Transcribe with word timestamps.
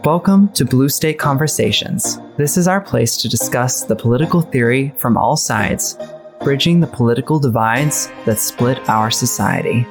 Welcome 0.00 0.48
to 0.54 0.64
Blue 0.64 0.88
State 0.88 1.20
Conversations. 1.20 2.18
This 2.36 2.56
is 2.56 2.66
our 2.66 2.80
place 2.80 3.16
to 3.18 3.28
discuss 3.28 3.84
the 3.84 3.94
political 3.94 4.40
theory 4.40 4.92
from 4.98 5.16
all 5.16 5.36
sides, 5.36 5.96
bridging 6.40 6.80
the 6.80 6.88
political 6.88 7.38
divides 7.38 8.10
that 8.24 8.40
split 8.40 8.78
our 8.88 9.12
society. 9.12 9.86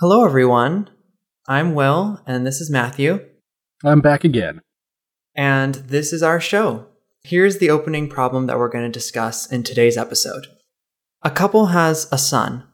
Hello, 0.00 0.22
everyone. 0.22 0.90
I'm 1.48 1.74
Will, 1.74 2.20
and 2.26 2.46
this 2.46 2.60
is 2.60 2.68
Matthew. 2.68 3.24
I'm 3.82 4.02
back 4.02 4.22
again. 4.22 4.60
And 5.34 5.76
this 5.76 6.12
is 6.12 6.22
our 6.22 6.40
show. 6.40 6.86
Here's 7.22 7.56
the 7.56 7.70
opening 7.70 8.10
problem 8.10 8.46
that 8.48 8.58
we're 8.58 8.68
going 8.68 8.84
to 8.84 8.90
discuss 8.90 9.50
in 9.50 9.62
today's 9.62 9.96
episode. 9.96 10.46
A 11.22 11.30
couple 11.30 11.66
has 11.66 12.06
a 12.12 12.18
son. 12.18 12.64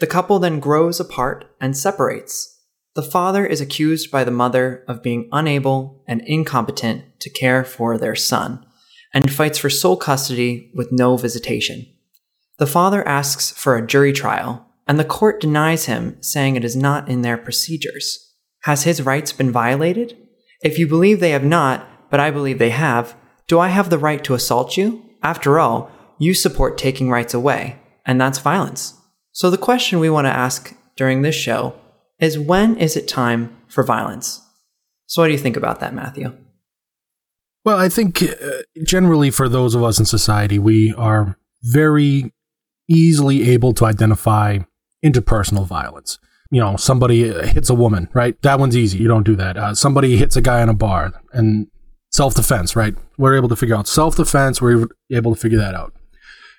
The 0.00 0.08
couple 0.08 0.40
then 0.40 0.58
grows 0.58 0.98
apart 0.98 1.54
and 1.60 1.76
separates. 1.76 2.51
The 2.94 3.02
father 3.02 3.46
is 3.46 3.62
accused 3.62 4.10
by 4.10 4.22
the 4.22 4.30
mother 4.30 4.84
of 4.86 5.02
being 5.02 5.28
unable 5.32 6.04
and 6.06 6.20
incompetent 6.26 7.04
to 7.20 7.30
care 7.30 7.64
for 7.64 7.96
their 7.96 8.14
son, 8.14 8.66
and 9.14 9.32
fights 9.32 9.56
for 9.56 9.70
sole 9.70 9.96
custody 9.96 10.70
with 10.74 10.92
no 10.92 11.16
visitation. 11.16 11.86
The 12.58 12.66
father 12.66 13.06
asks 13.08 13.50
for 13.50 13.76
a 13.76 13.86
jury 13.86 14.12
trial, 14.12 14.66
and 14.86 14.98
the 14.98 15.04
court 15.04 15.40
denies 15.40 15.86
him, 15.86 16.18
saying 16.22 16.56
it 16.56 16.64
is 16.64 16.76
not 16.76 17.08
in 17.08 17.22
their 17.22 17.38
procedures. 17.38 18.34
Has 18.64 18.84
his 18.84 19.00
rights 19.00 19.32
been 19.32 19.50
violated? 19.50 20.18
If 20.62 20.78
you 20.78 20.86
believe 20.86 21.20
they 21.20 21.30
have 21.30 21.44
not, 21.44 22.10
but 22.10 22.20
I 22.20 22.30
believe 22.30 22.58
they 22.58 22.70
have, 22.70 23.16
do 23.46 23.58
I 23.58 23.68
have 23.68 23.88
the 23.88 23.98
right 23.98 24.22
to 24.24 24.34
assault 24.34 24.76
you? 24.76 25.02
After 25.22 25.58
all, 25.58 25.90
you 26.18 26.34
support 26.34 26.76
taking 26.76 27.08
rights 27.08 27.32
away, 27.32 27.78
and 28.04 28.20
that's 28.20 28.38
violence. 28.38 28.94
So 29.32 29.50
the 29.50 29.56
question 29.56 29.98
we 29.98 30.10
want 30.10 30.26
to 30.26 30.32
ask 30.32 30.74
during 30.94 31.22
this 31.22 31.34
show 31.34 31.74
is 32.22 32.38
when 32.38 32.76
is 32.76 32.96
it 32.96 33.08
time 33.08 33.54
for 33.68 33.82
violence? 33.82 34.40
So, 35.06 35.22
what 35.22 35.26
do 35.26 35.32
you 35.32 35.38
think 35.38 35.56
about 35.56 35.80
that, 35.80 35.94
Matthew? 35.94 36.32
Well, 37.64 37.78
I 37.78 37.88
think 37.88 38.22
uh, 38.22 38.62
generally 38.84 39.30
for 39.30 39.48
those 39.48 39.74
of 39.74 39.82
us 39.82 39.98
in 39.98 40.04
society, 40.04 40.58
we 40.58 40.94
are 40.94 41.36
very 41.62 42.32
easily 42.88 43.50
able 43.50 43.72
to 43.74 43.84
identify 43.84 44.58
interpersonal 45.04 45.66
violence. 45.66 46.18
You 46.50 46.60
know, 46.60 46.76
somebody 46.76 47.28
hits 47.48 47.70
a 47.70 47.74
woman, 47.74 48.08
right? 48.12 48.40
That 48.42 48.58
one's 48.58 48.76
easy. 48.76 48.98
You 48.98 49.08
don't 49.08 49.22
do 49.24 49.36
that. 49.36 49.56
Uh, 49.56 49.74
somebody 49.74 50.16
hits 50.16 50.36
a 50.36 50.40
guy 50.40 50.62
in 50.62 50.68
a 50.68 50.74
bar 50.74 51.12
and 51.32 51.68
self 52.10 52.34
defense, 52.34 52.76
right? 52.76 52.94
We're 53.16 53.36
able 53.36 53.48
to 53.48 53.56
figure 53.56 53.76
out 53.76 53.88
self 53.88 54.16
defense. 54.16 54.60
We're 54.60 54.88
able 55.10 55.34
to 55.34 55.40
figure 55.40 55.58
that 55.58 55.74
out. 55.74 55.94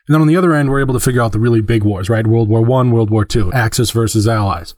And 0.07 0.13
then 0.13 0.21
on 0.21 0.27
the 0.27 0.35
other 0.35 0.53
end, 0.53 0.69
we're 0.69 0.81
able 0.81 0.93
to 0.93 0.99
figure 0.99 1.21
out 1.21 1.31
the 1.31 1.39
really 1.39 1.61
big 1.61 1.83
wars, 1.83 2.09
right? 2.09 2.25
World 2.27 2.49
War 2.49 2.61
One, 2.61 2.91
World 2.91 3.09
War 3.09 3.23
Two, 3.23 3.51
Axis 3.53 3.91
versus 3.91 4.27
Allies. 4.27 4.73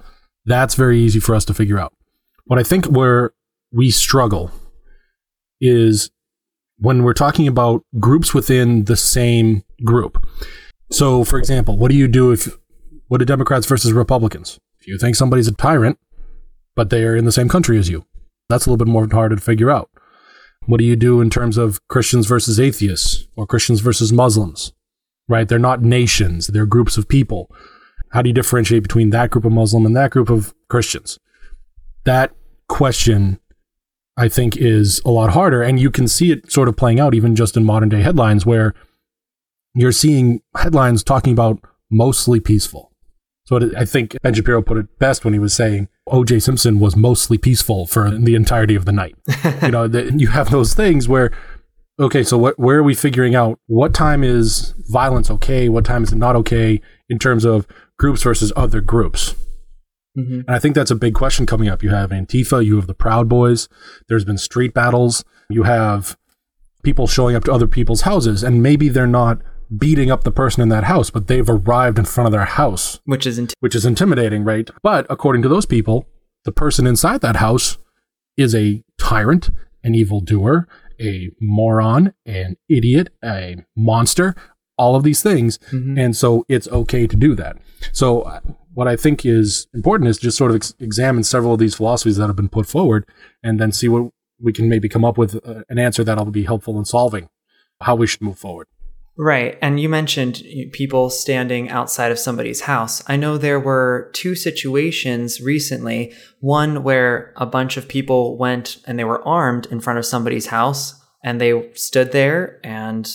That's 0.46 0.76
very 0.76 1.00
easy 1.00 1.20
for 1.20 1.36
us 1.36 1.46
to 1.46 1.54
figure 1.54 1.80
out. 1.80 1.94
What 2.46 2.60
I 2.60 2.64
think 2.64 2.86
where 2.86 3.34
we 3.72 3.92
struggle 3.92 4.52
is 5.60 6.12
when 6.78 7.04
we're 7.04 7.14
talking 7.14 7.48
about 7.48 7.84
groups 8.00 8.34
within 8.34 8.86
the 8.86 8.98
same 8.98 9.64
group. 9.84 10.26
So, 10.92 11.24
for 11.24 11.40
example, 11.40 11.78
what 11.78 11.90
do 11.90 11.98
you 11.98 12.08
do 12.08 12.32
if 12.32 12.58
what 13.08 13.22
are 13.22 13.26
Democrats 13.26 13.66
versus 13.66 13.94
Republicans? 13.94 14.60
If 14.80 14.88
you 14.88 14.98
think 14.98 15.16
somebody's 15.16 15.48
a 15.48 15.54
tyrant, 15.54 15.98
but 16.76 16.90
they 16.90 17.04
are 17.04 17.16
in 17.16 17.26
the 17.26 17.32
same 17.32 17.50
country 17.50 17.80
as 17.80 17.90
you, 17.90 18.06
that's 18.50 18.66
a 18.66 18.70
little 18.70 18.84
bit 18.84 18.92
more 18.92 19.08
hard 19.12 19.32
to 19.32 19.38
figure 19.38 19.72
out. 19.72 19.90
What 20.68 20.78
do 20.78 20.84
you 20.84 20.96
do 20.96 21.22
in 21.22 21.30
terms 21.30 21.58
of 21.58 21.80
Christians 21.88 22.28
versus 22.28 22.60
atheists 22.60 23.28
or 23.36 23.48
Christians 23.48 23.80
versus 23.80 24.12
Muslims? 24.12 24.74
Right? 25.28 25.48
They're 25.48 25.58
not 25.58 25.82
nations, 25.82 26.48
they're 26.48 26.66
groups 26.66 26.98
of 26.98 27.08
people. 27.08 27.50
How 28.16 28.22
do 28.22 28.30
you 28.30 28.34
differentiate 28.34 28.82
between 28.82 29.10
that 29.10 29.30
group 29.30 29.44
of 29.44 29.52
Muslim 29.52 29.86
and 29.86 29.94
that 29.98 30.12
group 30.12 30.30
of 30.30 30.56
Christians? 30.70 31.20
That 32.06 32.34
question, 32.70 33.42
I 34.16 34.30
think, 34.30 34.56
is 34.56 35.02
a 35.04 35.10
lot 35.10 35.32
harder. 35.32 35.62
And 35.62 35.82
you 35.82 35.92
can 35.92 36.08
see 36.08 36.32
it 36.32 36.50
sort 36.50 36.70
of 36.70 36.78
playing 36.78 36.98
out 36.98 37.14
even 37.14 37.36
just 37.36 37.58
in 37.58 37.66
modern 37.66 37.90
day 37.90 38.02
headlines 38.02 38.46
where 38.46 38.74
you're 39.74 39.92
seeing 39.92 40.42
headlines 40.56 41.04
talking 41.04 41.34
about 41.34 41.60
mostly 41.92 42.40
peaceful. 42.40 42.94
So 43.48 43.58
it, 43.58 43.76
I 43.76 43.84
think 43.84 44.16
Ben 44.24 44.34
Shapiro 44.34 44.62
put 44.62 44.78
it 44.78 44.98
best 44.98 45.26
when 45.26 45.34
he 45.34 45.40
was 45.40 45.54
saying 45.54 45.90
O.J. 46.08 46.40
Simpson 46.40 46.80
was 46.80 46.96
mostly 46.96 47.38
peaceful 47.38 47.86
for 47.86 48.10
the 48.12 48.36
entirety 48.36 48.76
of 48.76 48.86
the 48.86 48.94
night. 48.94 49.18
you 49.62 49.72
know, 49.72 49.90
the, 49.90 50.14
you 50.16 50.30
have 50.30 50.52
those 50.52 50.74
things 50.74 51.10
where, 51.10 51.32
okay, 52.00 52.24
so 52.24 52.38
what, 52.38 52.58
where 52.58 52.78
are 52.78 52.84
we 52.84 52.96
figuring 52.96 53.36
out 53.36 53.60
what 53.66 53.94
time 53.94 54.24
is 54.24 54.74
violence 54.90 55.30
okay? 55.30 55.68
What 55.68 55.84
time 55.84 56.04
is 56.04 56.14
it 56.14 56.18
not 56.18 56.38
okay 56.38 56.80
in 57.10 57.20
terms 57.20 57.44
of 57.44 57.68
groups 57.98 58.24
versus 58.24 58.52
other 58.56 58.82
groups. 58.82 59.36
Mm-hmm. 60.18 60.42
And 60.48 60.50
I 60.50 60.60
think 60.60 60.76
that's 60.76 60.92
a 60.92 60.96
big 60.96 61.14
question 61.14 61.46
coming 61.46 61.68
up. 61.68 61.84
You 61.84 61.90
have 61.90 62.12
Antifa, 62.12 62.66
you 62.66 62.78
have 62.78 62.88
the 62.88 62.94
Proud 62.94 63.28
Boys, 63.28 63.68
there's 64.08 64.26
been 64.26 64.38
street 64.38 64.74
battles, 64.74 65.24
you 65.50 65.64
have 65.64 66.18
people 66.84 67.08
showing 67.08 67.36
up 67.36 67.44
to 67.46 67.52
other 67.52 67.68
people's 67.68 68.02
houses, 68.02 68.44
and 68.44 68.64
maybe 68.64 68.90
they're 68.90 69.08
not 69.08 69.42
beating 69.76 70.12
up 70.12 70.24
the 70.24 70.32
person 70.32 70.62
in 70.62 70.70
that 70.70 70.86
house, 70.86 71.10
but 71.10 71.28
they've 71.28 71.50
arrived 71.50 71.98
in 71.98 72.06
front 72.06 72.28
of 72.28 72.32
their 72.32 72.46
house, 72.46 73.00
which 73.06 73.26
is 73.26 73.40
inti- 73.40 73.54
which 73.60 73.76
is 73.76 73.86
intimidating, 73.86 74.44
right? 74.44 74.70
But 74.84 75.06
according 75.10 75.42
to 75.42 75.50
those 75.50 75.66
people, 75.66 76.08
the 76.44 76.52
person 76.52 76.86
inside 76.88 77.22
that 77.22 77.38
house 77.38 77.78
is 78.38 78.54
a 78.54 78.84
tyrant, 79.00 79.50
an 79.84 79.96
evildoer, 79.96 80.68
a 81.00 81.32
moron, 81.42 82.14
an 82.26 82.58
idiot, 82.70 83.10
a 83.24 83.66
monster, 83.76 84.36
all 84.78 84.96
of 84.96 85.04
these 85.04 85.22
things. 85.22 85.58
Mm-hmm. 85.72 85.98
And 85.98 86.16
so 86.16 86.46
it's 86.48 86.68
okay 86.68 87.08
to 87.08 87.16
do 87.16 87.36
that. 87.36 87.58
So 87.92 88.22
uh, 88.22 88.40
what 88.74 88.88
I 88.88 88.96
think 88.96 89.26
is 89.26 89.68
important 89.74 90.10
is 90.10 90.18
just 90.18 90.38
sort 90.38 90.52
of 90.52 90.56
ex- 90.56 90.74
examine 90.80 91.24
several 91.24 91.54
of 91.54 91.60
these 91.60 91.76
philosophies 91.76 92.18
that 92.18 92.28
have 92.28 92.36
been 92.36 92.50
put 92.50 92.68
forward 92.68 93.06
and 93.44 93.60
then 93.60 93.72
see 93.72 93.88
what 93.88 94.12
we 94.42 94.52
can 94.52 94.68
maybe 94.70 94.90
come 94.90 95.06
up 95.06 95.18
with 95.18 95.36
uh, 95.48 95.64
an 95.70 95.80
answer 95.80 96.04
that'll 96.04 96.26
be 96.26 96.44
helpful 96.44 96.78
in 96.78 96.86
solving 96.86 97.30
how 97.82 97.96
we 97.96 98.08
should 98.08 98.22
move 98.22 98.38
forward. 98.38 98.68
Right. 99.18 99.58
And 99.62 99.80
you 99.80 99.88
mentioned 99.88 100.44
people 100.74 101.10
standing 101.10 101.70
outside 101.70 102.12
of 102.12 102.20
somebody's 102.20 102.62
house. 102.62 103.02
I 103.08 103.16
know 103.16 103.38
there 103.38 103.62
were 103.62 104.12
two 104.14 104.36
situations 104.36 105.40
recently. 105.40 106.14
One 106.42 106.84
where 106.84 107.34
a 107.38 107.46
bunch 107.46 107.78
of 107.78 107.88
people 107.88 108.38
went 108.38 108.78
and 108.86 109.00
they 109.00 109.06
were 109.06 109.26
armed 109.26 109.68
in 109.68 109.80
front 109.80 110.00
of 110.00 110.06
somebody's 110.06 110.48
house 110.48 111.02
and 111.24 111.40
they 111.40 111.72
stood 111.76 112.12
there 112.12 112.60
and 112.62 113.10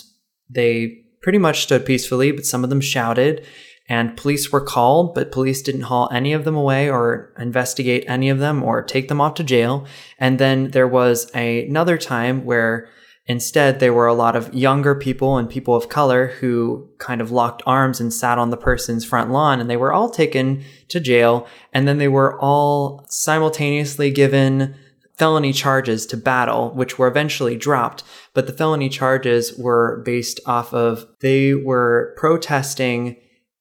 they 0.48 1.03
pretty 1.20 1.38
much 1.38 1.62
stood 1.62 1.84
peacefully, 1.84 2.32
but 2.32 2.47
some 2.47 2.64
of 2.64 2.70
them 2.70 2.80
shouted. 2.80 3.44
And 3.90 4.16
police 4.16 4.52
were 4.52 4.60
called, 4.60 5.16
but 5.16 5.32
police 5.32 5.62
didn't 5.62 5.82
haul 5.82 6.08
any 6.12 6.32
of 6.32 6.44
them 6.44 6.54
away 6.54 6.88
or 6.88 7.34
investigate 7.36 8.04
any 8.06 8.28
of 8.28 8.38
them 8.38 8.62
or 8.62 8.84
take 8.84 9.08
them 9.08 9.20
off 9.20 9.34
to 9.34 9.44
jail. 9.44 9.84
And 10.16 10.38
then 10.38 10.70
there 10.70 10.86
was 10.86 11.28
a, 11.34 11.66
another 11.66 11.98
time 11.98 12.44
where 12.44 12.88
instead 13.26 13.80
there 13.80 13.92
were 13.92 14.06
a 14.06 14.14
lot 14.14 14.36
of 14.36 14.54
younger 14.54 14.94
people 14.94 15.38
and 15.38 15.50
people 15.50 15.74
of 15.74 15.88
color 15.88 16.28
who 16.38 16.88
kind 16.98 17.20
of 17.20 17.32
locked 17.32 17.64
arms 17.66 18.00
and 18.00 18.14
sat 18.14 18.38
on 18.38 18.50
the 18.50 18.56
person's 18.56 19.04
front 19.04 19.32
lawn 19.32 19.60
and 19.60 19.68
they 19.68 19.76
were 19.76 19.92
all 19.92 20.08
taken 20.08 20.62
to 20.86 21.00
jail. 21.00 21.48
And 21.72 21.88
then 21.88 21.98
they 21.98 22.08
were 22.08 22.40
all 22.40 23.04
simultaneously 23.08 24.12
given 24.12 24.76
felony 25.18 25.52
charges 25.52 26.06
to 26.06 26.16
battle, 26.16 26.70
which 26.74 26.96
were 26.96 27.08
eventually 27.08 27.56
dropped. 27.56 28.04
But 28.34 28.46
the 28.46 28.52
felony 28.52 28.88
charges 28.88 29.58
were 29.58 30.00
based 30.06 30.38
off 30.46 30.72
of 30.72 31.06
they 31.18 31.54
were 31.54 32.14
protesting 32.16 33.16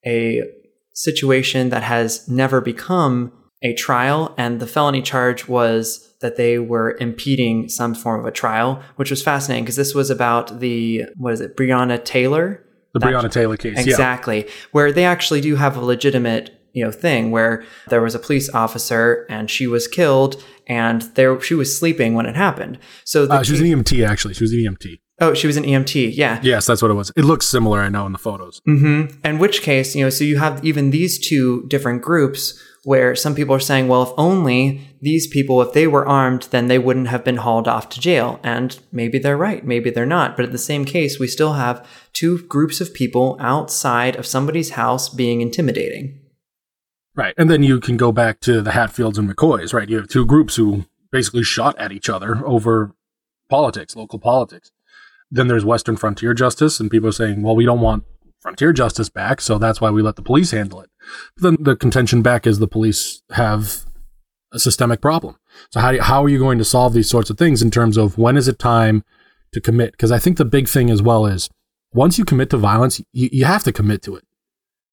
a 0.06 0.44
situation 0.94 1.70
that 1.70 1.84
has 1.84 2.28
never 2.28 2.62
become 2.62 3.32
a 3.62 3.74
trial. 3.74 4.34
And 4.38 4.60
the 4.60 4.68
felony 4.68 5.02
charge 5.02 5.48
was 5.48 6.14
that 6.22 6.36
they 6.36 6.60
were 6.60 6.98
impeding 7.00 7.70
some 7.70 7.94
form 7.94 8.20
of 8.20 8.26
a 8.26 8.32
trial, 8.32 8.82
which 8.98 9.10
was 9.10 9.24
fascinating 9.24 9.64
because 9.64 9.76
this 9.76 9.96
was 9.96 10.10
about 10.10 10.60
the, 10.60 11.06
what 11.18 11.34
is 11.34 11.42
it, 11.42 11.56
Breonna 11.56 12.04
Taylor? 12.04 12.64
The 12.94 13.00
Breonna 13.00 13.32
Taylor 13.32 13.58
case. 13.58 13.80
Exactly. 13.80 14.46
Yeah. 14.46 14.52
Where 14.72 14.92
they 14.92 15.06
actually 15.06 15.42
do 15.42 15.56
have 15.56 15.78
a 15.78 15.82
legitimate 15.82 16.56
you 16.74 16.84
know 16.84 16.92
thing 16.92 17.32
where 17.32 17.64
there 17.88 18.02
was 18.02 18.16
a 18.16 18.20
police 18.20 18.50
officer 18.54 19.26
and 19.30 19.50
she 19.50 19.68
was 19.68 19.88
killed 19.88 20.44
and 20.68 21.02
there 21.16 21.40
she 21.42 21.56
was 21.56 21.78
sleeping 21.78 22.14
when 22.14 22.26
it 22.26 22.36
happened. 22.36 22.78
So 23.06 23.26
uh, 23.26 23.44
she 23.44 23.54
was 23.54 23.62
an 23.62 23.68
EMT 23.68 24.08
actually. 24.08 24.34
She 24.36 24.44
was 24.44 24.54
an 24.54 24.60
EMT. 24.60 25.00
Oh, 25.22 25.34
she 25.34 25.48
was 25.48 25.58
an 25.58 25.64
EMT. 25.64 26.16
Yeah. 26.16 26.40
Yes, 26.42 26.66
that's 26.66 26.82
what 26.82 26.92
it 26.92 26.96
was. 26.96 27.12
It 27.16 27.26
looks 27.26 27.46
similar, 27.46 27.80
I 27.80 27.90
know, 27.90 28.06
in 28.06 28.12
the 28.12 28.18
photos. 28.18 28.62
Mm-hmm. 28.68 29.26
In 29.26 29.40
which 29.40 29.62
case, 29.62 29.96
you 29.96 30.04
know, 30.04 30.10
so 30.10 30.24
you 30.24 30.38
have 30.38 30.64
even 30.64 30.92
these 30.92 31.20
two 31.20 31.66
different 31.68 32.02
groups 32.02 32.62
where 32.86 33.16
some 33.16 33.36
people 33.36 33.54
are 33.54 33.60
saying, 33.60 33.88
well, 33.88 34.04
if 34.04 34.10
only 34.18 34.88
these 35.02 35.28
people, 35.28 35.62
if 35.62 35.74
they 35.74 35.86
were 35.86 36.08
armed, 36.08 36.44
then 36.52 36.68
they 36.68 36.80
wouldn't 36.80 37.10
have 37.10 37.26
been 37.26 37.38
hauled 37.38 37.68
off 37.68 37.90
to 37.90 38.00
jail. 38.00 38.40
And 38.44 38.80
maybe 38.92 39.20
they're 39.20 39.38
right, 39.38 39.66
maybe 39.66 39.90
they're 39.90 40.06
not. 40.06 40.36
But 40.36 40.46
at 40.46 40.52
the 40.52 40.58
same 40.58 40.86
case, 40.86 41.20
we 41.20 41.28
still 41.28 41.54
have 41.54 41.86
two 42.14 42.42
groups 42.44 42.80
of 42.80 42.94
people 42.94 43.38
outside 43.40 44.16
of 44.16 44.26
somebody's 44.26 44.72
house 44.72 45.10
being 45.10 45.42
intimidating. 45.42 46.20
Right. 47.16 47.34
And 47.38 47.50
then 47.50 47.64
you 47.64 47.82
can 47.82 47.98
go 47.98 48.14
back 48.14 48.40
to 48.42 48.62
the 48.62 48.72
Hatfields 48.72 49.18
and 49.18 49.30
McCoys, 49.30 49.74
right? 49.74 49.90
You 49.90 49.98
have 49.98 50.08
two 50.08 50.26
groups 50.26 50.56
who 50.56 50.86
basically 51.12 51.44
shot 51.44 51.78
at 51.78 51.92
each 51.92 52.10
other 52.10 52.42
over 52.46 52.96
politics, 53.50 53.96
local 53.96 54.20
politics. 54.20 54.72
Then 55.32 55.48
there's 55.48 55.66
Western 55.66 55.96
Frontier 55.96 56.34
Justice, 56.34 56.80
and 56.80 56.90
people 56.90 57.10
are 57.10 57.14
saying, 57.14 57.42
well, 57.42 57.56
we 57.56 57.66
don't 57.66 57.82
want 57.82 58.04
frontier 58.42 58.74
justice 58.74 59.10
back, 59.10 59.42
so 59.42 59.58
that's 59.58 59.82
why 59.82 59.90
we 59.90 60.02
let 60.02 60.16
the 60.16 60.22
police 60.22 60.52
handle 60.52 60.82
it. 60.82 60.90
But 61.36 61.44
then 61.44 61.58
the 61.60 61.76
contention 61.76 62.22
back 62.22 62.48
is 62.48 62.60
the 62.60 62.68
police 62.68 63.22
have 63.32 63.86
a 64.52 64.60
systemic 64.60 65.02
problem. 65.02 65.38
So 65.72 65.80
how 65.80 65.92
you, 65.92 66.02
how 66.02 66.24
are 66.24 66.30
you 66.30 66.40
going 66.40 66.58
to 66.58 66.66
solve 66.66 66.94
these 66.94 67.10
sorts 67.10 67.30
of 67.30 67.38
things 67.38 67.62
in 67.62 67.72
terms 67.72 67.98
of 67.98 68.18
when 68.18 68.38
is 68.38 68.48
it 68.48 68.60
time 68.60 69.04
to 69.54 69.62
commit? 69.62 69.92
Because 69.92 70.12
I 70.12 70.20
think 70.20 70.38
the 70.38 70.46
big 70.46 70.68
thing 70.68 70.90
as 70.90 71.02
well 71.02 71.26
is 71.26 71.50
once 71.94 72.18
you 72.18 72.26
commit 72.26 72.50
to 72.52 72.58
violence, 72.58 73.00
you, 73.12 73.30
you 73.32 73.46
have 73.46 73.64
to 73.64 73.72
commit 73.72 74.02
to 74.04 74.16
it. 74.16 74.24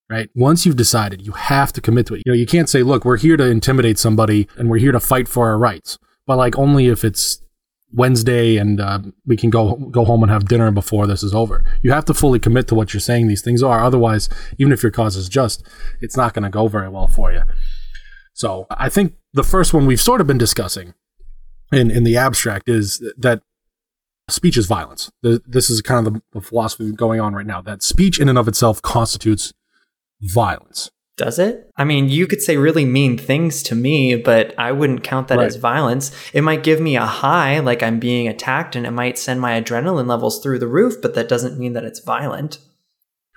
Right? 0.08 0.30
Once 0.36 0.64
you've 0.64 0.76
decided, 0.76 1.26
you 1.26 1.32
have 1.32 1.72
to 1.72 1.80
commit 1.80 2.06
to 2.06 2.14
it. 2.14 2.22
You 2.24 2.32
know, 2.32 2.36
you 2.36 2.46
can't 2.46 2.68
say, 2.68 2.84
look, 2.84 3.04
we're 3.04 3.16
here 3.16 3.36
to 3.36 3.44
intimidate 3.44 3.98
somebody 3.98 4.46
and 4.56 4.70
we're 4.70 4.78
here 4.78 4.92
to 4.92 5.00
fight 5.00 5.26
for 5.26 5.48
our 5.48 5.58
rights. 5.58 5.98
But 6.26 6.36
like 6.36 6.56
only 6.56 6.86
if 6.86 7.04
it's 7.04 7.40
Wednesday 7.96 8.58
and 8.58 8.80
uh, 8.80 9.00
we 9.24 9.36
can 9.36 9.50
go 9.50 9.74
go 9.74 10.04
home 10.04 10.22
and 10.22 10.30
have 10.30 10.46
dinner 10.46 10.70
before 10.70 11.06
this 11.06 11.22
is 11.22 11.34
over. 11.34 11.64
You 11.82 11.92
have 11.92 12.04
to 12.04 12.14
fully 12.14 12.38
commit 12.38 12.68
to 12.68 12.74
what 12.74 12.92
you're 12.92 13.00
saying 13.00 13.26
these 13.26 13.42
things 13.42 13.62
are. 13.62 13.82
Otherwise, 13.82 14.28
even 14.58 14.72
if 14.72 14.82
your 14.82 14.92
cause 14.92 15.16
is 15.16 15.28
just, 15.28 15.66
it's 16.00 16.16
not 16.16 16.34
going 16.34 16.44
to 16.44 16.50
go 16.50 16.68
very 16.68 16.90
well 16.90 17.08
for 17.08 17.32
you. 17.32 17.42
So 18.34 18.66
I 18.70 18.90
think 18.90 19.14
the 19.32 19.42
first 19.42 19.72
one 19.72 19.86
we've 19.86 20.00
sort 20.00 20.20
of 20.20 20.26
been 20.26 20.38
discussing 20.38 20.92
in, 21.72 21.90
in 21.90 22.04
the 22.04 22.18
abstract 22.18 22.68
is 22.68 23.02
that 23.16 23.42
speech 24.28 24.58
is 24.58 24.66
violence. 24.66 25.10
This 25.22 25.70
is 25.70 25.80
kind 25.80 26.06
of 26.06 26.12
the, 26.12 26.22
the 26.32 26.40
philosophy 26.42 26.92
going 26.92 27.20
on 27.20 27.34
right 27.34 27.46
now 27.46 27.62
that 27.62 27.82
speech 27.82 28.20
in 28.20 28.28
and 28.28 28.38
of 28.38 28.46
itself 28.46 28.82
constitutes 28.82 29.54
violence. 30.20 30.90
Does 31.16 31.38
it? 31.38 31.70
I 31.76 31.84
mean, 31.84 32.10
you 32.10 32.26
could 32.26 32.42
say 32.42 32.58
really 32.58 32.84
mean 32.84 33.16
things 33.16 33.62
to 33.64 33.74
me, 33.74 34.16
but 34.16 34.54
I 34.58 34.72
wouldn't 34.72 35.02
count 35.02 35.28
that 35.28 35.38
right. 35.38 35.46
as 35.46 35.56
violence. 35.56 36.12
It 36.34 36.42
might 36.42 36.62
give 36.62 36.78
me 36.78 36.94
a 36.96 37.06
high, 37.06 37.58
like 37.58 37.82
I'm 37.82 37.98
being 37.98 38.28
attacked, 38.28 38.76
and 38.76 38.86
it 38.86 38.90
might 38.90 39.16
send 39.16 39.40
my 39.40 39.58
adrenaline 39.58 40.06
levels 40.06 40.42
through 40.42 40.58
the 40.58 40.66
roof, 40.66 40.96
but 41.00 41.14
that 41.14 41.28
doesn't 41.28 41.58
mean 41.58 41.72
that 41.72 41.84
it's 41.84 42.00
violent. 42.00 42.58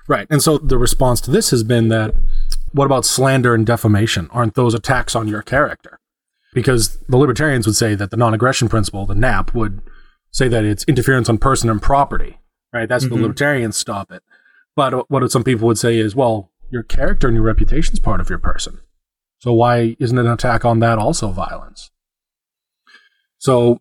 Right. 0.09 0.27
And 0.29 0.43
so 0.43 0.57
the 0.57 0.77
response 0.77 1.21
to 1.21 1.31
this 1.31 1.51
has 1.51 1.63
been 1.63 1.87
that 1.89 2.15
what 2.73 2.85
about 2.85 3.05
slander 3.05 3.53
and 3.55 3.65
defamation? 3.65 4.27
Aren't 4.31 4.55
those 4.55 4.73
attacks 4.73 5.15
on 5.15 5.27
your 5.27 5.41
character? 5.41 5.99
Because 6.53 6.97
the 7.07 7.17
libertarians 7.17 7.65
would 7.65 7.75
say 7.75 7.95
that 7.95 8.11
the 8.11 8.17
non 8.17 8.33
aggression 8.33 8.67
principle, 8.69 9.05
the 9.05 9.15
NAP, 9.15 9.53
would 9.53 9.81
say 10.31 10.47
that 10.47 10.65
it's 10.65 10.83
interference 10.85 11.29
on 11.29 11.37
person 11.37 11.69
and 11.69 11.81
property, 11.81 12.39
right? 12.73 12.89
That's 12.89 13.05
mm-hmm. 13.05 13.15
the 13.15 13.21
libertarians 13.21 13.77
stop 13.77 14.11
it. 14.11 14.23
But 14.75 15.09
what 15.09 15.31
some 15.31 15.43
people 15.43 15.67
would 15.67 15.77
say 15.77 15.97
is, 15.97 16.15
well, 16.15 16.48
your 16.69 16.83
character 16.83 17.27
and 17.27 17.35
your 17.35 17.45
reputation 17.45 17.93
is 17.93 17.99
part 17.99 18.21
of 18.21 18.29
your 18.29 18.39
person. 18.39 18.79
So 19.39 19.53
why 19.53 19.95
isn't 19.99 20.17
an 20.17 20.27
attack 20.27 20.65
on 20.65 20.79
that 20.79 20.97
also 20.97 21.29
violence? 21.29 21.91
So 23.37 23.79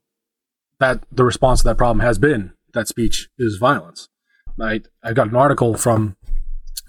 that 0.79 1.05
the 1.11 1.25
response 1.25 1.61
to 1.61 1.65
that 1.69 1.79
problem 1.79 2.01
has 2.01 2.19
been 2.19 2.53
that 2.75 2.89
speech 2.89 3.29
is 3.39 3.57
violence. 3.57 4.09
I 4.61 4.83
I 5.03 5.13
got 5.13 5.29
an 5.29 5.37
article 5.37 5.75
from 5.75 6.17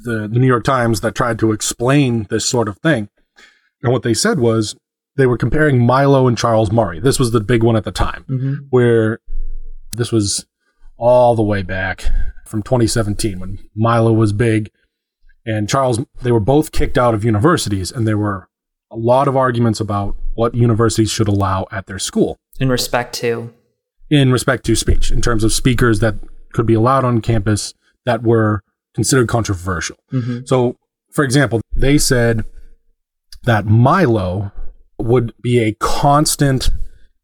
the, 0.04 0.28
the 0.28 0.40
New 0.40 0.48
York 0.48 0.63
Times 0.63 1.01
that 1.01 1.16
tried 1.16 1.40
to 1.40 1.51
explain 1.51 2.28
this 2.30 2.45
sort 2.45 2.68
of 2.68 2.78
thing. 2.80 3.10
And 3.81 3.92
what 3.92 4.04
they 4.04 4.13
said 4.13 4.40
was 4.40 4.75
they 5.16 5.25
were 5.25 5.38
comparing 5.38 5.86
Milo 5.86 6.28
and 6.28 6.38
Charles 6.38 6.72
Murray. 6.72 7.00
This 7.00 7.19
was 7.19 7.31
the 7.31 7.40
big 7.40 7.63
one 7.63 7.75
at 7.75 7.84
the 7.84 7.92
time, 7.92 8.25
mm-hmm. 8.30 8.54
where 8.69 9.19
this 9.94 10.12
was 10.12 10.45
all 10.98 11.36
the 11.36 11.44
way 11.44 11.63
back 11.63 12.06
from 12.45 12.62
2017 12.62 13.40
when 13.40 13.60
Milo 13.75 14.12
was 14.12 14.34
big 14.34 14.69
and 15.50 15.68
Charles, 15.68 16.00
they 16.22 16.31
were 16.31 16.40
both 16.40 16.72
kicked 16.72 16.98
out 16.98 17.16
of 17.16 17.25
universities, 17.25 17.92
and 17.92 18.07
there 18.07 18.19
were 18.19 18.48
a 18.92 18.96
lot 18.96 19.28
of 19.28 19.36
arguments 19.36 19.80
about 19.80 20.16
what 20.36 20.54
universities 20.54 21.10
should 21.10 21.28
allow 21.28 21.66
at 21.72 21.88
their 21.88 21.98
school. 21.98 22.38
In 22.60 22.69
respect 22.69 23.16
to? 23.16 23.51
In 24.12 24.31
respect 24.31 24.63
to 24.68 24.75
speech, 24.75 25.10
in 25.10 25.22
terms 25.22 25.44
of 25.44 25.51
speakers 25.51 26.01
that 26.01 26.16
could 26.54 26.68
be 26.68 26.75
allowed 26.75 27.04
on 27.04 27.22
campus 27.22 27.74
that 28.06 28.22
were 28.22 28.62
considered 28.94 29.28
controversial. 29.28 29.98
Mm-hmm. 30.13 30.40
So, 30.46 30.78
for 31.12 31.24
example, 31.24 31.62
they 31.75 31.98
said 31.98 32.45
that 33.44 33.66
Milo 33.66 34.52
would 35.00 35.34
be 35.42 35.60
a 35.60 35.74
constant 35.80 36.69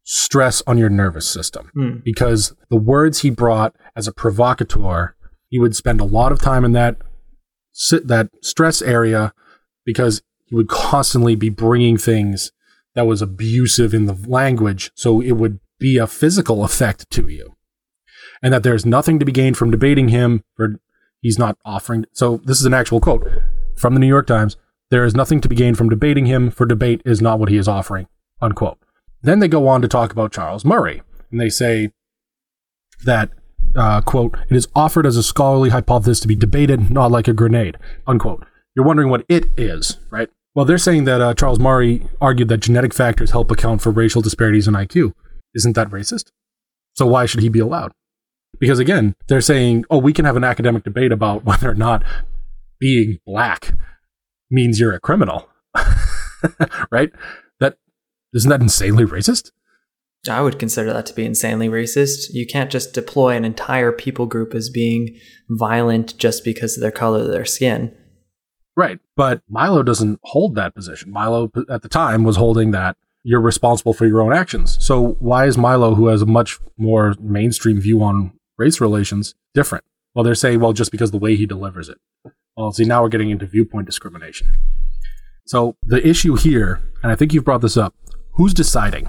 stress 0.02 0.62
on 0.66 0.78
your 0.78 0.88
nervous 0.88 1.28
system 1.28 1.70
mm. 1.76 2.02
because 2.02 2.54
the 2.70 2.76
words 2.76 3.20
he 3.20 3.30
brought 3.30 3.74
as 3.94 4.08
a 4.08 4.12
provocateur, 4.12 5.14
he 5.48 5.58
would 5.60 5.76
spend 5.76 6.00
a 6.00 6.04
lot 6.04 6.32
of 6.32 6.40
time 6.40 6.64
in 6.64 6.72
that 6.72 6.96
that 8.04 8.30
stress 8.42 8.82
area 8.82 9.32
because 9.84 10.22
he 10.44 10.54
would 10.54 10.68
constantly 10.68 11.34
be 11.34 11.48
bringing 11.48 11.98
things 11.98 12.52
that 12.94 13.06
was 13.06 13.22
abusive 13.22 13.92
in 13.92 14.06
the 14.06 14.16
language. 14.26 14.90
So 14.94 15.20
it 15.20 15.32
would 15.32 15.60
be 15.78 15.98
a 15.98 16.06
physical 16.06 16.64
effect 16.64 17.10
to 17.10 17.28
you. 17.28 17.56
And 18.42 18.52
that 18.52 18.62
there's 18.62 18.86
nothing 18.86 19.18
to 19.18 19.24
be 19.24 19.32
gained 19.32 19.56
from 19.56 19.70
debating 19.70 20.08
him 20.08 20.42
for 20.54 20.80
he's 21.20 21.38
not 21.38 21.58
offering. 21.64 22.06
So 22.12 22.38
this 22.38 22.58
is 22.58 22.66
an 22.66 22.74
actual 22.74 23.00
quote 23.00 23.26
from 23.76 23.94
the 23.94 24.00
New 24.00 24.06
York 24.06 24.26
Times. 24.26 24.56
There 24.90 25.04
is 25.04 25.14
nothing 25.14 25.40
to 25.40 25.48
be 25.48 25.56
gained 25.56 25.76
from 25.76 25.88
debating 25.88 26.26
him 26.26 26.50
for 26.50 26.64
debate 26.64 27.02
is 27.04 27.20
not 27.20 27.38
what 27.38 27.48
he 27.48 27.56
is 27.56 27.68
offering. 27.68 28.06
Unquote. 28.40 28.78
Then 29.22 29.40
they 29.40 29.48
go 29.48 29.66
on 29.68 29.82
to 29.82 29.88
talk 29.88 30.12
about 30.12 30.32
Charles 30.32 30.64
Murray 30.64 31.02
and 31.30 31.40
they 31.40 31.48
say 31.48 31.90
that 33.04 33.30
uh, 33.76 34.00
quote, 34.00 34.36
it 34.48 34.56
is 34.56 34.68
offered 34.74 35.06
as 35.06 35.16
a 35.16 35.22
scholarly 35.22 35.70
hypothesis 35.70 36.20
to 36.20 36.28
be 36.28 36.34
debated, 36.34 36.90
not 36.90 37.10
like 37.10 37.28
a 37.28 37.32
grenade, 37.32 37.76
unquote. 38.06 38.44
You're 38.74 38.86
wondering 38.86 39.10
what 39.10 39.24
it 39.28 39.46
is, 39.56 39.98
right? 40.10 40.28
Well, 40.54 40.64
they're 40.64 40.78
saying 40.78 41.04
that 41.04 41.20
uh, 41.20 41.34
Charles 41.34 41.58
Murray 41.58 42.06
argued 42.20 42.48
that 42.48 42.58
genetic 42.58 42.94
factors 42.94 43.30
help 43.30 43.50
account 43.50 43.82
for 43.82 43.90
racial 43.90 44.22
disparities 44.22 44.66
in 44.66 44.74
IQ. 44.74 45.12
Isn't 45.54 45.74
that 45.76 45.90
racist? 45.90 46.30
So 46.94 47.06
why 47.06 47.26
should 47.26 47.42
he 47.42 47.48
be 47.48 47.58
allowed? 47.58 47.92
Because 48.58 48.78
again, 48.78 49.14
they're 49.28 49.42
saying, 49.42 49.84
oh, 49.90 49.98
we 49.98 50.12
can 50.14 50.24
have 50.24 50.36
an 50.36 50.44
academic 50.44 50.84
debate 50.84 51.12
about 51.12 51.44
whether 51.44 51.70
or 51.70 51.74
not 51.74 52.02
being 52.78 53.18
black 53.26 53.74
means 54.50 54.80
you're 54.80 54.94
a 54.94 55.00
criminal, 55.00 55.48
right? 56.90 57.12
That 57.60 57.76
isn't 58.32 58.48
that 58.48 58.60
insanely 58.60 59.04
racist? 59.04 59.50
I 60.28 60.40
would 60.40 60.58
consider 60.58 60.92
that 60.92 61.06
to 61.06 61.14
be 61.14 61.24
insanely 61.24 61.68
racist. 61.68 62.28
You 62.32 62.46
can't 62.46 62.70
just 62.70 62.92
deploy 62.92 63.36
an 63.36 63.44
entire 63.44 63.92
people 63.92 64.26
group 64.26 64.54
as 64.54 64.70
being 64.70 65.16
violent 65.48 66.16
just 66.18 66.44
because 66.44 66.76
of 66.76 66.80
their 66.80 66.90
color 66.90 67.20
of 67.20 67.28
their 67.28 67.44
skin. 67.44 67.96
Right. 68.76 68.98
But 69.16 69.42
Milo 69.48 69.82
doesn't 69.82 70.20
hold 70.22 70.54
that 70.56 70.74
position. 70.74 71.10
Milo, 71.10 71.50
at 71.70 71.82
the 71.82 71.88
time, 71.88 72.24
was 72.24 72.36
holding 72.36 72.72
that 72.72 72.96
you're 73.22 73.40
responsible 73.40 73.92
for 73.92 74.06
your 74.06 74.20
own 74.20 74.32
actions. 74.32 74.76
So 74.80 75.16
why 75.18 75.46
is 75.46 75.58
Milo, 75.58 75.94
who 75.94 76.08
has 76.08 76.22
a 76.22 76.26
much 76.26 76.60
more 76.76 77.14
mainstream 77.18 77.80
view 77.80 78.02
on 78.02 78.32
race 78.58 78.80
relations, 78.80 79.34
different? 79.54 79.84
Well, 80.14 80.24
they're 80.24 80.34
saying, 80.34 80.60
well, 80.60 80.72
just 80.72 80.92
because 80.92 81.10
the 81.10 81.18
way 81.18 81.36
he 81.36 81.46
delivers 81.46 81.88
it. 81.88 81.98
Well, 82.56 82.72
see, 82.72 82.84
now 82.84 83.02
we're 83.02 83.08
getting 83.08 83.30
into 83.30 83.46
viewpoint 83.46 83.86
discrimination. 83.86 84.48
So 85.46 85.76
the 85.82 86.06
issue 86.06 86.36
here, 86.36 86.80
and 87.02 87.12
I 87.12 87.16
think 87.16 87.32
you've 87.32 87.44
brought 87.44 87.60
this 87.60 87.76
up, 87.76 87.94
who's 88.32 88.54
deciding? 88.54 89.08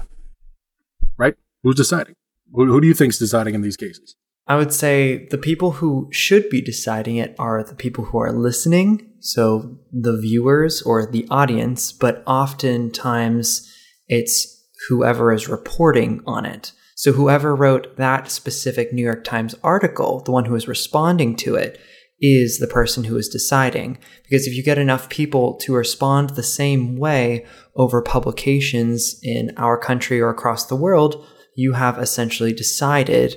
Right? 1.18 1.34
Who's 1.62 1.76
deciding? 1.76 2.14
Who, 2.52 2.66
who 2.66 2.80
do 2.80 2.86
you 2.86 2.94
think 2.94 3.12
is 3.12 3.18
deciding 3.18 3.54
in 3.54 3.62
these 3.62 3.76
cases? 3.76 4.16
I 4.46 4.56
would 4.56 4.72
say 4.72 5.26
the 5.30 5.36
people 5.36 5.72
who 5.72 6.08
should 6.10 6.48
be 6.48 6.62
deciding 6.62 7.16
it 7.16 7.34
are 7.38 7.62
the 7.62 7.74
people 7.74 8.04
who 8.04 8.18
are 8.18 8.32
listening, 8.32 9.10
so 9.20 9.78
the 9.92 10.16
viewers 10.16 10.80
or 10.80 11.04
the 11.04 11.26
audience, 11.30 11.92
but 11.92 12.22
oftentimes 12.26 13.70
it's 14.06 14.64
whoever 14.88 15.32
is 15.32 15.48
reporting 15.48 16.22
on 16.26 16.46
it. 16.46 16.72
So 16.94 17.12
whoever 17.12 17.54
wrote 17.54 17.96
that 17.96 18.30
specific 18.30 18.92
New 18.92 19.04
York 19.04 19.22
Times 19.22 19.54
article, 19.62 20.20
the 20.20 20.32
one 20.32 20.46
who 20.46 20.54
is 20.54 20.66
responding 20.66 21.36
to 21.36 21.54
it, 21.54 21.78
is 22.20 22.58
the 22.58 22.66
person 22.66 23.04
who 23.04 23.16
is 23.16 23.28
deciding. 23.28 23.98
Because 24.24 24.46
if 24.46 24.54
you 24.54 24.62
get 24.62 24.78
enough 24.78 25.08
people 25.08 25.56
to 25.58 25.74
respond 25.74 26.30
the 26.30 26.42
same 26.42 26.96
way 26.96 27.46
over 27.76 28.02
publications 28.02 29.18
in 29.22 29.52
our 29.56 29.78
country 29.78 30.20
or 30.20 30.30
across 30.30 30.66
the 30.66 30.76
world, 30.76 31.24
you 31.54 31.72
have 31.72 31.98
essentially 31.98 32.52
decided 32.52 33.36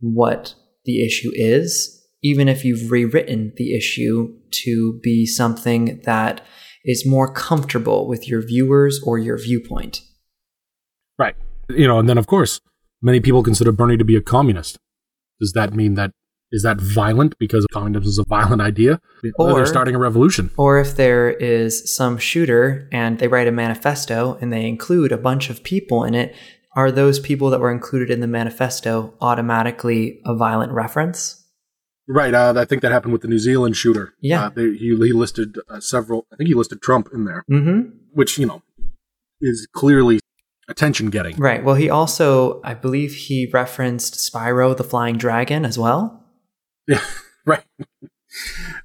what 0.00 0.54
the 0.84 1.04
issue 1.04 1.30
is, 1.34 2.02
even 2.22 2.48
if 2.48 2.64
you've 2.64 2.90
rewritten 2.90 3.52
the 3.56 3.76
issue 3.76 4.34
to 4.50 5.00
be 5.02 5.26
something 5.26 6.00
that 6.04 6.44
is 6.84 7.06
more 7.06 7.32
comfortable 7.32 8.06
with 8.06 8.28
your 8.28 8.42
viewers 8.42 9.00
or 9.04 9.18
your 9.18 9.38
viewpoint. 9.38 10.02
Right. 11.18 11.34
You 11.70 11.86
know, 11.86 11.98
and 11.98 12.08
then 12.08 12.18
of 12.18 12.26
course, 12.26 12.60
many 13.00 13.20
people 13.20 13.42
consider 13.42 13.72
Bernie 13.72 13.96
to 13.96 14.04
be 14.04 14.16
a 14.16 14.20
communist. 14.20 14.78
Does 15.40 15.52
that 15.52 15.74
mean 15.74 15.94
that 15.94 16.10
is 16.54 16.62
that 16.62 16.80
violent 16.80 17.36
because 17.38 17.66
communism 17.72 18.08
is 18.08 18.18
a 18.18 18.24
violent 18.24 18.62
idea? 18.62 19.00
Or 19.34 19.54
they're 19.54 19.66
starting 19.66 19.96
a 19.96 19.98
revolution. 19.98 20.50
Or 20.56 20.78
if 20.78 20.96
there 20.96 21.30
is 21.30 21.92
some 21.92 22.16
shooter 22.16 22.88
and 22.92 23.18
they 23.18 23.26
write 23.26 23.48
a 23.48 23.52
manifesto 23.52 24.38
and 24.40 24.52
they 24.52 24.66
include 24.66 25.10
a 25.10 25.18
bunch 25.18 25.50
of 25.50 25.64
people 25.64 26.04
in 26.04 26.14
it, 26.14 26.32
are 26.76 26.92
those 26.92 27.18
people 27.18 27.50
that 27.50 27.58
were 27.58 27.72
included 27.72 28.08
in 28.08 28.20
the 28.20 28.28
manifesto 28.28 29.14
automatically 29.20 30.20
a 30.24 30.34
violent 30.34 30.70
reference? 30.70 31.44
Right. 32.06 32.32
Uh, 32.32 32.54
I 32.56 32.64
think 32.64 32.82
that 32.82 32.92
happened 32.92 33.12
with 33.12 33.22
the 33.22 33.28
New 33.28 33.38
Zealand 33.40 33.76
shooter. 33.76 34.14
Yeah. 34.20 34.46
Uh, 34.46 34.48
they, 34.50 34.74
he, 34.74 34.96
he, 34.96 35.12
listed 35.12 35.56
uh, 35.68 35.80
several, 35.80 36.26
I 36.32 36.36
think 36.36 36.46
he 36.46 36.54
listed 36.54 36.82
Trump 36.82 37.08
in 37.12 37.24
there, 37.24 37.44
mm-hmm. 37.50 37.96
which, 38.12 38.38
you 38.38 38.46
know, 38.46 38.62
is 39.40 39.66
clearly 39.72 40.20
attention 40.68 41.10
getting. 41.10 41.36
Right. 41.36 41.64
Well, 41.64 41.74
he 41.74 41.90
also, 41.90 42.60
I 42.62 42.74
believe 42.74 43.12
he 43.12 43.50
referenced 43.52 44.14
Spyro 44.14 44.76
the 44.76 44.84
Flying 44.84 45.16
Dragon 45.16 45.64
as 45.64 45.76
well. 45.76 46.23
Yeah, 46.86 47.00
right. 47.46 47.64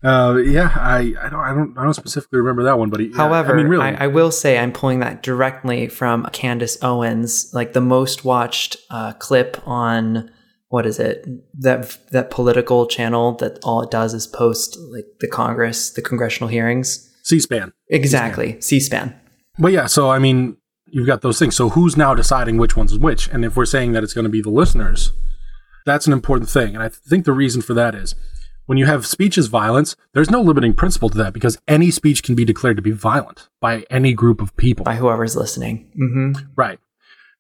uh, 0.04 0.38
yeah, 0.44 0.72
I, 0.76 1.14
I 1.20 1.30
don't 1.30 1.40
I 1.40 1.54
don't 1.54 1.78
I 1.78 1.84
don't 1.84 1.94
specifically 1.94 2.40
remember 2.40 2.64
that 2.64 2.78
one, 2.78 2.90
but 2.90 3.02
yeah, 3.02 3.16
However, 3.16 3.54
I 3.54 3.58
mean, 3.58 3.68
really, 3.68 3.84
I, 3.84 4.06
I 4.06 4.08
will 4.08 4.32
say 4.32 4.58
I'm 4.58 4.72
pulling 4.72 5.00
that 5.00 5.24
directly 5.24 5.88
from 5.88 6.26
Candace 6.32 6.78
Owens, 6.84 7.52
like 7.54 7.74
the 7.74 7.82
most 7.82 8.24
watched 8.24 8.78
uh, 8.90 9.14
clip 9.14 9.58
on 9.68 10.32
what 10.70 10.86
is 10.86 11.00
it 11.00 11.28
that 11.60 11.98
that 12.12 12.30
political 12.32 12.86
channel 12.86 13.36
that 13.38 13.60
all 13.64 13.82
it 13.82 13.92
does 13.92 14.14
is 14.14 14.28
post 14.28 14.78
like 14.92 15.06
the 15.20 15.28
Congress, 15.28 15.92
the 15.92 16.02
congressional 16.02 16.48
hearings. 16.48 17.06
C-SPAN. 17.24 17.74
Exactly, 17.90 18.60
C-SPAN. 18.60 19.14
But 19.60 19.72
yeah, 19.72 19.86
so 19.88 20.10
I 20.10 20.20
mean, 20.20 20.58
you've 20.88 21.08
got 21.08 21.22
those 21.22 21.38
things. 21.38 21.56
So 21.56 21.70
who's 21.70 21.98
now 21.98 22.14
deciding 22.16 22.58
which 22.58 22.76
one's 22.76 22.98
which? 22.98 23.28
And 23.30 23.44
if 23.44 23.56
we're 23.56 23.66
saying 23.66 23.92
that 23.94 24.04
it's 24.04 24.14
going 24.14 24.24
to 24.24 24.30
be 24.30 24.42
the 24.42 24.50
listeners, 24.50 25.12
that's 25.86 26.08
an 26.08 26.14
important 26.14 26.50
thing. 26.50 26.76
And 26.76 26.84
I 26.84 26.90
think 26.90 27.26
the 27.26 27.34
reason 27.34 27.62
for 27.62 27.74
that 27.74 27.96
is 27.96 28.16
when 28.66 28.78
you 28.78 28.86
have 28.86 29.06
speech 29.06 29.38
as 29.38 29.48
violence, 29.48 29.96
there's 30.14 30.30
no 30.30 30.42
limiting 30.42 30.74
principle 30.74 31.10
to 31.10 31.18
that 31.18 31.34
because 31.34 31.58
any 31.68 31.90
speech 31.90 32.22
can 32.22 32.36
be 32.36 32.46
declared 32.46 32.76
to 32.76 32.84
be 32.84 32.92
violent 32.92 33.50
by 33.60 33.84
any 33.90 34.14
group 34.14 34.42
of 34.42 34.56
people. 34.58 34.86
By 34.86 34.96
whoever's 34.96 35.36
listening. 35.36 35.92
Mm-hmm. 36.00 36.52
Right. 36.56 36.80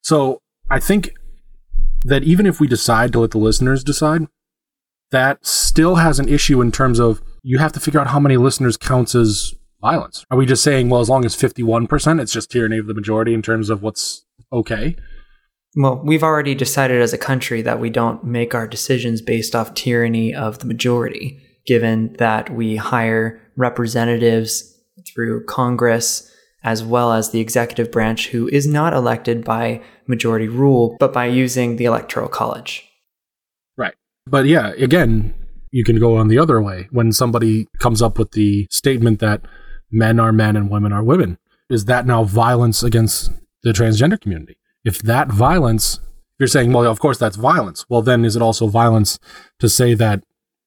So 0.01 0.41
I 0.71 0.79
think 0.79 1.11
that 2.03 2.23
even 2.23 2.45
if 2.45 2.59
we 2.59 2.67
decide 2.67 3.11
to 3.13 3.19
let 3.19 3.31
the 3.31 3.37
listeners 3.37 3.83
decide, 3.83 4.27
that 5.11 5.45
still 5.45 5.95
has 5.95 6.19
an 6.19 6.27
issue 6.27 6.61
in 6.61 6.71
terms 6.71 6.99
of 6.99 7.21
you 7.43 7.57
have 7.59 7.73
to 7.73 7.79
figure 7.79 7.99
out 7.99 8.07
how 8.07 8.19
many 8.19 8.37
listeners 8.37 8.77
counts 8.77 9.15
as 9.15 9.53
violence. 9.81 10.25
Are 10.29 10.37
we 10.37 10.45
just 10.45 10.63
saying, 10.63 10.89
well, 10.89 11.01
as 11.01 11.09
long 11.09 11.25
as 11.25 11.35
51%, 11.35 12.21
it's 12.21 12.33
just 12.33 12.51
tyranny 12.51 12.77
of 12.77 12.87
the 12.87 12.93
majority 12.93 13.33
in 13.33 13.41
terms 13.41 13.69
of 13.69 13.81
what's 13.81 14.25
okay? 14.51 14.95
Well, 15.75 16.01
we've 16.03 16.23
already 16.23 16.55
decided 16.55 17.01
as 17.01 17.13
a 17.13 17.17
country 17.17 17.61
that 17.61 17.79
we 17.79 17.89
don't 17.89 18.23
make 18.23 18.55
our 18.55 18.67
decisions 18.67 19.21
based 19.21 19.55
off 19.55 19.73
tyranny 19.75 20.33
of 20.33 20.59
the 20.59 20.65
majority, 20.65 21.41
given 21.65 22.13
that 22.13 22.49
we 22.53 22.75
hire 22.75 23.39
representatives 23.55 24.75
through 25.13 25.45
Congress 25.45 26.29
as 26.63 26.83
well 26.83 27.13
as 27.13 27.31
the 27.31 27.39
executive 27.39 27.91
branch 27.91 28.29
who 28.29 28.47
is 28.49 28.67
not 28.67 28.93
elected 28.93 29.45
by 29.45 29.81
majority 30.07 30.47
rule, 30.47 30.97
but 30.99 31.13
by 31.13 31.25
using 31.25 31.77
the 31.77 31.85
Electoral 31.85 32.27
College. 32.27 32.85
Right. 33.77 33.95
But 34.27 34.45
yeah, 34.45 34.71
again, 34.71 35.33
you 35.71 35.83
can 35.83 35.99
go 35.99 36.17
on 36.17 36.27
the 36.27 36.39
other 36.39 36.61
way. 36.61 36.87
When 36.91 37.11
somebody 37.11 37.67
comes 37.79 38.01
up 38.01 38.17
with 38.17 38.31
the 38.31 38.67
statement 38.69 39.19
that 39.19 39.41
men 39.91 40.19
are 40.19 40.33
men 40.33 40.57
and 40.57 40.69
women 40.69 40.91
are 40.91 41.03
women, 41.03 41.37
is 41.69 41.85
that 41.85 42.05
now 42.05 42.23
violence 42.23 42.83
against 42.83 43.31
the 43.63 43.71
transgender 43.71 44.19
community? 44.19 44.57
If 44.89 45.03
that 45.03 45.27
violence, 45.27 45.99
you're 46.39 46.47
saying, 46.47 46.73
well, 46.73 46.89
of 46.89 46.99
course 46.99 47.19
that's 47.19 47.35
violence. 47.35 47.85
Well, 47.89 48.01
then 48.01 48.25
is 48.25 48.35
it 48.35 48.41
also 48.41 48.65
violence 48.65 49.19
to 49.59 49.69
say 49.69 49.93
that 49.93 50.23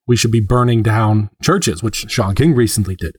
we 0.07 0.15
should 0.17 0.31
be 0.31 0.39
burning 0.39 0.85
down 0.85 1.31
churches, 1.43 1.83
which 1.83 2.09
Shaun 2.09 2.37
King 2.37 2.55
recently 2.55 2.95
did? 2.95 3.17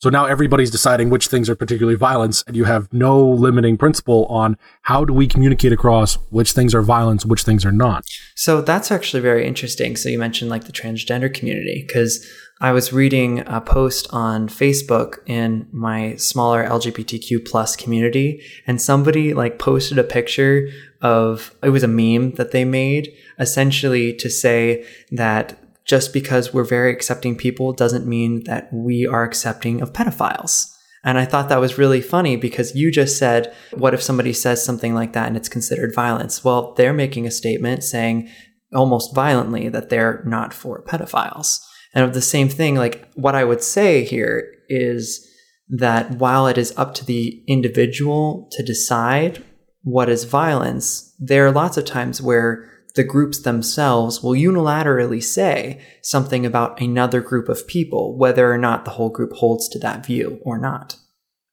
So 0.00 0.08
now 0.08 0.24
everybody's 0.24 0.70
deciding 0.70 1.10
which 1.10 1.26
things 1.26 1.50
are 1.50 1.54
particularly 1.54 1.96
violence, 1.96 2.42
and 2.46 2.56
you 2.56 2.64
have 2.64 2.90
no 2.90 3.22
limiting 3.22 3.76
principle 3.76 4.24
on 4.26 4.56
how 4.82 5.04
do 5.04 5.12
we 5.12 5.26
communicate 5.26 5.72
across 5.72 6.14
which 6.30 6.52
things 6.52 6.74
are 6.74 6.80
violence, 6.80 7.26
which 7.26 7.42
things 7.42 7.66
are 7.66 7.72
not. 7.72 8.06
So 8.34 8.62
that's 8.62 8.90
actually 8.90 9.20
very 9.20 9.46
interesting. 9.46 9.96
So 9.96 10.08
you 10.08 10.18
mentioned 10.18 10.50
like 10.50 10.64
the 10.64 10.72
transgender 10.72 11.32
community, 11.32 11.84
because 11.86 12.26
I 12.62 12.72
was 12.72 12.94
reading 12.94 13.42
a 13.46 13.60
post 13.60 14.06
on 14.10 14.48
Facebook 14.48 15.18
in 15.26 15.68
my 15.70 16.16
smaller 16.16 16.64
LGBTQ 16.64 17.46
plus 17.46 17.76
community, 17.76 18.42
and 18.66 18.80
somebody 18.80 19.34
like 19.34 19.58
posted 19.58 19.98
a 19.98 20.04
picture 20.04 20.68
of 21.02 21.54
it 21.62 21.70
was 21.70 21.82
a 21.82 21.88
meme 21.88 22.32
that 22.32 22.52
they 22.52 22.64
made 22.64 23.12
essentially 23.38 24.14
to 24.14 24.30
say 24.30 24.86
that 25.10 25.58
just 25.86 26.12
because 26.12 26.52
we're 26.52 26.64
very 26.64 26.92
accepting 26.92 27.36
people 27.36 27.72
doesn't 27.72 28.06
mean 28.06 28.44
that 28.44 28.68
we 28.72 29.06
are 29.06 29.24
accepting 29.24 29.80
of 29.80 29.92
pedophiles. 29.92 30.66
And 31.02 31.18
I 31.18 31.24
thought 31.24 31.48
that 31.48 31.60
was 31.60 31.78
really 31.78 32.02
funny 32.02 32.36
because 32.36 32.74
you 32.74 32.92
just 32.92 33.18
said, 33.18 33.54
what 33.72 33.94
if 33.94 34.02
somebody 34.02 34.32
says 34.32 34.62
something 34.62 34.94
like 34.94 35.14
that 35.14 35.28
and 35.28 35.36
it's 35.36 35.48
considered 35.48 35.94
violence? 35.94 36.44
Well, 36.44 36.74
they're 36.74 36.92
making 36.92 37.26
a 37.26 37.30
statement 37.30 37.82
saying 37.84 38.28
almost 38.74 39.14
violently 39.14 39.68
that 39.68 39.88
they're 39.88 40.22
not 40.26 40.52
for 40.52 40.84
pedophiles. 40.84 41.58
And 41.94 42.04
of 42.04 42.14
the 42.14 42.20
same 42.20 42.48
thing, 42.48 42.76
like 42.76 43.10
what 43.14 43.34
I 43.34 43.44
would 43.44 43.62
say 43.62 44.04
here 44.04 44.52
is 44.68 45.26
that 45.70 46.10
while 46.12 46.46
it 46.46 46.58
is 46.58 46.76
up 46.76 46.94
to 46.94 47.04
the 47.04 47.42
individual 47.48 48.48
to 48.52 48.62
decide 48.62 49.42
what 49.82 50.08
is 50.08 50.24
violence, 50.24 51.14
there 51.18 51.46
are 51.46 51.52
lots 51.52 51.76
of 51.76 51.84
times 51.84 52.20
where 52.20 52.68
the 52.94 53.04
groups 53.04 53.40
themselves 53.40 54.22
will 54.22 54.32
unilaterally 54.32 55.22
say 55.22 55.80
something 56.02 56.44
about 56.44 56.80
another 56.80 57.20
group 57.20 57.48
of 57.48 57.66
people, 57.66 58.16
whether 58.16 58.52
or 58.52 58.58
not 58.58 58.84
the 58.84 58.92
whole 58.92 59.10
group 59.10 59.32
holds 59.34 59.68
to 59.70 59.78
that 59.78 60.04
view 60.04 60.40
or 60.42 60.58
not. 60.58 60.96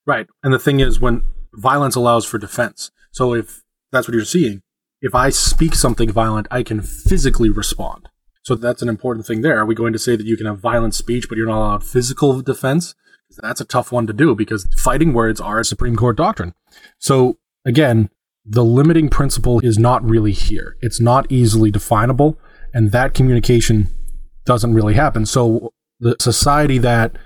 Right. 0.05 0.27
And 0.43 0.53
the 0.53 0.59
thing 0.59 0.79
is, 0.79 0.99
when 0.99 1.23
violence 1.53 1.95
allows 1.95 2.25
for 2.25 2.37
defense, 2.37 2.91
so 3.11 3.33
if 3.33 3.63
that's 3.91 4.07
what 4.07 4.15
you're 4.15 4.25
seeing, 4.25 4.61
if 5.01 5.13
I 5.13 5.29
speak 5.29 5.75
something 5.75 6.11
violent, 6.11 6.47
I 6.49 6.63
can 6.63 6.81
physically 6.81 7.49
respond. 7.49 8.09
So 8.43 8.55
that's 8.55 8.81
an 8.81 8.89
important 8.89 9.25
thing 9.25 9.41
there. 9.41 9.59
Are 9.59 9.65
we 9.65 9.75
going 9.75 9.93
to 9.93 9.99
say 9.99 10.15
that 10.15 10.25
you 10.25 10.37
can 10.37 10.45
have 10.45 10.59
violent 10.59 10.95
speech, 10.95 11.27
but 11.27 11.37
you're 11.37 11.47
not 11.47 11.59
allowed 11.59 11.83
physical 11.83 12.41
defense? 12.41 12.95
That's 13.41 13.59
a 13.59 13.65
tough 13.65 13.91
one 13.91 14.07
to 14.07 14.13
do 14.13 14.33
because 14.35 14.65
fighting 14.77 15.13
words 15.13 15.41
are 15.41 15.59
a 15.59 15.65
Supreme 15.65 15.97
Court 15.97 16.15
doctrine. 16.15 16.53
So 16.97 17.37
again, 17.65 18.09
the 18.49 18.63
limiting 18.63 19.09
principle 19.09 19.59
is 19.59 19.77
not 19.77 20.03
really 20.03 20.31
here. 20.31 20.77
It's 20.81 21.01
not 21.01 21.29
easily 21.29 21.69
definable, 21.69 22.39
and 22.73 22.91
that 22.91 23.13
communication 23.13 23.89
doesn't 24.45 24.73
really 24.73 24.93
happen. 24.93 25.25
So 25.25 25.73
the 25.99 26.15
society 26.19 26.77
that 26.77 27.17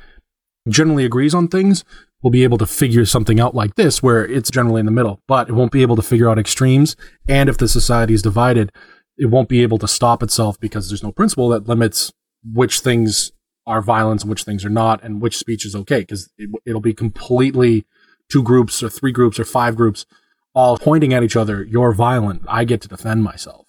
generally 0.68 1.06
agrees 1.06 1.36
on 1.36 1.48
things 1.48 1.84
will 2.24 2.32
be 2.32 2.44
able 2.44 2.58
to 2.58 2.66
figure 2.66 3.06
something 3.06 3.40
out 3.40 3.54
like 3.54 3.75
this, 3.75 4.01
where 4.01 4.25
it's 4.25 4.50
generally 4.50 4.80
in 4.80 4.86
the 4.86 4.92
middle, 4.92 5.22
but 5.28 5.50
it 5.50 5.54
won't 5.54 5.72
be 5.72 5.82
able 5.82 5.96
to 5.96 6.01
figure 6.01 6.30
out 6.30 6.40
extremes. 6.40 6.96
And 7.28 7.50
if 7.50 7.58
the 7.58 7.68
society 7.68 8.13
is 8.13 8.22
divided, 8.22 8.72
it 9.18 9.28
won't 9.28 9.50
be 9.50 9.62
able 9.62 9.78
to 9.80 9.88
stop 9.88 10.24
itself 10.24 10.60
because 10.60 10.90
there's 10.90 11.04
no 11.04 11.12
principle 11.12 11.50
that 11.50 11.68
limits 11.68 12.12
which 12.44 12.80
things 12.80 13.32
are 13.68 13.82
violence 13.82 14.24
and 14.24 14.30
which 14.30 14.44
things 14.44 14.66
are 14.66 14.70
not, 14.70 15.04
and 15.04 15.22
which 15.22 15.38
speech 15.38 15.66
is 15.66 15.75
okay, 15.75 16.00
because 16.00 16.32
it, 16.38 16.50
it'll 16.66 16.82
be 16.82 16.94
completely 16.94 17.86
two 18.30 18.42
groups 18.42 18.82
or 18.82 18.90
three 18.90 19.12
groups 19.12 19.40
or 19.40 19.46
five 19.46 19.75
groups 19.75 20.06
all 20.53 20.77
pointing 20.77 21.13
at 21.13 21.24
each 21.24 21.36
other, 21.36 21.63
you're 21.63 21.93
violent. 21.93 22.43
I 22.48 22.63
get 22.63 22.81
to 22.81 22.88
defend 22.88 23.24
myself. 23.24 23.67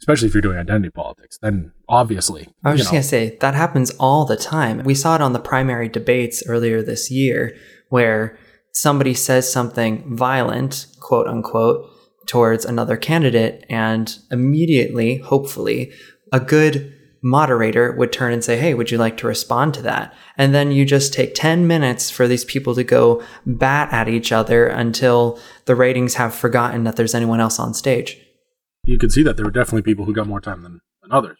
Especially 0.00 0.28
if 0.28 0.34
you're 0.34 0.42
doing 0.42 0.58
identity 0.58 0.90
politics, 0.90 1.38
then 1.40 1.72
obviously. 1.88 2.48
I 2.64 2.72
was 2.72 2.80
just 2.80 2.90
going 2.90 3.02
to 3.02 3.08
say 3.08 3.36
that 3.40 3.54
happens 3.54 3.90
all 4.00 4.24
the 4.24 4.36
time. 4.36 4.82
We 4.82 4.96
saw 4.96 5.14
it 5.14 5.20
on 5.20 5.32
the 5.32 5.38
primary 5.38 5.88
debates 5.88 6.42
earlier 6.46 6.82
this 6.82 7.10
year 7.10 7.56
where 7.88 8.36
somebody 8.72 9.14
says 9.14 9.52
something 9.52 10.16
violent, 10.16 10.86
quote 11.00 11.28
unquote, 11.28 11.88
towards 12.26 12.64
another 12.64 12.96
candidate, 12.96 13.64
and 13.68 14.18
immediately, 14.30 15.18
hopefully, 15.18 15.92
a 16.32 16.40
good 16.40 16.92
moderator 17.22 17.92
would 17.92 18.12
turn 18.12 18.32
and 18.32 18.44
say, 18.44 18.56
Hey, 18.56 18.74
would 18.74 18.90
you 18.90 18.98
like 18.98 19.16
to 19.18 19.26
respond 19.26 19.74
to 19.74 19.82
that? 19.82 20.14
And 20.36 20.54
then 20.54 20.72
you 20.72 20.84
just 20.84 21.12
take 21.12 21.34
10 21.34 21.66
minutes 21.66 22.10
for 22.10 22.26
these 22.26 22.44
people 22.44 22.74
to 22.74 22.84
go 22.84 23.22
bat 23.46 23.92
at 23.92 24.08
each 24.08 24.32
other 24.32 24.66
until 24.66 25.38
the 25.66 25.76
ratings 25.76 26.14
have 26.14 26.34
forgotten 26.34 26.84
that 26.84 26.96
there's 26.96 27.14
anyone 27.14 27.40
else 27.40 27.58
on 27.58 27.74
stage. 27.74 28.18
You 28.84 28.98
can 28.98 29.10
see 29.10 29.22
that 29.22 29.36
there 29.36 29.44
were 29.44 29.52
definitely 29.52 29.82
people 29.82 30.04
who 30.04 30.12
got 30.12 30.26
more 30.26 30.40
time 30.40 30.62
than, 30.62 30.80
than 31.02 31.12
others. 31.12 31.38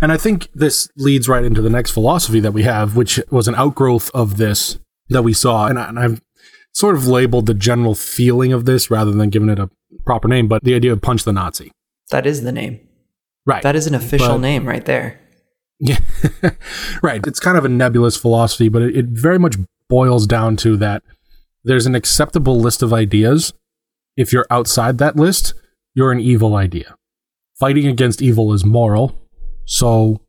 And 0.00 0.12
I 0.12 0.18
think 0.18 0.50
this 0.54 0.88
leads 0.96 1.28
right 1.28 1.44
into 1.44 1.62
the 1.62 1.70
next 1.70 1.92
philosophy 1.92 2.40
that 2.40 2.52
we 2.52 2.64
have, 2.64 2.96
which 2.96 3.18
was 3.30 3.48
an 3.48 3.54
outgrowth 3.54 4.10
of 4.12 4.36
this 4.36 4.78
that 5.08 5.22
we 5.22 5.32
saw. 5.32 5.66
And, 5.66 5.78
I, 5.78 5.88
and 5.88 5.98
I've 5.98 6.22
sort 6.72 6.96
of 6.96 7.06
labeled 7.06 7.46
the 7.46 7.54
general 7.54 7.94
feeling 7.94 8.52
of 8.52 8.66
this 8.66 8.90
rather 8.90 9.12
than 9.12 9.30
giving 9.30 9.48
it 9.48 9.58
a 9.58 9.70
proper 10.04 10.28
name, 10.28 10.48
but 10.48 10.62
the 10.62 10.74
idea 10.74 10.92
of 10.92 11.00
punch 11.00 11.24
the 11.24 11.32
Nazi. 11.32 11.72
That 12.10 12.26
is 12.26 12.42
the 12.42 12.52
name. 12.52 12.80
Right. 13.46 13.62
That 13.62 13.76
is 13.76 13.86
an 13.86 13.94
official 13.94 14.34
but, 14.34 14.38
name 14.38 14.66
right 14.66 14.84
there. 14.84 15.20
Yeah. 15.80 15.98
right. 17.02 17.24
It's 17.26 17.40
kind 17.40 17.58
of 17.58 17.64
a 17.64 17.68
nebulous 17.68 18.16
philosophy, 18.16 18.68
but 18.68 18.82
it, 18.82 18.96
it 18.96 19.06
very 19.06 19.38
much 19.38 19.56
boils 19.88 20.26
down 20.26 20.56
to 20.58 20.76
that 20.78 21.02
there's 21.64 21.86
an 21.86 21.94
acceptable 21.94 22.58
list 22.58 22.82
of 22.82 22.92
ideas. 22.92 23.52
If 24.16 24.32
you're 24.32 24.46
outside 24.50 24.98
that 24.98 25.16
list, 25.16 25.54
you're 25.94 26.12
an 26.12 26.20
evil 26.20 26.56
idea. 26.56 26.96
Fighting 27.58 27.86
against 27.86 28.22
evil 28.22 28.52
is 28.52 28.64
moral. 28.64 29.18
So 29.64 30.20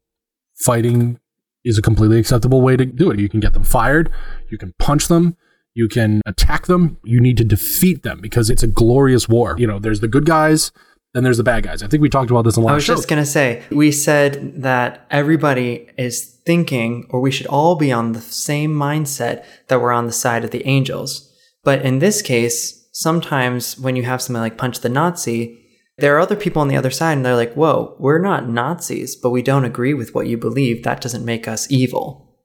fighting 0.63 1.19
is 1.63 1.77
a 1.77 1.81
completely 1.81 2.19
acceptable 2.19 2.61
way 2.61 2.77
to 2.77 2.85
do 2.85 3.11
it. 3.11 3.19
You 3.19 3.27
can 3.27 3.39
get 3.39 3.53
them 3.53 3.63
fired, 3.63 4.11
you 4.49 4.57
can 4.57 4.73
punch 4.79 5.07
them, 5.07 5.35
you 5.73 5.87
can 5.87 6.21
attack 6.25 6.67
them, 6.67 6.97
you 7.03 7.19
need 7.19 7.37
to 7.37 7.43
defeat 7.43 8.03
them 8.03 8.21
because 8.21 8.49
it's 8.49 8.63
a 8.63 8.67
glorious 8.67 9.27
war. 9.27 9.55
You 9.57 9.67
know, 9.67 9.79
there's 9.79 9.99
the 9.99 10.07
good 10.07 10.25
guys, 10.25 10.71
then 11.15 11.23
there's 11.23 11.37
the 11.37 11.43
bad 11.43 11.63
guys. 11.63 11.81
I 11.81 11.87
think 11.87 12.01
we 12.01 12.09
talked 12.09 12.29
about 12.29 12.43
this 12.43 12.57
in 12.57 12.61
the 12.61 12.67
last 12.67 12.73
I 12.73 12.75
was 12.75 12.83
show. 12.83 12.95
just 12.95 13.07
going 13.07 13.23
to 13.23 13.25
say, 13.25 13.63
we 13.71 13.91
said 13.91 14.61
that 14.61 15.07
everybody 15.09 15.87
is 15.97 16.39
thinking, 16.45 17.07
or 17.09 17.21
we 17.21 17.31
should 17.31 17.47
all 17.47 17.75
be 17.75 17.91
on 17.91 18.11
the 18.11 18.21
same 18.21 18.75
mindset 18.75 19.45
that 19.69 19.81
we're 19.81 19.93
on 19.93 20.05
the 20.05 20.11
side 20.11 20.43
of 20.43 20.51
the 20.51 20.67
angels. 20.67 21.31
But 21.63 21.83
in 21.83 21.99
this 21.99 22.21
case, 22.21 22.87
sometimes 22.91 23.79
when 23.79 23.95
you 23.95 24.03
have 24.03 24.21
something 24.21 24.41
like 24.41 24.57
Punch 24.57 24.81
the 24.81 24.89
Nazi, 24.89 25.61
There 25.97 26.15
are 26.15 26.19
other 26.19 26.35
people 26.35 26.61
on 26.61 26.67
the 26.67 26.75
other 26.75 26.91
side, 26.91 27.13
and 27.13 27.25
they're 27.25 27.35
like, 27.35 27.53
whoa, 27.53 27.95
we're 27.99 28.19
not 28.19 28.49
Nazis, 28.49 29.15
but 29.15 29.29
we 29.29 29.41
don't 29.41 29.63
agree 29.63 29.93
with 29.93 30.13
what 30.13 30.27
you 30.27 30.37
believe. 30.37 30.83
That 30.83 30.99
doesn't 30.99 31.23
make 31.23 31.47
us 31.47 31.71
evil. 31.71 32.37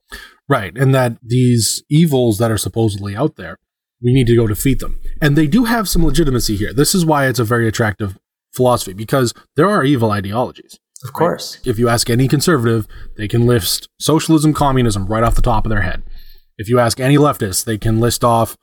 Right. 0.49 0.77
And 0.77 0.95
that 0.95 1.17
these 1.23 1.83
evils 1.91 2.39
that 2.39 2.51
are 2.51 2.59
supposedly 2.59 3.17
out 3.17 3.37
there, 3.37 3.57
we 4.03 4.13
need 4.13 4.27
to 4.29 4.37
go 4.37 4.47
defeat 4.47 4.79
them. 4.79 5.01
And 5.21 5.37
they 5.37 5.47
do 5.47 5.65
have 5.65 5.89
some 5.89 6.05
legitimacy 6.05 6.57
here. 6.57 6.73
This 6.73 6.95
is 6.95 7.05
why 7.05 7.27
it's 7.27 7.39
a 7.39 7.45
very 7.45 7.67
attractive 7.67 8.19
philosophy, 8.53 8.93
because 8.93 9.33
there 9.57 9.69
are 9.69 9.85
evil 9.85 10.11
ideologies. 10.11 10.79
Of 11.03 11.13
course. 11.13 11.59
If 11.65 11.79
you 11.79 11.89
ask 11.89 12.11
any 12.11 12.29
conservative, 12.29 12.87
they 13.17 13.27
can 13.27 13.47
list 13.47 13.89
socialism, 13.99 14.53
communism 14.53 15.07
right 15.07 15.23
off 15.23 15.35
the 15.35 15.43
top 15.43 15.65
of 15.65 15.71
their 15.71 15.83
head. 15.83 16.03
If 16.59 16.69
you 16.69 16.79
ask 16.79 17.01
any 17.01 17.17
leftist, 17.17 17.65
they 17.65 17.79
can 17.79 18.01
list 18.01 18.23
off 18.23 18.57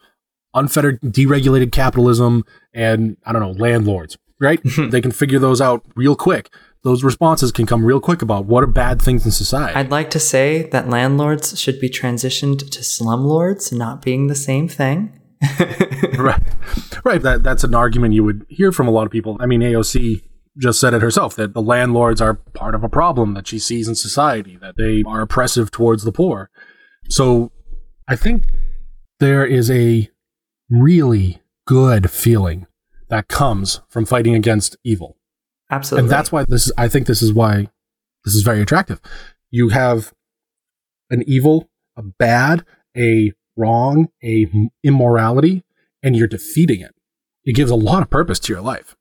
unfettered, 0.53 1.01
deregulated 1.01 1.72
capitalism 1.72 2.44
and, 2.74 3.17
I 3.25 3.34
don't 3.34 3.41
know, 3.41 3.51
landlords, 3.51 4.17
right? 4.39 4.60
they 4.77 5.01
can 5.01 5.12
figure 5.12 5.39
those 5.39 5.62
out 5.62 5.84
real 5.96 6.15
quick. 6.15 6.53
Those 6.84 7.03
responses 7.03 7.51
can 7.51 7.65
come 7.65 7.84
real 7.84 8.00
quick 8.00 8.22
about 8.22 8.46
what 8.46 8.63
are 8.63 8.67
bad 8.67 9.01
things 9.01 9.25
in 9.25 9.32
society. 9.32 9.74
I'd 9.74 9.91
like 9.91 10.12
to 10.12 10.20
say 10.20 10.70
that 10.70 10.89
landlords 10.89 11.60
should 11.60 11.82
be 11.82 11.89
transitioned 11.89 12.60
to 12.60 12.79
slumlords, 12.79 13.74
not 13.74 14.03
being 14.03 14.27
the 14.27 14.36
same 14.36 14.67
thing. 14.67 15.17
right. 16.17 16.41
Right. 17.03 17.22
That, 17.22 17.41
that's 17.44 17.63
an 17.63 17.75
argument 17.75 18.13
you 18.13 18.24
would 18.24 18.46
hear 18.50 18.72
from 18.72 18.88
a 18.88 18.91
lot 18.91 19.06
of 19.06 19.12
people. 19.12 19.38
I 19.39 19.46
mean, 19.46 19.62
AOC 19.62 20.24
just 20.58 20.79
said 20.79 20.94
it 20.94 21.01
herself 21.01 21.36
that 21.36 21.53
the 21.53 21.62
landlords 21.62 22.20
are 22.20 22.34
part 22.34 22.74
of 22.74 22.84
a 22.84 22.89
problem 22.89 23.34
that 23.36 23.48
she 23.48 23.60
sees 23.60 23.88
in 23.88 23.96
society, 23.96 24.58
that 24.58 24.75
they 24.77 25.03
are 25.08 25.22
oppressive 25.22 25.70
towards 25.70 26.03
the 26.03 26.12
poor. 26.12 26.50
So 27.10 27.51
I 28.08 28.15
think 28.15 28.46
there 29.20 29.46
is 29.46 29.70
a 29.70 30.10
really 30.70 31.41
good 31.65 32.10
feeling 32.10 32.65
that 33.10 33.27
comes 33.27 33.82
from 33.89 34.06
fighting 34.06 34.36
against 34.36 34.75
evil. 34.84 35.17
Absolutely. 35.70 36.06
And 36.06 36.12
that's 36.12 36.32
why 36.32 36.46
this 36.46 36.67
is, 36.67 36.74
I 36.77 36.88
think 36.88 37.08
this 37.08 37.22
is 37.22 37.34
why 37.34 37.70
this 38.25 38.36
is 38.36 38.41
very 38.41 38.62
attractive. 38.62 39.00
You 39.51 39.70
have 39.70 40.13
an 41.10 41.24
evil, 41.27 41.70
a 41.96 42.01
bad, 42.01 42.65
a 42.96 43.34
wrong, 43.58 44.08
a 44.24 44.48
immorality, 44.84 45.64
and 46.04 46.16
you're 46.16 46.28
defeating 46.28 46.82
it. 46.82 46.96
It 47.44 47.56
gives 47.56 47.72
a 47.72 47.76
lot 47.76 48.02
of 48.02 48.10
purpose 48.10 48.40
to 48.40 48.54
your 48.54 48.62
life 48.62 48.96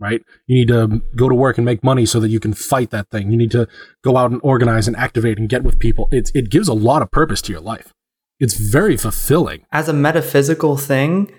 right? 0.00 0.24
You 0.46 0.56
need 0.56 0.68
to 0.68 1.02
go 1.14 1.28
to 1.28 1.34
work 1.34 1.58
and 1.58 1.64
make 1.64 1.84
money 1.84 2.06
so 2.06 2.18
that 2.20 2.30
you 2.30 2.40
can 2.40 2.54
fight 2.54 2.90
that 2.90 3.10
thing. 3.10 3.30
You 3.30 3.36
need 3.36 3.50
to 3.52 3.68
go 4.02 4.16
out 4.16 4.32
and 4.32 4.40
organize 4.42 4.88
and 4.88 4.96
activate 4.96 5.38
and 5.38 5.48
get 5.48 5.62
with 5.62 5.78
people. 5.78 6.08
It, 6.10 6.30
it 6.34 6.50
gives 6.50 6.66
a 6.66 6.74
lot 6.74 7.02
of 7.02 7.10
purpose 7.10 7.42
to 7.42 7.52
your 7.52 7.60
life. 7.60 7.92
It's 8.40 8.54
very 8.54 8.96
fulfilling. 8.96 9.66
As 9.70 9.88
a 9.88 9.92
metaphysical 9.92 10.78
thing, 10.78 11.30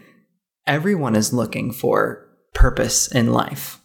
everyone 0.67 1.15
is 1.15 1.33
looking 1.33 1.73
for 1.73 2.27
purpose 2.53 3.11
in 3.11 3.33
life. 3.33 3.81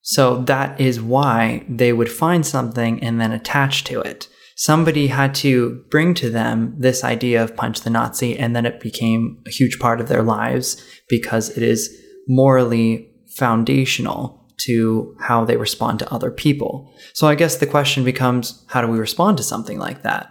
So 0.00 0.38
that 0.44 0.80
is 0.80 1.00
why 1.00 1.64
they 1.68 1.92
would 1.92 2.10
find 2.10 2.46
something 2.46 3.02
and 3.02 3.20
then 3.20 3.32
attach 3.32 3.84
to 3.84 4.00
it. 4.00 4.28
Somebody 4.60 5.06
had 5.06 5.34
to 5.36 5.82
bring 5.88 6.12
to 6.12 6.28
them 6.28 6.74
this 6.76 7.02
idea 7.02 7.42
of 7.42 7.56
punch 7.56 7.80
the 7.80 7.88
Nazi, 7.88 8.38
and 8.38 8.54
then 8.54 8.66
it 8.66 8.78
became 8.78 9.42
a 9.46 9.50
huge 9.50 9.78
part 9.78 10.02
of 10.02 10.08
their 10.08 10.22
lives 10.22 10.76
because 11.08 11.48
it 11.56 11.62
is 11.62 11.88
morally 12.28 13.10
foundational 13.38 14.46
to 14.66 15.16
how 15.18 15.46
they 15.46 15.56
respond 15.56 15.98
to 16.00 16.12
other 16.12 16.30
people. 16.30 16.92
So 17.14 17.26
I 17.26 17.36
guess 17.36 17.56
the 17.56 17.66
question 17.66 18.04
becomes 18.04 18.62
how 18.68 18.82
do 18.82 18.88
we 18.88 18.98
respond 18.98 19.38
to 19.38 19.42
something 19.42 19.78
like 19.78 20.02
that? 20.02 20.30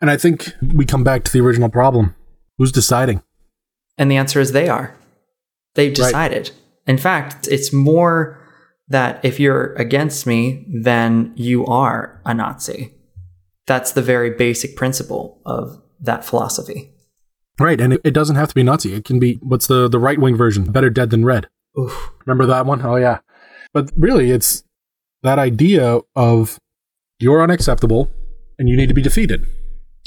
And 0.00 0.08
I 0.08 0.16
think 0.16 0.52
we 0.72 0.86
come 0.86 1.02
back 1.02 1.24
to 1.24 1.32
the 1.32 1.40
original 1.40 1.68
problem 1.68 2.14
who's 2.58 2.70
deciding? 2.70 3.24
And 3.98 4.08
the 4.08 4.18
answer 4.18 4.38
is 4.38 4.52
they 4.52 4.68
are. 4.68 4.96
They've 5.74 5.92
decided. 5.92 6.50
Right. 6.50 6.58
In 6.86 6.96
fact, 6.96 7.48
it's 7.48 7.72
more 7.72 8.40
that 8.86 9.18
if 9.24 9.40
you're 9.40 9.74
against 9.74 10.28
me, 10.28 10.64
then 10.72 11.32
you 11.34 11.66
are 11.66 12.22
a 12.24 12.34
Nazi. 12.34 12.94
That's 13.66 13.92
the 13.92 14.02
very 14.02 14.30
basic 14.30 14.76
principle 14.76 15.40
of 15.46 15.80
that 16.00 16.24
philosophy. 16.24 16.92
Right, 17.58 17.80
and 17.80 17.92
it, 17.94 18.00
it 18.04 18.10
doesn't 18.12 18.36
have 18.36 18.48
to 18.48 18.54
be 18.54 18.62
Nazi. 18.62 18.94
It 18.94 19.04
can 19.04 19.18
be 19.18 19.34
what's 19.42 19.66
the 19.66 19.88
the 19.88 19.98
right 19.98 20.18
wing 20.18 20.36
version? 20.36 20.64
Better 20.64 20.90
dead 20.90 21.10
than 21.10 21.24
red. 21.24 21.48
Oof. 21.78 22.12
Remember 22.26 22.46
that 22.46 22.66
one? 22.66 22.84
Oh 22.84 22.96
yeah. 22.96 23.18
But 23.72 23.90
really, 23.96 24.30
it's 24.30 24.64
that 25.22 25.38
idea 25.38 26.00
of 26.16 26.58
you're 27.18 27.42
unacceptable 27.42 28.10
and 28.58 28.68
you 28.68 28.76
need 28.76 28.88
to 28.88 28.94
be 28.94 29.02
defeated. 29.02 29.46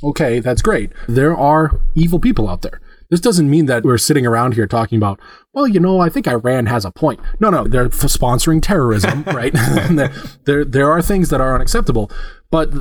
Okay, 0.03 0.39
that's 0.39 0.61
great. 0.61 0.91
There 1.07 1.35
are 1.35 1.79
evil 1.95 2.19
people 2.19 2.49
out 2.49 2.61
there. 2.61 2.81
This 3.09 3.21
doesn't 3.21 3.49
mean 3.49 3.67
that 3.67 3.83
we're 3.83 3.97
sitting 3.97 4.25
around 4.25 4.55
here 4.55 4.67
talking 4.67 4.97
about, 4.97 5.19
well, 5.53 5.67
you 5.67 5.79
know, 5.79 5.99
I 5.99 6.09
think 6.09 6.27
Iran 6.27 6.65
has 6.65 6.85
a 6.85 6.91
point. 6.91 7.19
No, 7.39 7.49
no, 7.49 7.67
they're 7.67 7.89
sponsoring 7.89 8.61
terrorism, 8.61 9.23
right? 9.27 9.53
there, 9.89 10.11
there, 10.43 10.65
there 10.65 10.91
are 10.91 11.01
things 11.01 11.29
that 11.29 11.39
are 11.39 11.55
unacceptable, 11.55 12.11
but 12.51 12.71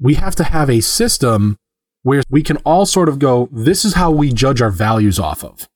we 0.00 0.14
have 0.14 0.34
to 0.36 0.44
have 0.44 0.70
a 0.70 0.80
system 0.80 1.58
where 2.02 2.22
we 2.30 2.42
can 2.42 2.56
all 2.58 2.86
sort 2.86 3.08
of 3.08 3.18
go, 3.18 3.48
this 3.52 3.84
is 3.84 3.94
how 3.94 4.10
we 4.10 4.32
judge 4.32 4.62
our 4.62 4.70
values 4.70 5.18
off 5.18 5.44
of 5.44 5.68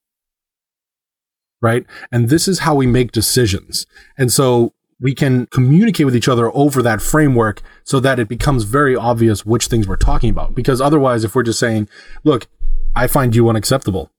right? 1.65 1.87
And 2.13 2.29
this 2.29 2.47
is 2.47 2.59
how 2.61 2.75
we 2.75 2.87
make 2.87 3.11
decisions. 3.11 3.87
And 4.19 4.31
so 4.31 4.75
we 5.01 5.15
can 5.15 5.47
communicate 5.47 6.05
with 6.05 6.15
each 6.15 6.29
other 6.29 6.55
over 6.55 6.83
that 6.83 7.01
framework 7.01 7.63
so 7.85 8.01
that 8.01 8.19
it 8.19 8.29
becomes 8.29 8.65
very 8.65 8.95
obvious 8.95 9.47
which 9.47 9.69
things 9.69 9.89
we're 9.89 9.97
talking 9.97 10.29
about. 10.29 10.55
Because 10.55 10.83
otherwise, 10.83 11.25
if 11.25 11.35
we're 11.35 11.43
just 11.43 11.59
saying, 11.59 11.89
look, 12.23 12.47
I 12.95 13.07
find 13.07 13.35
you 13.35 13.49
unacceptable. 13.49 14.11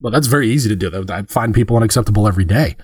Well, 0.00 0.10
that's 0.10 0.26
very 0.26 0.48
easy 0.48 0.68
to 0.68 0.74
do. 0.74 1.06
I 1.08 1.22
find 1.22 1.54
people 1.54 1.76
unacceptable 1.76 2.26
every 2.26 2.44
day. 2.44 2.76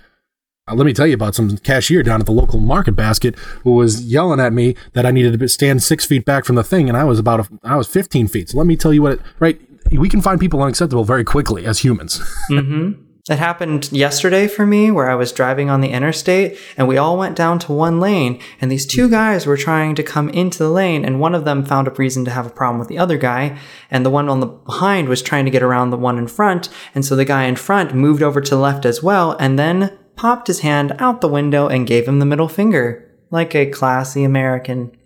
Uh, 0.68 0.75
let 0.75 0.87
me 0.87 0.92
tell 0.92 1.09
you 1.09 1.14
about 1.14 1.35
some 1.35 1.59
cashier 1.59 2.05
down 2.05 2.20
at 2.20 2.27
the 2.27 2.33
local 2.33 2.61
market 2.61 2.92
basket 2.92 3.37
who 3.64 3.72
was 3.72 4.05
yelling 4.05 4.38
at 4.38 4.53
me 4.53 4.77
that 4.92 5.05
I 5.05 5.11
needed 5.11 5.38
to 5.38 5.48
stand 5.48 5.83
six 5.83 6.05
feet 6.05 6.25
back 6.25 6.44
from 6.44 6.55
the 6.55 6.62
thing, 6.62 6.88
and 6.88 6.96
I 6.96 7.03
was 7.03 7.18
about 7.18 7.40
a, 7.40 7.48
I 7.64 7.77
was 7.77 7.88
15 7.88 8.29
feet. 8.29 8.51
So 8.51 8.59
let 8.59 8.66
me 8.66 8.77
tell 8.77 8.94
you 8.94 9.03
what, 9.03 9.14
it, 9.14 9.20
right? 9.40 9.61
We 9.90 10.09
can 10.09 10.22
find 10.22 10.38
people 10.38 10.62
unacceptable 10.62 11.03
very 11.03 11.25
quickly 11.25 11.66
as 11.66 11.81
humans. 11.81 12.18
mm-hmm. 12.51 13.03
It 13.29 13.38
happened 13.38 13.90
yesterday 13.92 14.48
for 14.48 14.66
me 14.66 14.90
where 14.90 15.09
I 15.09 15.14
was 15.14 15.31
driving 15.33 15.70
on 15.70 15.81
the 15.81 15.90
interstate 15.90 16.59
and 16.77 16.88
we 16.88 16.96
all 16.96 17.16
went 17.16 17.37
down 17.37 17.61
to 17.61 17.72
one 17.72 18.01
lane 18.01 18.40
and 18.61 18.70
these 18.70 18.85
two 18.85 19.09
guys 19.09 19.46
were 19.46 19.57
trying 19.57 19.94
to 19.94 20.03
come 20.03 20.29
into 20.31 20.59
the 20.59 20.68
lane 20.68 21.05
and 21.05 21.20
one 21.20 21.33
of 21.33 21.44
them 21.44 21.64
found 21.64 21.87
a 21.87 21.92
reason 21.92 22.25
to 22.25 22.33
have 22.33 22.46
a 22.46 22.51
problem 22.51 22.81
with 22.81 22.88
the 22.88 22.98
other 22.98 23.16
guy 23.16 23.57
and 23.92 24.05
the 24.05 24.11
one 24.11 24.29
on 24.29 24.40
the 24.40 24.46
behind 24.46 25.09
was 25.09 25.22
trying 25.22 25.44
to 25.44 25.53
get 25.53 25.62
around 25.62 25.90
the 25.90 25.96
one 25.96 26.18
in 26.18 26.27
front 26.27 26.68
and 26.96 27.05
so 27.05 27.14
the 27.14 27.25
guy 27.25 27.44
in 27.44 27.55
front 27.55 27.94
moved 27.94 28.25
over 28.25 28.40
to 28.40 28.57
the 28.57 28.61
left 28.61 28.85
as 28.85 29.05
well 29.05 29.37
and 29.38 29.57
then 29.57 29.96
popped 30.16 30.46
his 30.46 30.61
hand 30.61 30.94
out 30.98 31.20
the 31.20 31.29
window 31.29 31.68
and 31.68 31.87
gave 31.87 32.07
him 32.07 32.18
the 32.18 32.27
middle 32.27 32.48
finger 32.48 33.09
like 33.31 33.55
a 33.55 33.66
classy 33.66 34.25
American. 34.25 34.96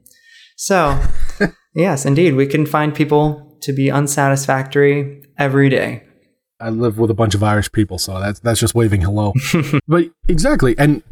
So, 0.57 1.01
yes, 1.75 2.05
indeed, 2.05 2.35
we 2.35 2.47
can 2.47 2.67
find 2.67 2.95
people 2.95 3.59
to 3.63 3.73
be 3.73 3.91
unsatisfactory 3.91 5.23
every 5.39 5.69
day. 5.69 6.03
I 6.61 6.71
live 6.71 6.99
with 6.99 7.11
a 7.11 7.15
bunch 7.15 7.35
of 7.35 7.43
Irish 7.43 7.71
people, 7.73 7.99
so 7.99 8.19
that's 8.19 8.41
that's 8.41 8.61
just 8.61 8.75
waving 8.75 9.03
hello. 9.03 9.35
but 9.89 10.07
exactly, 10.27 10.75
and 10.79 11.03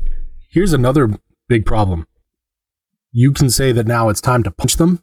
here's 0.50 0.72
another 0.72 1.18
big 1.48 1.66
problem. 1.66 2.06
You 3.12 3.32
can 3.32 3.50
say 3.50 3.70
that 3.72 3.86
now 3.86 4.08
it's 4.08 4.20
time 4.20 4.42
to 4.44 4.50
punch 4.50 4.76
them. 4.76 5.02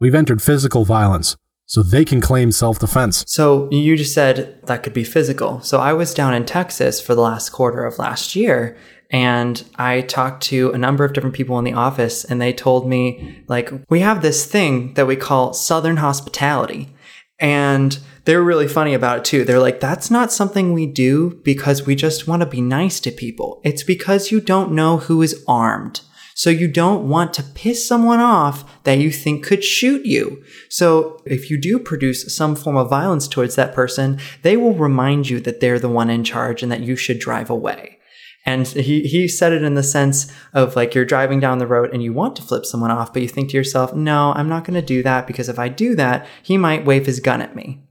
We've 0.00 0.14
entered 0.14 0.40
physical 0.40 0.86
violence, 0.86 1.36
so 1.70 1.84
they 1.84 2.04
can 2.04 2.20
claim 2.20 2.50
self-defense. 2.50 3.24
So 3.28 3.68
you 3.70 3.96
just 3.96 4.12
said 4.12 4.58
that 4.64 4.82
could 4.82 4.92
be 4.92 5.04
physical. 5.04 5.60
So 5.60 5.78
I 5.78 5.92
was 5.92 6.12
down 6.12 6.34
in 6.34 6.44
Texas 6.44 7.00
for 7.00 7.14
the 7.14 7.20
last 7.20 7.50
quarter 7.50 7.84
of 7.84 7.96
last 7.96 8.34
year, 8.34 8.76
and 9.12 9.62
I 9.76 10.00
talked 10.00 10.42
to 10.44 10.72
a 10.72 10.78
number 10.78 11.04
of 11.04 11.12
different 11.12 11.36
people 11.36 11.60
in 11.60 11.64
the 11.64 11.72
office, 11.72 12.24
and 12.24 12.40
they 12.40 12.52
told 12.52 12.88
me 12.88 13.44
like 13.46 13.70
we 13.88 14.00
have 14.00 14.20
this 14.20 14.46
thing 14.46 14.94
that 14.94 15.06
we 15.06 15.14
call 15.14 15.52
Southern 15.52 15.98
hospitality, 15.98 16.92
and 17.38 18.00
they're 18.24 18.42
really 18.42 18.66
funny 18.66 18.92
about 18.92 19.18
it 19.18 19.24
too. 19.24 19.44
They're 19.44 19.60
like, 19.60 19.78
that's 19.78 20.10
not 20.10 20.32
something 20.32 20.72
we 20.72 20.86
do 20.86 21.40
because 21.44 21.86
we 21.86 21.94
just 21.94 22.26
want 22.26 22.40
to 22.40 22.46
be 22.46 22.60
nice 22.60 22.98
to 23.00 23.12
people. 23.12 23.60
It's 23.62 23.84
because 23.84 24.32
you 24.32 24.40
don't 24.40 24.72
know 24.72 24.96
who 24.96 25.22
is 25.22 25.44
armed. 25.46 26.00
So 26.40 26.48
you 26.48 26.68
don't 26.68 27.06
want 27.06 27.34
to 27.34 27.42
piss 27.42 27.86
someone 27.86 28.18
off 28.18 28.82
that 28.84 28.96
you 28.96 29.10
think 29.10 29.44
could 29.44 29.62
shoot 29.62 30.06
you. 30.06 30.42
So 30.70 31.20
if 31.26 31.50
you 31.50 31.60
do 31.60 31.78
produce 31.78 32.34
some 32.34 32.56
form 32.56 32.78
of 32.78 32.88
violence 32.88 33.28
towards 33.28 33.56
that 33.56 33.74
person, 33.74 34.18
they 34.40 34.56
will 34.56 34.72
remind 34.72 35.28
you 35.28 35.38
that 35.40 35.60
they're 35.60 35.78
the 35.78 35.90
one 35.90 36.08
in 36.08 36.24
charge 36.24 36.62
and 36.62 36.72
that 36.72 36.80
you 36.80 36.96
should 36.96 37.18
drive 37.18 37.50
away. 37.50 37.98
And 38.46 38.66
he, 38.66 39.02
he 39.02 39.28
said 39.28 39.52
it 39.52 39.62
in 39.62 39.74
the 39.74 39.82
sense 39.82 40.32
of 40.54 40.76
like 40.76 40.94
you're 40.94 41.04
driving 41.04 41.40
down 41.40 41.58
the 41.58 41.66
road 41.66 41.92
and 41.92 42.02
you 42.02 42.14
want 42.14 42.36
to 42.36 42.42
flip 42.42 42.64
someone 42.64 42.90
off, 42.90 43.12
but 43.12 43.20
you 43.20 43.28
think 43.28 43.50
to 43.50 43.58
yourself, 43.58 43.92
no, 43.92 44.32
I'm 44.34 44.48
not 44.48 44.64
going 44.64 44.80
to 44.80 44.94
do 44.94 45.02
that 45.02 45.26
because 45.26 45.50
if 45.50 45.58
I 45.58 45.68
do 45.68 45.94
that, 45.96 46.26
he 46.42 46.56
might 46.56 46.86
wave 46.86 47.04
his 47.04 47.20
gun 47.20 47.42
at 47.42 47.54
me. 47.54 47.82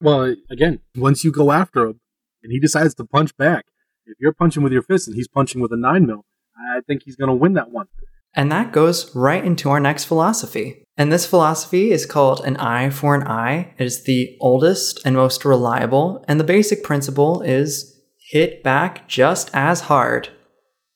Well, 0.00 0.32
again, 0.48 0.78
once 0.94 1.24
you 1.24 1.32
go 1.32 1.50
after 1.50 1.86
him 1.86 1.98
and 2.44 2.52
he 2.52 2.60
decides 2.60 2.94
to 2.94 3.04
punch 3.04 3.36
back, 3.36 3.64
if 4.06 4.14
you're 4.20 4.32
punching 4.32 4.62
with 4.62 4.72
your 4.72 4.82
fist 4.82 5.08
and 5.08 5.16
he's 5.16 5.26
punching 5.26 5.60
with 5.60 5.72
a 5.72 5.76
nine 5.76 6.06
mil, 6.06 6.24
I 6.56 6.80
think 6.86 7.02
he's 7.04 7.16
going 7.16 7.28
to 7.28 7.34
win 7.34 7.54
that 7.54 7.70
one. 7.70 7.86
And 8.34 8.52
that 8.52 8.72
goes 8.72 9.14
right 9.14 9.44
into 9.44 9.70
our 9.70 9.80
next 9.80 10.04
philosophy. 10.04 10.84
And 10.96 11.10
this 11.10 11.26
philosophy 11.26 11.90
is 11.90 12.06
called 12.06 12.40
an 12.44 12.56
eye 12.58 12.90
for 12.90 13.14
an 13.14 13.26
eye. 13.26 13.74
It 13.78 13.84
is 13.84 14.04
the 14.04 14.36
oldest 14.40 15.00
and 15.04 15.16
most 15.16 15.44
reliable. 15.44 16.24
And 16.28 16.38
the 16.38 16.44
basic 16.44 16.82
principle 16.82 17.42
is 17.42 18.00
hit 18.30 18.62
back 18.62 19.08
just 19.08 19.50
as 19.54 19.82
hard. 19.82 20.28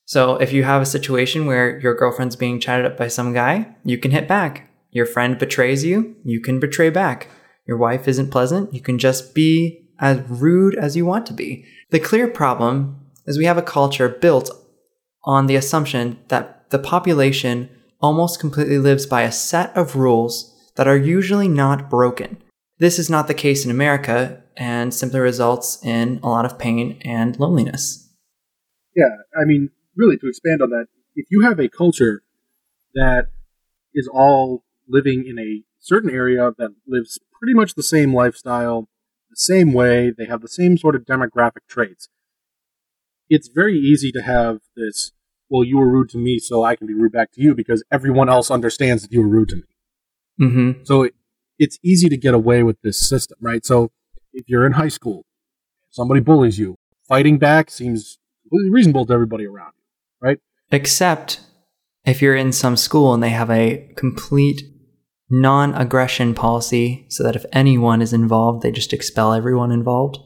So 0.04 0.36
if 0.36 0.52
you 0.52 0.64
have 0.64 0.82
a 0.82 0.86
situation 0.86 1.46
where 1.46 1.78
your 1.78 1.94
girlfriend's 1.94 2.36
being 2.36 2.60
chatted 2.60 2.84
up 2.84 2.96
by 2.96 3.08
some 3.08 3.32
guy, 3.32 3.76
you 3.84 3.96
can 3.96 4.10
hit 4.10 4.26
back. 4.26 4.68
Your 4.90 5.06
friend 5.06 5.38
betrays 5.38 5.84
you, 5.84 6.16
you 6.24 6.40
can 6.40 6.58
betray 6.58 6.90
back. 6.90 7.28
Your 7.66 7.78
wife 7.78 8.08
isn't 8.08 8.32
pleasant, 8.32 8.74
you 8.74 8.80
can 8.80 8.98
just 8.98 9.34
be 9.34 9.88
as 10.00 10.20
rude 10.28 10.74
as 10.74 10.96
you 10.96 11.06
want 11.06 11.26
to 11.26 11.32
be. 11.32 11.64
The 11.90 12.00
clear 12.00 12.26
problem 12.26 13.00
is 13.26 13.38
we 13.38 13.44
have 13.44 13.58
a 13.58 13.62
culture 13.62 14.08
built 14.08 14.50
on 15.24 15.46
the 15.46 15.56
assumption 15.56 16.18
that 16.28 16.70
the 16.70 16.78
population 16.78 17.68
almost 18.00 18.40
completely 18.40 18.78
lives 18.78 19.06
by 19.06 19.22
a 19.22 19.33
set 19.33 19.76
of 19.76 19.96
rules 19.96 20.54
that 20.76 20.88
are 20.88 20.96
usually 20.96 21.48
not 21.48 21.90
broken. 21.90 22.38
This 22.78 22.98
is 22.98 23.11
not 23.11 23.28
the 23.28 23.35
case 23.35 23.64
in 23.64 23.70
America 23.70 24.42
and 24.56 24.94
simply 24.94 25.20
results 25.20 25.85
in 25.85 26.20
a 26.22 26.28
lot 26.28 26.44
of 26.44 26.59
pain 26.59 27.00
and 27.04 27.38
loneliness. 27.38 28.09
Yeah, 28.96 29.16
I 29.38 29.44
mean, 29.44 29.70
really, 29.96 30.16
to 30.16 30.28
expand 30.28 30.62
on 30.62 30.70
that, 30.70 30.87
if 31.14 31.26
you 31.30 31.42
have 31.42 31.59
a 31.59 31.68
culture 31.68 32.22
that 32.94 33.26
is 33.94 34.09
all 34.12 34.64
living 34.88 35.24
in 35.26 35.38
a 35.38 35.62
certain 35.78 36.11
area 36.11 36.52
that 36.59 36.70
lives 36.87 37.18
pretty 37.38 37.54
much 37.54 37.74
the 37.74 37.83
same 37.83 38.14
lifestyle, 38.14 38.88
the 39.30 39.37
same 39.37 39.72
way, 39.72 40.12
they 40.16 40.26
have 40.26 40.40
the 40.42 40.48
same 40.48 40.76
sort 40.76 40.96
of 40.96 41.02
demographic 41.02 41.66
traits, 41.68 42.09
it's 43.30 43.48
very 43.48 43.78
easy 43.78 44.12
to 44.12 44.20
have 44.20 44.58
this, 44.76 45.12
well, 45.48 45.64
you 45.64 45.78
were 45.78 45.90
rude 45.90 46.10
to 46.10 46.18
me, 46.18 46.38
so 46.38 46.64
I 46.64 46.76
can 46.76 46.86
be 46.86 46.94
rude 46.94 47.12
back 47.12 47.32
to 47.32 47.40
you 47.40 47.54
because 47.54 47.82
everyone 47.90 48.28
else 48.28 48.50
understands 48.50 49.02
that 49.02 49.12
you 49.12 49.22
were 49.22 49.28
rude 49.28 49.48
to 49.50 49.56
me. 49.56 49.62
Mm-hmm. 50.40 50.84
So 50.84 51.04
it, 51.04 51.14
it's 51.58 51.78
easy 51.82 52.08
to 52.08 52.16
get 52.16 52.34
away 52.34 52.62
with 52.62 52.82
this 52.82 53.08
system, 53.08 53.38
right? 53.40 53.64
So 53.64 53.92
if 54.32 54.48
you're 54.48 54.66
in 54.66 54.72
high 54.72 54.88
school, 54.88 55.24
somebody 55.90 56.20
bullies 56.20 56.58
you, 56.58 56.76
fighting 57.08 57.38
back 57.38 57.70
seems 57.70 58.18
completely 58.42 58.70
reasonable 58.70 59.06
to 59.06 59.12
everybody 59.12 59.46
around 59.46 59.72
you, 59.76 60.28
right? 60.28 60.38
Except 60.72 61.40
if 62.04 62.20
you're 62.20 62.36
in 62.36 62.52
some 62.52 62.76
school 62.76 63.14
and 63.14 63.22
they 63.22 63.30
have 63.30 63.50
a 63.50 63.92
complete 63.96 64.62
non 65.28 65.74
aggression 65.74 66.34
policy 66.34 67.06
so 67.08 67.22
that 67.22 67.36
if 67.36 67.44
anyone 67.52 68.02
is 68.02 68.12
involved, 68.12 68.62
they 68.62 68.72
just 68.72 68.92
expel 68.92 69.32
everyone 69.32 69.70
involved. 69.70 70.18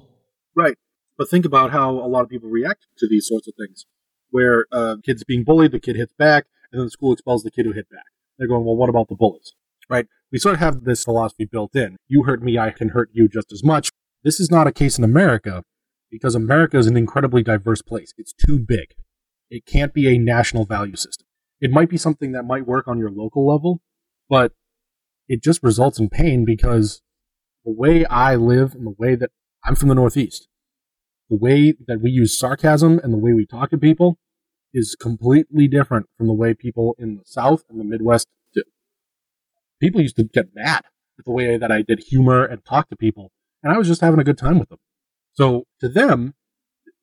Right. 0.57 0.77
But 1.17 1.29
think 1.29 1.45
about 1.45 1.71
how 1.71 1.91
a 1.91 2.09
lot 2.09 2.23
of 2.23 2.29
people 2.29 2.51
react 2.51 2.87
to 2.99 3.09
these 3.09 3.29
sorts 3.29 3.47
of 3.47 3.55
things, 3.57 3.87
where 4.31 4.67
uh, 4.73 4.97
kids 5.05 5.25
being 5.25 5.45
bullied, 5.45 5.73
the 5.73 5.81
kid 5.81 5.97
hits 5.97 6.13
back, 6.19 6.47
and 6.73 6.81
then 6.81 6.87
the 6.87 6.91
school 6.91 7.13
expels 7.13 7.43
the 7.43 7.51
kid 7.51 7.67
who 7.67 7.73
hit 7.73 7.89
back. 7.89 8.05
They're 8.39 8.49
going, 8.49 8.65
well, 8.65 8.77
what 8.77 8.89
about 8.89 9.09
the 9.09 9.15
bullies? 9.15 9.53
Right? 9.89 10.07
We 10.33 10.39
sort 10.39 10.55
of 10.55 10.61
have 10.61 10.85
this 10.85 11.05
philosophy 11.05 11.45
built 11.45 11.77
in. 11.77 11.97
You 12.09 12.25
hurt 12.25 12.43
me, 12.43 12.59
I 12.59 12.71
can 12.71 12.89
hurt 12.89 13.11
you 13.13 13.29
just 13.29 13.53
as 13.53 13.63
much. 13.63 13.91
This 14.25 14.41
is 14.41 14.51
not 14.51 14.67
a 14.67 14.73
case 14.73 14.99
in 14.99 15.05
America 15.05 15.63
because 16.11 16.35
America 16.35 16.79
is 16.79 16.87
an 16.87 16.97
incredibly 16.97 17.43
diverse 17.43 17.83
place. 17.83 18.13
It's 18.17 18.33
too 18.33 18.59
big. 18.59 18.95
It 19.51 19.67
can't 19.67 19.93
be 19.93 20.09
a 20.09 20.19
national 20.19 20.65
value 20.65 20.97
system. 20.97 21.27
It 21.61 21.71
might 21.71 21.89
be 21.89 21.97
something 21.97 22.33
that 22.33 22.45
might 22.45 22.67
work 22.67 22.89
on 22.89 22.99
your 22.99 23.11
local 23.11 23.47
level, 23.47 23.81
but 24.29 24.53
it 25.29 25.43
just 25.43 25.63
results 25.63 25.99
in 25.99 26.09
pain 26.09 26.45
because 26.45 27.03
the 27.65 27.73
way 27.73 28.05
I 28.07 28.37
live 28.37 28.75
and 28.75 28.87
the 28.87 28.95
way 28.99 29.15
that 29.15 29.31
I'm 29.65 29.75
from 29.75 29.89
the 29.89 29.95
Northeast, 29.95 30.49
the 31.35 31.45
way 31.45 31.75
that 31.87 32.01
we 32.01 32.11
use 32.11 32.39
sarcasm 32.39 33.01
and 33.03 33.13
the 33.13 33.19
way 33.19 33.33
we 33.33 33.45
talk 33.45 33.71
to 33.71 33.79
people 33.79 34.19
is 34.73 34.97
completely 35.01 35.67
different 35.67 36.07
from 36.17 36.27
the 36.27 36.33
way 36.33 36.55
people 36.55 36.95
in 36.99 37.17
the 37.17 37.23
South 37.25 37.65
and 37.69 37.81
the 37.81 37.85
Midwest 37.85 38.29
do. 38.55 38.63
People 39.81 40.01
used 40.01 40.17
to 40.17 40.25
get 40.25 40.55
mad 40.55 40.85
at 41.19 41.25
the 41.25 41.33
way 41.33 41.57
that 41.57 41.73
I 41.73 41.83
did 41.83 42.05
humor 42.09 42.45
and 42.45 42.65
talk 42.65 42.89
to 42.91 42.97
people, 42.97 43.33
and 43.63 43.73
I 43.73 43.79
was 43.79 43.89
just 43.89 44.01
having 44.01 44.21
a 44.21 44.25
good 44.25 44.39
time 44.39 44.59
with 44.59 44.69
them. 44.69 44.79
So 45.33 45.65
to 45.81 45.89
them, 45.89 46.35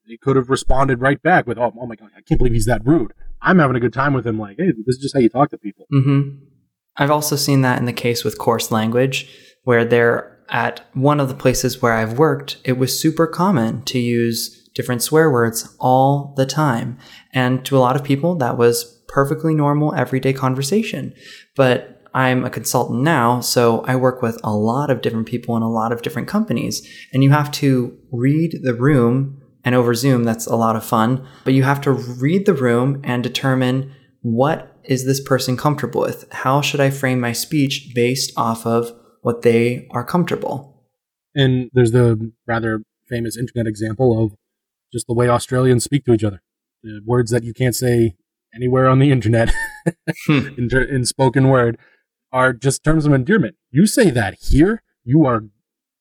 they 0.07 0.17
could 0.17 0.37
have 0.37 0.49
responded 0.49 1.01
right 1.01 1.21
back 1.21 1.45
with, 1.45 1.57
"Oh, 1.57 1.73
oh 1.77 1.85
my 1.85 1.95
god, 1.95 2.11
I 2.15 2.21
can't 2.21 2.37
believe 2.37 2.53
he's 2.53 2.65
that 2.65 2.85
rude." 2.85 3.13
I'm 3.41 3.59
having 3.59 3.75
a 3.75 3.79
good 3.81 3.93
time 3.93 4.13
with 4.13 4.25
him. 4.25 4.39
Like, 4.39 4.57
hey, 4.59 4.71
this 4.71 4.95
is 4.95 5.01
just 5.01 5.13
how 5.13 5.19
you 5.19 5.29
talk 5.29 5.49
to 5.49 5.57
people. 5.57 5.87
Mm-hmm. 5.93 6.45
I've 6.97 7.11
also 7.11 7.35
seen 7.35 7.61
that 7.61 7.79
in 7.79 7.85
the 7.85 7.93
case 7.93 8.23
with 8.23 8.37
coarse 8.37 8.71
language, 8.71 9.29
where 9.63 9.83
they're 9.83 10.37
at 10.51 10.85
one 10.93 11.19
of 11.19 11.29
the 11.29 11.33
places 11.33 11.81
where 11.81 11.93
I've 11.93 12.17
worked, 12.17 12.57
it 12.63 12.73
was 12.73 12.99
super 12.99 13.25
common 13.25 13.83
to 13.83 13.97
use 13.97 14.69
different 14.75 15.01
swear 15.01 15.31
words 15.31 15.75
all 15.79 16.33
the 16.37 16.45
time. 16.45 16.97
And 17.33 17.65
to 17.65 17.77
a 17.77 17.79
lot 17.79 17.95
of 17.95 18.03
people, 18.03 18.35
that 18.35 18.57
was 18.57 18.83
perfectly 19.07 19.53
normal 19.53 19.93
everyday 19.95 20.33
conversation. 20.33 21.13
But 21.55 22.01
I'm 22.13 22.43
a 22.43 22.49
consultant 22.49 23.01
now, 23.01 23.39
so 23.39 23.81
I 23.85 23.95
work 23.95 24.21
with 24.21 24.37
a 24.43 24.53
lot 24.53 24.89
of 24.89 25.01
different 25.01 25.27
people 25.27 25.55
in 25.55 25.63
a 25.63 25.71
lot 25.71 25.93
of 25.93 26.01
different 26.01 26.27
companies. 26.27 26.85
And 27.13 27.23
you 27.23 27.31
have 27.31 27.51
to 27.53 27.97
read 28.11 28.59
the 28.63 28.73
room, 28.73 29.41
and 29.63 29.75
over 29.75 29.93
Zoom, 29.93 30.25
that's 30.25 30.47
a 30.47 30.55
lot 30.55 30.75
of 30.75 30.83
fun, 30.83 31.25
but 31.45 31.53
you 31.53 31.63
have 31.63 31.79
to 31.81 31.91
read 31.91 32.45
the 32.45 32.53
room 32.53 32.99
and 33.03 33.23
determine 33.23 33.93
what 34.21 34.77
is 34.83 35.05
this 35.05 35.21
person 35.21 35.55
comfortable 35.55 36.01
with? 36.01 36.25
How 36.31 36.61
should 36.61 36.79
I 36.79 36.89
frame 36.89 37.19
my 37.19 37.31
speech 37.31 37.91
based 37.95 38.33
off 38.35 38.65
of 38.65 38.91
what 39.21 39.41
they 39.41 39.87
are 39.91 40.03
comfortable? 40.03 40.85
And 41.33 41.69
there's 41.73 41.91
the 41.91 42.31
rather 42.45 42.83
famous 43.07 43.37
internet 43.37 43.67
example 43.67 44.23
of 44.23 44.33
just 44.91 45.07
the 45.07 45.13
way 45.13 45.29
Australians 45.29 45.83
speak 45.83 46.05
to 46.05 46.13
each 46.13 46.23
other. 46.23 46.41
The 46.83 47.01
words 47.05 47.31
that 47.31 47.43
you 47.43 47.53
can't 47.53 47.75
say 47.75 48.15
anywhere 48.53 48.87
on 48.87 48.99
the 48.99 49.11
internet 49.11 49.53
hmm. 50.27 50.47
in, 50.57 50.69
ter- 50.69 50.83
in 50.83 51.05
spoken 51.05 51.47
word 51.47 51.77
are 52.31 52.53
just 52.53 52.83
terms 52.83 53.05
of 53.05 53.13
endearment. 53.13 53.55
You 53.69 53.85
say 53.85 54.09
that 54.11 54.35
here, 54.41 54.83
you 55.03 55.25
are, 55.25 55.43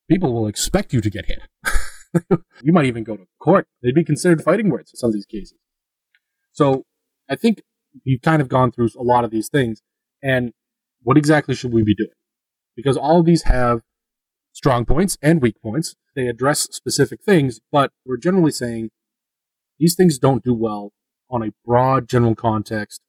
people 0.08 0.32
will 0.32 0.46
expect 0.46 0.92
you 0.92 1.00
to 1.00 1.10
get 1.10 1.26
hit. 1.26 1.40
you 2.62 2.72
might 2.72 2.86
even 2.86 3.04
go 3.04 3.16
to 3.16 3.26
court. 3.40 3.66
They'd 3.82 3.94
be 3.94 4.04
considered 4.04 4.42
fighting 4.42 4.70
words 4.70 4.92
in 4.92 4.98
some 4.98 5.08
of 5.08 5.14
these 5.14 5.26
cases. 5.26 5.54
So 6.52 6.84
I 7.28 7.36
think 7.36 7.62
we've 8.04 8.22
kind 8.22 8.42
of 8.42 8.48
gone 8.48 8.72
through 8.72 8.90
a 8.98 9.02
lot 9.02 9.24
of 9.24 9.30
these 9.30 9.48
things. 9.48 9.82
And 10.22 10.52
what 11.02 11.16
exactly 11.16 11.54
should 11.54 11.72
we 11.72 11.82
be 11.82 11.94
doing? 11.94 12.10
Because 12.80 12.96
all 12.96 13.20
of 13.20 13.26
these 13.26 13.42
have 13.42 13.82
strong 14.52 14.84
points 14.84 15.16
and 15.22 15.40
weak 15.42 15.60
points. 15.62 15.96
They 16.16 16.26
address 16.26 16.62
specific 16.72 17.22
things, 17.22 17.60
but 17.70 17.92
we're 18.04 18.16
generally 18.16 18.50
saying 18.50 18.90
these 19.78 19.94
things 19.94 20.18
don't 20.18 20.44
do 20.44 20.54
well 20.54 20.92
on 21.30 21.42
a 21.42 21.52
broad 21.64 22.08
general 22.08 22.34
context 22.34 23.00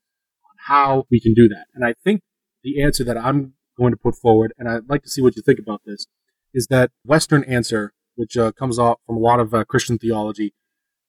on 0.44 0.56
how 0.68 1.06
we 1.10 1.20
can 1.20 1.34
do 1.34 1.48
that. 1.50 1.66
And 1.74 1.84
I 1.86 1.96
think 2.04 2.22
the 2.64 2.82
answer 2.84 3.04
that 3.04 3.18
I'm 3.18 3.54
going 3.78 3.92
to 3.92 3.98
put 3.98 4.16
forward, 4.16 4.54
and 4.58 4.70
I'd 4.70 4.90
like 4.90 5.04
to 5.04 5.10
see 5.10 5.22
what 5.22 5.36
you 5.36 5.42
think 5.42 5.60
about 5.60 5.82
this, 5.86 6.06
is 6.54 6.68
that 6.68 6.92
Western 7.06 7.44
answer, 7.46 7.94
which 8.16 8.38
uh, 8.38 8.52
comes 8.52 8.78
off 8.78 9.00
from 9.08 9.18
a 9.18 9.20
lot 9.20 9.40
of 9.40 9.54
uh, 9.54 9.64
Christian 9.64 9.98
theology, 9.98 10.54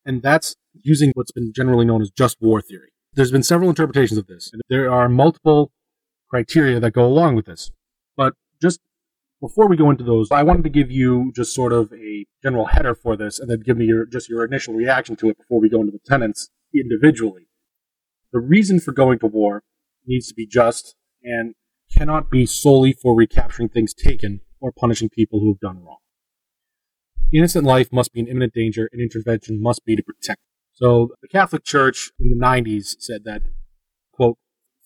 and 0.05 0.23
that's 0.23 0.57
using 0.83 1.13
what's 1.15 1.33
been 1.33 1.53
generally 1.55 1.85
known 1.85 2.01
as 2.01 2.11
just 2.11 2.39
war 2.41 2.61
theory. 2.63 2.89
There's 3.13 3.31
been 3.31 3.43
several 3.43 3.69
interpretations 3.69 4.19
of 4.19 4.27
this, 4.27 4.51
and 4.53 4.63
there 4.69 4.91
are 4.91 5.09
multiple 5.09 5.71
criteria 6.31 6.81
that 6.81 6.93
go 6.93 7.05
along 7.05 7.37
with 7.37 7.45
this. 7.45 7.71
But 8.17 8.35
just 8.63 8.81
before 9.41 9.69
we 9.69 9.77
go 9.77 9.91
into 9.91 10.05
those, 10.05 10.31
I 10.31 10.45
wanted 10.45 10.63
to 10.63 10.71
give 10.71 10.91
you 10.91 11.33
just 11.35 11.53
sort 11.53 11.73
of 11.73 11.93
a 11.93 12.27
general 12.43 12.67
header 12.67 12.95
for 12.95 13.17
this, 13.17 13.41
and 13.41 13.51
then 13.51 13.61
give 13.61 13.77
me 13.77 13.87
your 13.87 14.07
just 14.07 14.29
your 14.29 14.45
initial 14.45 14.73
reaction 14.73 15.17
to 15.17 15.29
it 15.31 15.37
before 15.37 15.61
we 15.61 15.69
go 15.69 15.81
into 15.81 15.93
the 15.93 15.99
tenants 16.07 16.49
individually. 16.73 17.49
The 18.33 18.39
reason 18.39 18.81
for 18.81 18.93
going 18.93 19.19
to 19.19 19.27
war 19.27 19.63
needs 20.07 20.29
to 20.29 20.35
be 20.35 20.47
just 20.47 20.95
and 21.23 21.55
cannot 21.95 22.31
be 22.31 22.47
solely 22.47 22.93
for 22.93 23.15
recapturing 23.15 23.69
things 23.69 23.93
taken 23.93 24.41
or 24.61 24.73
punishing 24.73 25.09
people 25.09 25.41
who 25.41 25.53
have 25.53 25.61
done 25.61 25.85
wrong. 25.85 25.99
Innocent 27.35 27.65
life 27.65 27.93
must 27.93 28.13
be 28.13 28.21
in 28.21 28.29
imminent 28.29 28.55
danger, 28.55 28.89
and 28.93 29.03
intervention 29.03 29.61
must 29.61 29.85
be 29.85 29.97
to 29.97 30.03
protect. 30.03 30.41
So 30.73 31.11
the 31.21 31.29
Catholic 31.29 31.65
Church 31.65 32.13
in 32.19 32.31
the 32.31 32.37
90s 32.37 32.95
said 32.99 33.25
that, 33.25 33.43
quote, 34.13 34.39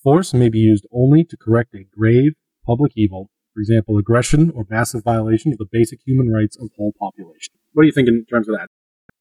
force 0.03 0.33
may 0.33 0.49
be 0.49 0.59
used 0.59 0.87
only 0.93 1.25
to 1.25 1.37
correct 1.37 1.75
a 1.75 1.85
grave 1.85 2.33
public 2.65 2.93
evil, 2.97 3.31
for 3.57 3.61
example, 3.61 3.97
aggression 3.97 4.53
or 4.55 4.67
massive 4.69 5.03
violation 5.03 5.51
of 5.51 5.57
the 5.57 5.65
basic 5.73 5.99
human 6.07 6.31
rights 6.31 6.59
of 6.59 6.69
whole 6.77 6.93
population. 7.01 7.55
What 7.73 7.85
do 7.85 7.87
you 7.87 7.93
think 7.93 8.07
in 8.07 8.27
terms 8.27 8.49
of 8.49 8.55
that? 8.55 8.69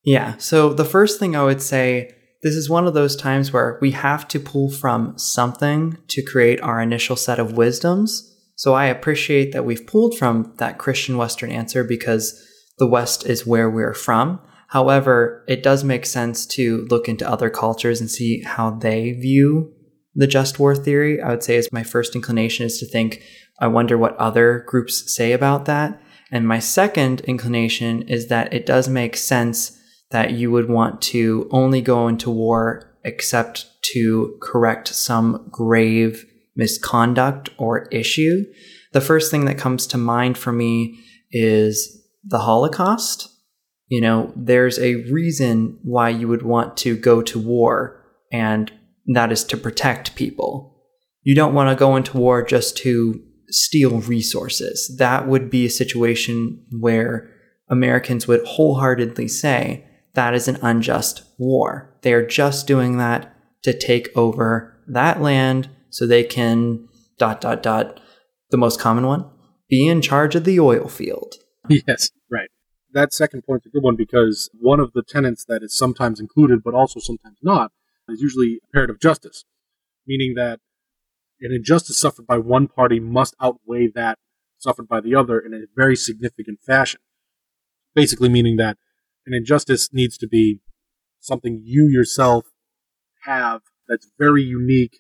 Yeah. 0.04 0.36
So 0.38 0.74
the 0.74 0.84
first 0.84 1.19
thing 1.19 1.38
I 1.38 1.43
would 1.43 1.62
say, 1.62 2.13
this 2.43 2.54
is 2.54 2.69
one 2.69 2.86
of 2.86 2.93
those 2.93 3.15
times 3.15 3.54
where 3.54 3.80
we 3.82 3.91
have 3.91 4.28
to 4.28 4.39
pull 4.39 4.69
from 4.69 5.17
something 5.17 5.98
to 6.10 6.21
create 6.21 6.60
our 6.60 6.82
initial 6.82 7.15
set 7.15 7.39
of 7.39 7.54
wisdoms. 7.54 8.30
So 8.58 8.74
I 8.74 8.88
appreciate 8.88 9.54
that 9.54 9.65
we've 9.65 9.88
pulled 9.88 10.17
from 10.17 10.54
that 10.58 10.78
Christian 10.80 11.15
Western 11.15 11.50
answer 11.50 11.86
because 11.86 12.38
the 12.78 12.88
West 12.88 13.26
is 13.26 13.48
where 13.48 13.69
we're 13.69 13.93
from. 13.93 14.41
However, 14.67 15.45
it 15.48 15.63
does 15.63 15.86
make 15.86 16.06
sense 16.06 16.45
to 16.48 16.86
look 16.89 17.08
into 17.08 17.30
other 17.30 17.50
cultures 17.50 18.02
and 18.02 18.12
see 18.12 18.43
how 18.43 18.71
they 18.71 19.13
view 19.13 19.71
the 20.13 20.28
just 20.28 20.60
war 20.60 20.76
theory. 20.76 21.21
I 21.21 21.30
would 21.30 21.43
say 21.43 21.56
is 21.56 21.71
my 21.71 21.84
first 21.84 22.15
inclination 22.15 22.65
is 22.65 22.80
to 22.80 22.86
think, 22.86 23.21
I 23.59 23.67
wonder 23.67 23.97
what 23.97 24.17
other 24.17 24.63
groups 24.67 25.13
say 25.13 25.31
about 25.31 25.65
that. 25.65 26.01
And 26.31 26.47
my 26.47 26.59
second 26.59 27.21
inclination 27.21 28.01
is 28.03 28.27
that 28.27 28.53
it 28.53 28.65
does 28.65 28.89
make 28.89 29.15
sense 29.15 29.79
that 30.11 30.31
you 30.31 30.51
would 30.51 30.69
want 30.69 31.01
to 31.01 31.47
only 31.51 31.81
go 31.81 32.07
into 32.07 32.29
war 32.29 32.97
except 33.03 33.67
to 33.93 34.37
correct 34.41 34.87
some 34.89 35.47
grave 35.51 36.25
misconduct 36.55 37.49
or 37.57 37.87
issue. 37.91 38.43
The 38.93 39.01
first 39.01 39.29
thing 39.29 39.45
that 39.45 39.57
comes 39.57 39.87
to 39.87 39.97
mind 39.97 40.37
for 40.37 40.51
me 40.51 40.99
is 41.31 42.01
the 42.23 42.39
Holocaust. 42.39 43.29
You 43.87 44.01
know, 44.01 44.33
there's 44.35 44.79
a 44.79 44.95
reason 45.11 45.79
why 45.83 46.09
you 46.09 46.27
would 46.27 46.41
want 46.41 46.75
to 46.77 46.97
go 46.97 47.21
to 47.21 47.39
war 47.39 48.03
and 48.31 48.71
that 49.13 49.31
is 49.31 49.43
to 49.45 49.57
protect 49.57 50.15
people. 50.15 50.81
You 51.21 51.35
don't 51.35 51.53
want 51.53 51.69
to 51.69 51.79
go 51.79 51.95
into 51.95 52.17
war 52.17 52.43
just 52.43 52.77
to 52.77 53.21
steal 53.49 53.99
resources. 54.01 54.95
That 54.97 55.27
would 55.27 55.49
be 55.49 55.65
a 55.65 55.69
situation 55.69 56.63
where 56.79 57.29
Americans 57.69 58.27
would 58.27 58.45
wholeheartedly 58.45 59.27
say 59.27 59.86
that 60.13 60.34
is 60.34 60.47
an 60.47 60.58
unjust 60.62 61.23
war. 61.38 61.93
They 62.01 62.13
are 62.13 62.25
just 62.25 62.67
doing 62.67 62.97
that 62.97 63.36
to 63.63 63.77
take 63.77 64.10
over 64.15 64.79
that 64.88 65.21
land 65.21 65.69
so 65.89 66.05
they 66.05 66.23
can 66.23 66.88
dot 67.17 67.41
dot 67.41 67.63
dot 67.63 67.99
the 68.51 68.58
most 68.58 68.79
common 68.79 69.08
one 69.08 69.25
be 69.69 69.88
in 69.88 70.01
charge 70.01 70.36
of 70.36 70.43
the 70.43 70.60
oil 70.60 70.88
field. 70.88 71.36
Yes, 71.88 72.12
right. 72.31 72.49
That 72.93 73.12
second 73.12 73.41
point's 73.47 73.65
a 73.65 73.69
good 73.69 73.81
one 73.81 73.95
because 73.95 74.51
one 74.53 74.79
of 74.79 74.93
the 74.93 75.01
tenets 75.01 75.43
that 75.47 75.63
is 75.63 75.75
sometimes 75.75 76.19
included 76.19 76.62
but 76.63 76.75
also 76.75 76.99
sometimes 76.99 77.38
not 77.41 77.71
is 78.08 78.21
usually 78.21 78.60
comparative 78.65 78.99
justice, 79.01 79.45
meaning 80.05 80.36
that 80.36 80.60
an 81.41 81.52
injustice 81.54 82.00
suffered 82.00 82.28
by 82.28 82.38
one 82.38 82.67
party 82.67 83.00
must 83.00 83.36
outweigh 83.41 83.88
that 83.93 84.17
suffered 84.58 84.88
by 84.88 85.02
the 85.02 85.15
other 85.15 85.39
in 85.39 85.54
a 85.54 85.65
very 85.76 85.95
significant 85.95 86.60
fashion. 86.65 87.02
Basically, 87.93 88.30
meaning 88.30 88.58
that 88.58 88.78
an 89.26 89.34
injustice 89.34 89.93
needs 89.93 90.17
to 90.17 90.28
be 90.28 90.62
something 91.19 91.62
you 91.63 91.88
yourself 91.88 92.45
have 93.24 93.62
that's 93.88 94.12
very 94.17 94.43
unique 94.43 95.00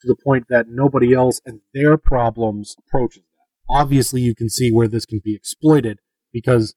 to 0.00 0.08
the 0.08 0.16
point 0.22 0.46
that 0.48 0.66
nobody 0.68 1.14
else 1.14 1.40
and 1.44 1.60
their 1.72 1.96
problems 1.96 2.74
approaches 2.78 3.22
that. 3.22 3.74
Obviously, 3.74 4.20
you 4.20 4.34
can 4.34 4.48
see 4.48 4.70
where 4.70 4.88
this 4.88 5.06
can 5.06 5.20
be 5.24 5.34
exploited 5.34 6.00
because 6.32 6.74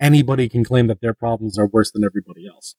anybody 0.00 0.48
can 0.48 0.64
claim 0.64 0.86
that 0.88 1.00
their 1.00 1.14
problems 1.14 1.58
are 1.58 1.68
worse 1.68 1.90
than 1.90 2.04
everybody 2.04 2.46
else. 2.46 2.76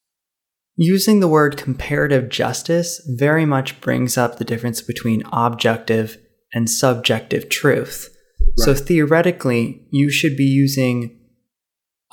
Using 0.79 1.19
the 1.19 1.27
word 1.27 1.57
comparative 1.57 2.29
justice 2.29 3.01
very 3.17 3.45
much 3.45 3.81
brings 3.81 4.15
up 4.15 4.37
the 4.37 4.45
difference 4.45 4.79
between 4.81 5.23
objective 5.33 6.19
and 6.53 6.69
subjective 6.69 7.49
truth. 7.49 8.15
Right. 8.39 8.65
So 8.65 8.73
theoretically, 8.75 9.87
you 9.89 10.11
should 10.11 10.37
be 10.37 10.45
using 10.45 11.19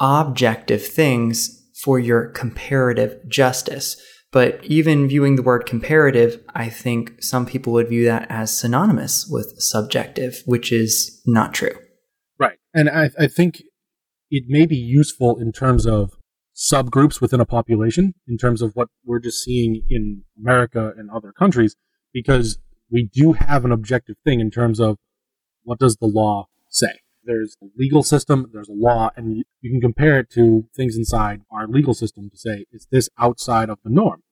objective 0.01 0.85
things 0.85 1.63
for 1.85 1.99
your 1.99 2.31
comparative 2.31 3.29
justice. 3.29 4.01
But 4.33 4.65
even 4.65 5.09
viewing 5.09 5.37
the 5.37 5.43
word 5.43 5.67
comparative, 5.67 6.43
I 6.55 6.69
think 6.71 7.23
some 7.23 7.45
people 7.45 7.73
would 7.75 7.89
view 7.89 8.07
that 8.07 8.27
as 8.31 8.57
synonymous 8.57 9.29
with 9.29 9.55
subjective, 9.59 10.43
which 10.47 10.73
is 10.73 11.23
not 11.27 11.53
true. 11.53 11.79
Right. 12.39 12.59
And 12.73 12.89
I, 12.89 13.11
I 13.19 13.27
think 13.29 13.63
it 14.31 14.45
may 14.49 14.65
be 14.65 14.77
useful 14.77 15.39
in 15.39 15.53
terms 15.53 15.87
of 15.87 16.11
subgroups 16.55 17.21
within 17.21 17.41
a 17.41 17.47
population 17.47 18.15
in 18.29 18.39
terms 18.39 18.63
of 18.63 18.73
what 18.75 18.89
we're 19.05 19.19
just 19.19 19.43
seeing 19.43 19.83
in 19.89 20.23
America 20.39 20.93
and 20.97 21.11
other 21.11 21.33
countries, 21.33 21.77
because 22.13 22.59
we 22.91 23.11
do 23.13 23.33
have 23.33 23.65
an 23.65 23.73
objective 23.73 24.17
thing 24.25 24.41
in 24.41 24.51
terms 24.51 24.79
of 24.79 24.99
what 25.65 25.79
does 25.79 25.97
the 25.97 26.07
law 26.07 26.47
say. 26.69 27.01
There's 27.25 27.57
a 27.63 27.67
legal 27.77 28.03
system, 28.03 28.51
there's 28.53 28.69
a 28.69 28.75
law, 28.75 29.11
and 29.17 29.45
you 29.61 29.71
can 29.71 29.81
compare 29.81 30.19
it 30.19 30.31
to 30.33 30.67
things 30.77 30.97
inside 30.97 31.41
our 31.51 31.67
legal 31.67 31.95
system 31.95 32.31
to 32.31 32.37
say, 32.37 32.67
is 32.71 32.87
this 32.93 33.09
outside 33.19 33.71
of 33.71 33.79
the 33.83 33.91
norm? 33.91 34.23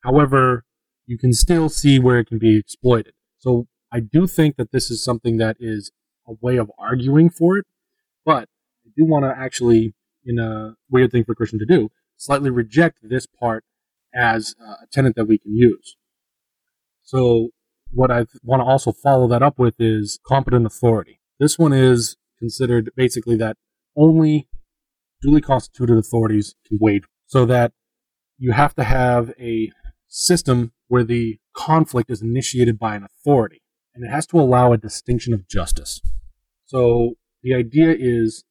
However, 0.00 0.64
you 1.06 1.18
can 1.18 1.32
still 1.32 1.68
see 1.68 1.98
where 1.98 2.18
it 2.18 2.28
can 2.28 2.38
be 2.38 2.58
exploited. 2.58 3.12
So 3.38 3.66
I 3.92 4.00
do 4.00 4.26
think 4.26 4.56
that 4.56 4.72
this 4.72 4.90
is 4.90 5.04
something 5.04 5.36
that 5.36 5.56
is 5.60 5.92
a 6.26 6.32
way 6.40 6.56
of 6.56 6.70
arguing 6.78 7.28
for 7.28 7.58
it, 7.58 7.66
but 8.24 8.48
I 8.86 8.90
do 8.96 9.04
want 9.04 9.24
to 9.24 9.34
actually 9.36 9.94
in 10.24 10.38
a 10.38 10.74
weird 10.90 11.10
thing 11.12 11.24
for 11.24 11.32
a 11.32 11.34
Christian 11.34 11.58
to 11.58 11.66
do, 11.66 11.90
slightly 12.16 12.50
reject 12.50 12.98
this 13.02 13.26
part 13.26 13.64
as 14.14 14.54
uh, 14.60 14.72
a 14.82 14.86
tenet 14.92 15.14
that 15.16 15.26
we 15.26 15.38
can 15.38 15.54
use. 15.54 15.96
So 17.02 17.50
what 17.90 18.10
I 18.10 18.26
want 18.42 18.60
to 18.60 18.66
also 18.66 18.92
follow 18.92 19.26
that 19.28 19.42
up 19.42 19.58
with 19.58 19.74
is 19.78 20.18
competent 20.26 20.66
authority. 20.66 21.20
This 21.38 21.58
one 21.58 21.72
is 21.72 22.16
considered 22.38 22.90
basically 22.96 23.36
that 23.36 23.56
only 23.96 24.48
duly 25.22 25.40
constituted 25.40 25.98
authorities 25.98 26.54
can 26.66 26.78
wage, 26.80 27.02
so 27.26 27.44
that 27.46 27.72
you 28.38 28.52
have 28.52 28.74
to 28.74 28.84
have 28.84 29.32
a 29.38 29.70
system 30.08 30.72
where 30.88 31.04
the 31.04 31.38
conflict 31.54 32.10
is 32.10 32.22
initiated 32.22 32.78
by 32.78 32.96
an 32.96 33.04
authority, 33.04 33.62
and 33.94 34.04
it 34.04 34.10
has 34.10 34.26
to 34.26 34.40
allow 34.40 34.72
a 34.72 34.78
distinction 34.78 35.34
of 35.34 35.48
justice. 35.48 36.00
So 36.64 37.14
the 37.42 37.54
idea 37.54 37.94
is 37.98 38.44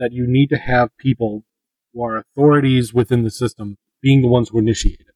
that 0.00 0.12
you 0.12 0.26
need 0.26 0.48
to 0.48 0.56
have 0.56 0.96
people 0.98 1.44
who 1.92 2.04
are 2.04 2.16
authorities 2.16 2.92
within 2.92 3.22
the 3.22 3.30
system 3.30 3.76
being 4.02 4.22
the 4.22 4.28
ones 4.28 4.48
who 4.48 4.58
initiate 4.58 5.00
it. 5.00 5.14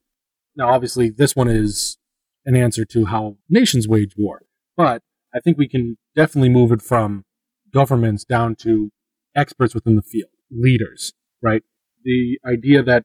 Now, 0.54 0.72
obviously, 0.72 1.10
this 1.10 1.34
one 1.34 1.48
is 1.48 1.98
an 2.44 2.54
answer 2.54 2.84
to 2.84 3.06
how 3.06 3.38
nations 3.48 3.88
wage 3.88 4.14
war, 4.16 4.42
but 4.76 5.02
I 5.34 5.40
think 5.40 5.58
we 5.58 5.68
can 5.68 5.96
definitely 6.14 6.50
move 6.50 6.70
it 6.70 6.82
from 6.82 7.24
governments 7.72 8.24
down 8.24 8.54
to 8.56 8.90
experts 9.34 9.74
within 9.74 9.96
the 9.96 10.02
field, 10.02 10.30
leaders, 10.50 11.12
right? 11.42 11.62
The 12.04 12.38
idea 12.46 12.82
that 12.82 13.04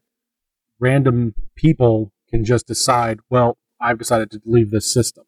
random 0.78 1.34
people 1.56 2.12
can 2.28 2.44
just 2.44 2.66
decide, 2.66 3.18
well, 3.30 3.58
I've 3.80 3.98
decided 3.98 4.30
to 4.32 4.40
leave 4.44 4.70
this 4.70 4.92
system 4.92 5.24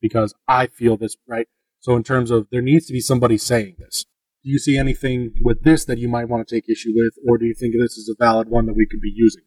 because 0.00 0.32
I 0.48 0.68
feel 0.68 0.96
this, 0.96 1.16
right? 1.26 1.48
So 1.80 1.96
in 1.96 2.04
terms 2.04 2.30
of 2.30 2.46
there 2.50 2.62
needs 2.62 2.86
to 2.86 2.92
be 2.92 3.00
somebody 3.00 3.36
saying 3.36 3.76
this 3.78 4.06
do 4.44 4.50
you 4.50 4.58
see 4.58 4.76
anything 4.76 5.32
with 5.42 5.64
this 5.64 5.86
that 5.86 5.98
you 5.98 6.08
might 6.08 6.28
want 6.28 6.46
to 6.46 6.54
take 6.54 6.68
issue 6.68 6.92
with, 6.94 7.14
or 7.26 7.38
do 7.38 7.46
you 7.46 7.54
think 7.54 7.74
this 7.74 7.96
is 7.96 8.08
a 8.08 8.22
valid 8.22 8.48
one 8.48 8.66
that 8.66 8.76
we 8.76 8.86
could 8.86 9.00
be 9.00 9.12
using? 9.14 9.42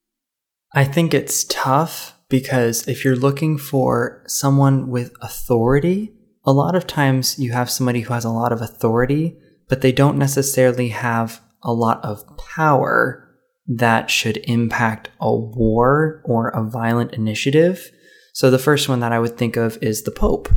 I 0.73 0.83
think 0.85 1.13
it's 1.13 1.43
tough 1.43 2.15
because 2.29 2.87
if 2.87 3.05
you're 3.05 3.15
looking 3.15 3.57
for 3.59 4.23
someone 4.27 4.89
with 4.89 5.13
authority, 5.21 6.13
a 6.45 6.51
lot 6.51 6.75
of 6.75 6.87
times 6.87 7.37
you 7.37 7.51
have 7.51 7.69
somebody 7.69 8.01
who 8.01 8.13
has 8.13 8.25
a 8.25 8.31
lot 8.31 8.51
of 8.51 8.61
authority, 8.61 9.37
but 9.69 9.81
they 9.81 9.91
don't 9.91 10.17
necessarily 10.17 10.89
have 10.89 11.41
a 11.63 11.73
lot 11.73 12.03
of 12.03 12.23
power 12.37 13.23
that 13.67 14.09
should 14.09 14.37
impact 14.45 15.09
a 15.19 15.33
war 15.33 16.23
or 16.25 16.49
a 16.49 16.63
violent 16.63 17.13
initiative. 17.13 17.91
So 18.33 18.49
the 18.49 18.59
first 18.59 18.89
one 18.89 19.01
that 19.01 19.11
I 19.11 19.19
would 19.19 19.37
think 19.37 19.57
of 19.57 19.77
is 19.81 20.03
the 20.03 20.11
Pope. 20.11 20.49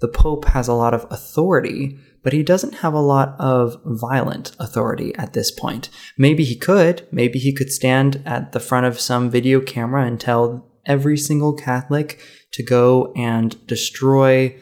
The 0.00 0.08
Pope 0.08 0.44
has 0.46 0.68
a 0.68 0.74
lot 0.74 0.94
of 0.94 1.06
authority, 1.10 1.98
but 2.22 2.32
he 2.32 2.42
doesn't 2.42 2.76
have 2.76 2.94
a 2.94 3.00
lot 3.00 3.36
of 3.38 3.80
violent 3.84 4.54
authority 4.58 5.14
at 5.16 5.32
this 5.32 5.50
point. 5.50 5.88
Maybe 6.16 6.44
he 6.44 6.56
could. 6.56 7.06
Maybe 7.10 7.38
he 7.38 7.52
could 7.52 7.70
stand 7.70 8.22
at 8.26 8.52
the 8.52 8.60
front 8.60 8.86
of 8.86 9.00
some 9.00 9.30
video 9.30 9.60
camera 9.60 10.04
and 10.04 10.20
tell 10.20 10.68
every 10.86 11.16
single 11.16 11.54
Catholic 11.54 12.20
to 12.52 12.62
go 12.62 13.12
and 13.16 13.64
destroy 13.66 14.56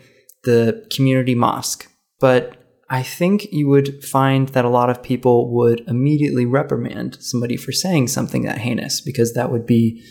the 0.45 0.87
community 0.95 1.35
mosque. 1.35 1.91
But 2.21 2.57
I 2.89 3.03
think 3.03 3.49
you 3.51 3.69
would 3.69 4.05
find 4.05 4.49
that 4.51 4.65
a 4.65 4.71
lot 4.71 4.91
of 4.91 5.03
people 5.03 5.53
would 5.55 5.81
immediately 5.89 6.47
reprimand 6.47 7.19
somebody 7.21 7.57
for 7.57 7.73
saying 7.73 8.09
something 8.09 8.43
that 8.43 8.59
heinous 8.59 9.01
because 9.01 9.35
that 9.35 9.51
would 9.51 9.67
be 9.67 10.03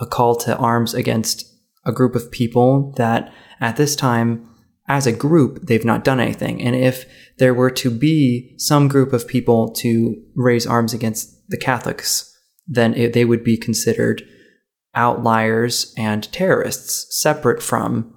a 0.00 0.06
call 0.06 0.34
to 0.36 0.56
arms 0.56 0.94
against 0.94 1.44
a 1.84 1.92
group 1.92 2.14
of 2.16 2.32
people 2.32 2.92
that 2.96 3.32
at 3.60 3.76
this 3.76 3.94
time 3.94 4.48
as 4.86 5.06
a 5.06 5.12
group, 5.12 5.66
they've 5.66 5.84
not 5.84 6.04
done 6.04 6.20
anything. 6.20 6.60
And 6.60 6.76
if 6.76 7.06
there 7.38 7.54
were 7.54 7.70
to 7.70 7.90
be 7.90 8.54
some 8.58 8.88
group 8.88 9.12
of 9.12 9.26
people 9.26 9.72
to 9.74 10.22
raise 10.34 10.66
arms 10.66 10.92
against 10.92 11.48
the 11.48 11.56
Catholics, 11.56 12.30
then 12.66 12.94
it, 12.94 13.12
they 13.12 13.24
would 13.24 13.42
be 13.42 13.56
considered 13.56 14.22
outliers 14.94 15.92
and 15.96 16.30
terrorists, 16.32 17.20
separate 17.20 17.62
from 17.62 18.14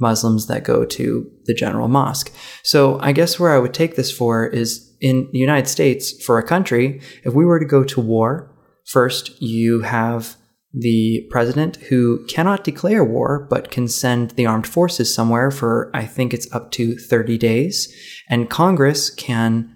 Muslims 0.00 0.46
that 0.46 0.64
go 0.64 0.84
to 0.84 1.30
the 1.46 1.54
general 1.54 1.88
mosque. 1.88 2.32
So 2.62 2.98
I 3.00 3.12
guess 3.12 3.38
where 3.38 3.52
I 3.52 3.58
would 3.58 3.74
take 3.74 3.96
this 3.96 4.12
for 4.12 4.46
is 4.46 4.96
in 5.00 5.28
the 5.32 5.38
United 5.38 5.68
States, 5.68 6.22
for 6.24 6.38
a 6.38 6.46
country, 6.46 7.00
if 7.24 7.34
we 7.34 7.44
were 7.44 7.58
to 7.58 7.66
go 7.66 7.84
to 7.84 8.00
war, 8.00 8.54
first 8.86 9.40
you 9.40 9.80
have 9.80 10.36
the 10.72 11.26
president 11.30 11.76
who 11.76 12.24
cannot 12.26 12.64
declare 12.64 13.02
war 13.02 13.46
but 13.48 13.70
can 13.70 13.88
send 13.88 14.32
the 14.32 14.46
armed 14.46 14.66
forces 14.66 15.14
somewhere 15.14 15.50
for 15.50 15.90
I 15.94 16.04
think 16.04 16.34
it's 16.34 16.52
up 16.52 16.70
to 16.72 16.96
30 16.96 17.38
days. 17.38 17.92
And 18.28 18.50
Congress 18.50 19.10
can 19.10 19.74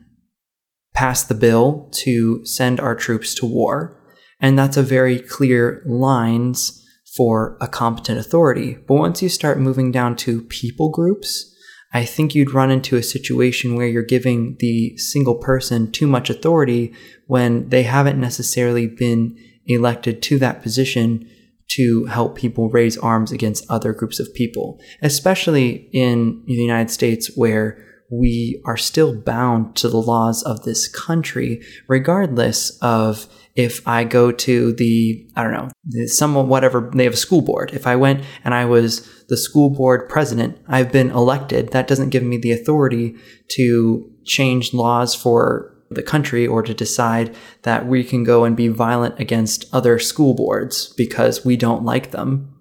pass 0.94 1.22
the 1.22 1.34
bill 1.34 1.88
to 1.94 2.44
send 2.44 2.78
our 2.78 2.94
troops 2.94 3.34
to 3.36 3.46
war. 3.46 3.98
And 4.40 4.58
that's 4.58 4.76
a 4.76 4.82
very 4.82 5.18
clear 5.18 5.82
lines 5.86 6.78
for 7.16 7.56
a 7.60 7.68
competent 7.68 8.18
authority. 8.18 8.78
But 8.86 8.94
once 8.94 9.22
you 9.22 9.28
start 9.28 9.58
moving 9.58 9.92
down 9.92 10.16
to 10.16 10.42
people 10.42 10.90
groups 10.90 11.52
I 11.92 12.04
think 12.04 12.34
you'd 12.34 12.54
run 12.54 12.70
into 12.70 12.96
a 12.96 13.02
situation 13.02 13.74
where 13.74 13.86
you're 13.86 14.02
giving 14.02 14.56
the 14.60 14.96
single 14.96 15.34
person 15.34 15.92
too 15.92 16.06
much 16.06 16.30
authority 16.30 16.94
when 17.26 17.68
they 17.68 17.82
haven't 17.82 18.20
necessarily 18.20 18.86
been 18.86 19.36
elected 19.66 20.22
to 20.22 20.38
that 20.38 20.62
position 20.62 21.28
to 21.68 22.04
help 22.06 22.36
people 22.36 22.68
raise 22.68 22.98
arms 22.98 23.32
against 23.32 23.64
other 23.70 23.92
groups 23.92 24.20
of 24.20 24.32
people, 24.34 24.78
especially 25.00 25.88
in 25.92 26.42
the 26.46 26.54
United 26.54 26.90
States 26.90 27.30
where 27.34 27.82
we 28.10 28.60
are 28.66 28.76
still 28.76 29.14
bound 29.14 29.74
to 29.74 29.88
the 29.88 30.00
laws 30.00 30.42
of 30.42 30.62
this 30.64 30.86
country, 30.86 31.62
regardless 31.88 32.76
of 32.82 33.26
if 33.54 33.86
I 33.88 34.04
go 34.04 34.30
to 34.30 34.72
the, 34.74 35.26
I 35.34 35.42
don't 35.42 35.52
know, 35.52 36.06
some 36.06 36.34
whatever, 36.48 36.90
they 36.94 37.04
have 37.04 37.14
a 37.14 37.18
school 37.18 37.40
board. 37.40 37.70
If 37.72 37.86
I 37.86 37.96
went 37.96 38.24
and 38.44 38.54
I 38.54 38.66
was 38.66 39.08
the 39.28 39.36
school 39.36 39.70
board 39.70 40.10
president, 40.10 40.58
I've 40.68 40.92
been 40.92 41.10
elected. 41.10 41.70
That 41.70 41.86
doesn't 41.86 42.10
give 42.10 42.22
me 42.22 42.36
the 42.36 42.52
authority 42.52 43.16
to 43.52 44.10
change 44.24 44.74
laws 44.74 45.14
for 45.14 45.71
the 45.94 46.02
country 46.02 46.46
or 46.46 46.62
to 46.62 46.74
decide 46.74 47.34
that 47.62 47.86
we 47.86 48.04
can 48.04 48.24
go 48.24 48.44
and 48.44 48.56
be 48.56 48.68
violent 48.68 49.18
against 49.18 49.64
other 49.72 49.98
school 49.98 50.34
boards 50.34 50.92
because 50.96 51.44
we 51.44 51.56
don't 51.56 51.84
like 51.84 52.10
them. 52.10 52.54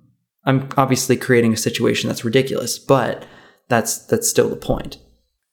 I'm 0.46 0.70
obviously 0.78 1.18
creating 1.18 1.54
a 1.54 1.58
situation 1.58 2.08
that's 2.08 2.26
ridiculous, 2.26 2.80
but 2.80 3.26
that's 3.68 3.98
that's 4.06 4.28
still 4.30 4.50
the 4.50 4.56
point. 4.56 4.98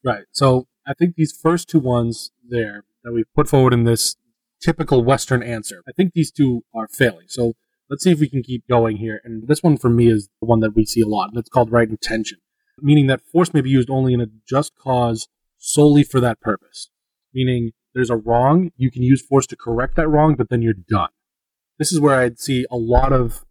Right. 0.05 0.25
So 0.33 0.67
I 0.87 0.95
think 0.95 1.15
these 1.15 1.33
first 1.33 1.69
two 1.69 1.81
ones 1.81 2.31
there 2.49 2.85
that 3.05 3.13
we've 3.13 3.33
put 3.35 3.49
forward 3.49 3.75
in 3.75 3.85
this 3.85 4.17
typical 4.61 5.05
Western 5.05 5.43
answer, 5.43 5.83
I 5.89 5.93
think 5.93 6.13
these 6.15 6.31
two 6.31 6.65
are 6.75 6.89
failing. 6.89 7.27
So 7.29 7.53
let's 7.91 8.03
see 8.03 8.11
if 8.11 8.21
we 8.21 8.29
can 8.29 8.43
keep 8.43 8.67
going 8.69 8.97
here. 8.97 9.21
And 9.25 9.47
this 9.49 9.63
one 9.63 9.77
for 9.77 9.91
me 9.91 10.11
is 10.11 10.29
the 10.41 10.47
one 10.47 10.61
that 10.61 10.75
we 10.75 10.85
see 10.85 11.01
a 11.01 11.07
lot, 11.07 11.29
and 11.29 11.39
it's 11.39 11.49
called 11.49 11.71
right 11.71 11.89
intention, 11.89 12.39
meaning 12.79 13.07
that 13.09 13.21
force 13.21 13.53
may 13.53 13.61
be 13.61 13.71
used 13.71 13.91
only 13.91 14.15
in 14.15 14.21
a 14.21 14.27
just 14.49 14.75
cause 14.77 15.29
solely 15.59 16.05
for 16.05 16.21
that 16.21 16.41
purpose. 16.41 16.91
Meaning 17.35 17.73
there's 17.95 18.11
a 18.11 18.17
wrong, 18.17 18.71
you 18.77 18.91
can 18.91 19.03
use 19.03 19.25
force 19.25 19.47
to 19.49 19.57
correct 19.57 19.97
that 19.97 20.09
wrong, 20.09 20.35
but 20.35 20.49
then 20.51 20.63
you're 20.63 20.75
done. 20.75 21.11
This 21.79 21.93
is 21.93 22.01
where 22.01 22.17
I'd 22.17 22.39
see 22.39 22.67
a 22.71 22.77
lot 22.77 23.13
of 23.13 23.45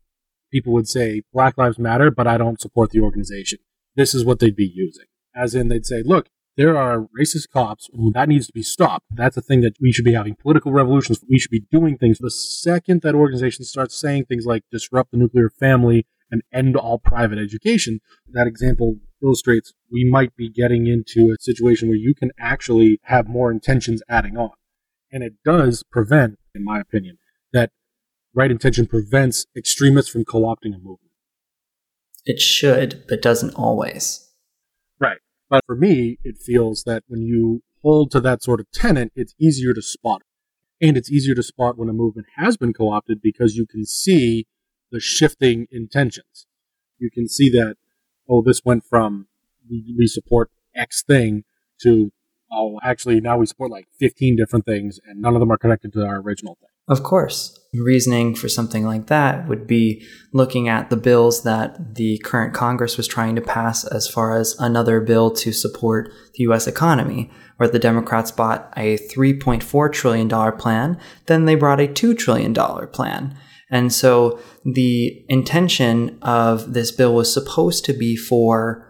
people 0.52 0.74
would 0.74 0.88
say 0.88 1.22
Black 1.34 1.58
Lives 1.58 1.80
Matter, 1.80 2.12
but 2.12 2.28
I 2.28 2.38
don't 2.38 2.62
support 2.62 2.92
the 2.92 3.02
organization. 3.02 3.60
This 3.96 4.14
is 4.14 4.26
what 4.26 4.40
they'd 4.40 4.56
be 4.56 4.72
using. 4.74 5.06
As 5.36 5.56
in, 5.56 5.68
they'd 5.68 5.86
say, 5.86 6.02
look, 6.04 6.30
there 6.56 6.76
are 6.76 7.08
racist 7.20 7.52
cops, 7.54 7.88
that 8.14 8.28
needs 8.28 8.48
to 8.48 8.54
be 8.54 8.64
stopped. 8.64 9.06
That's 9.12 9.38
a 9.38 9.42
thing 9.42 9.62
that 9.62 9.76
we 9.80 9.92
should 9.92 10.06
be 10.06 10.14
having 10.14 10.36
political 10.36 10.72
revolutions. 10.72 11.24
We 11.30 11.38
should 11.38 11.52
be 11.52 11.66
doing 11.72 11.98
things. 11.98 12.18
The 12.18 12.32
second 12.32 13.04
that 13.04 13.14
organization 13.14 13.64
starts 13.64 14.00
saying 14.00 14.26
things 14.26 14.46
like 14.46 14.64
disrupt 14.72 15.12
the 15.12 15.18
nuclear 15.18 15.50
family 15.50 16.08
and 16.32 16.42
end 16.54 16.76
all 16.76 17.00
private 17.00 17.38
education, 17.38 18.00
that 18.32 18.48
example 18.48 18.98
illustrates 19.22 19.74
we 19.92 20.08
might 20.10 20.36
be 20.36 20.50
getting 20.50 20.88
into 20.88 21.32
a 21.32 21.42
situation 21.42 21.88
where 21.88 21.98
you 21.98 22.14
can 22.14 22.32
actually 22.40 23.00
have 23.04 23.28
more 23.28 23.52
intentions 23.52 24.02
adding 24.10 24.38
on. 24.38 24.52
And 25.12 25.24
it 25.24 25.34
does 25.44 25.84
prevent, 25.84 26.38
in 26.54 26.64
my 26.64 26.80
opinion, 26.80 27.18
that 27.54 27.72
right 28.34 28.52
intention 28.52 28.88
prevents 28.88 29.46
extremists 29.56 30.12
from 30.12 30.26
co 30.26 30.42
opting 30.42 30.76
a 30.76 30.78
movement. 30.78 31.12
It 32.26 32.42
should, 32.42 33.06
but 33.08 33.22
doesn't 33.22 33.56
always. 33.56 34.30
Right. 35.00 35.20
But 35.50 35.64
for 35.66 35.76
me, 35.76 36.18
it 36.24 36.38
feels 36.38 36.84
that 36.84 37.04
when 37.08 37.22
you 37.22 37.64
hold 37.82 38.12
to 38.12 38.20
that 38.20 38.44
sort 38.44 38.60
of 38.60 38.70
tenant, 38.72 39.14
it's 39.16 39.34
easier 39.40 39.74
to 39.74 39.82
spot. 39.82 40.24
And 40.82 40.98
it's 40.98 41.12
easier 41.12 41.34
to 41.36 41.42
spot 41.42 41.78
when 41.78 41.90
a 41.90 41.94
movement 41.94 42.28
has 42.36 42.58
been 42.58 42.74
co 42.74 42.92
opted 42.92 43.22
because 43.22 43.56
you 43.56 43.66
can 43.66 43.86
see 43.86 44.46
the 44.92 45.00
shifting 45.00 45.68
intentions. 45.72 46.46
You 46.98 47.10
can 47.12 47.28
see 47.28 47.50
that, 47.52 47.76
oh, 48.30 48.42
this 48.42 48.62
went 48.64 48.84
from 48.86 49.28
we 49.70 50.08
support 50.08 50.50
X 50.76 51.04
thing 51.04 51.44
to, 51.82 52.12
oh, 52.52 52.80
actually 52.84 53.20
now 53.20 53.38
we 53.38 53.46
support 53.46 53.72
like 53.72 53.88
15 54.00 54.36
different 54.36 54.66
things 54.66 55.00
and 55.06 55.22
none 55.22 55.36
of 55.36 55.40
them 55.40 55.52
are 55.52 55.58
connected 55.58 55.94
to 55.94 56.06
our 56.06 56.22
original 56.22 56.58
thing. 56.60 56.70
Of 56.90 57.04
course. 57.04 57.60
Reasoning 57.74 58.34
for 58.34 58.48
something 58.48 58.86
like 58.86 59.08
that 59.08 59.48
would 59.50 59.68
be 59.68 60.08
looking 60.34 60.70
at 60.70 60.90
the 60.90 60.96
bills 60.96 61.44
that 61.44 61.96
the 61.96 62.18
current 62.20 62.54
Congress 62.54 62.96
was 62.96 63.08
trying 63.08 63.36
to 63.36 63.42
pass 63.42 63.84
as 63.84 64.08
far 64.08 64.38
as 64.40 64.56
another 64.58 65.02
bill 65.02 65.30
to 65.32 65.52
support 65.52 66.10
the 66.36 66.46
US 66.46 66.66
economy, 66.66 67.30
where 67.58 67.68
the 67.68 67.78
Democrats 67.78 68.32
bought 68.32 68.72
a 68.78 68.98
$3.4 68.98 69.92
trillion 69.92 70.30
plan, 70.58 70.98
then 71.26 71.44
they 71.44 71.56
brought 71.56 71.82
a 71.82 71.88
$2 71.88 72.18
trillion 72.18 72.54
plan. 72.54 73.38
And 73.70 73.92
so 73.92 74.40
the 74.64 75.26
intention 75.28 76.18
of 76.22 76.74
this 76.74 76.92
bill 76.92 77.14
was 77.14 77.34
supposed 77.34 77.86
to 77.86 77.94
be 77.94 78.16
for 78.16 78.88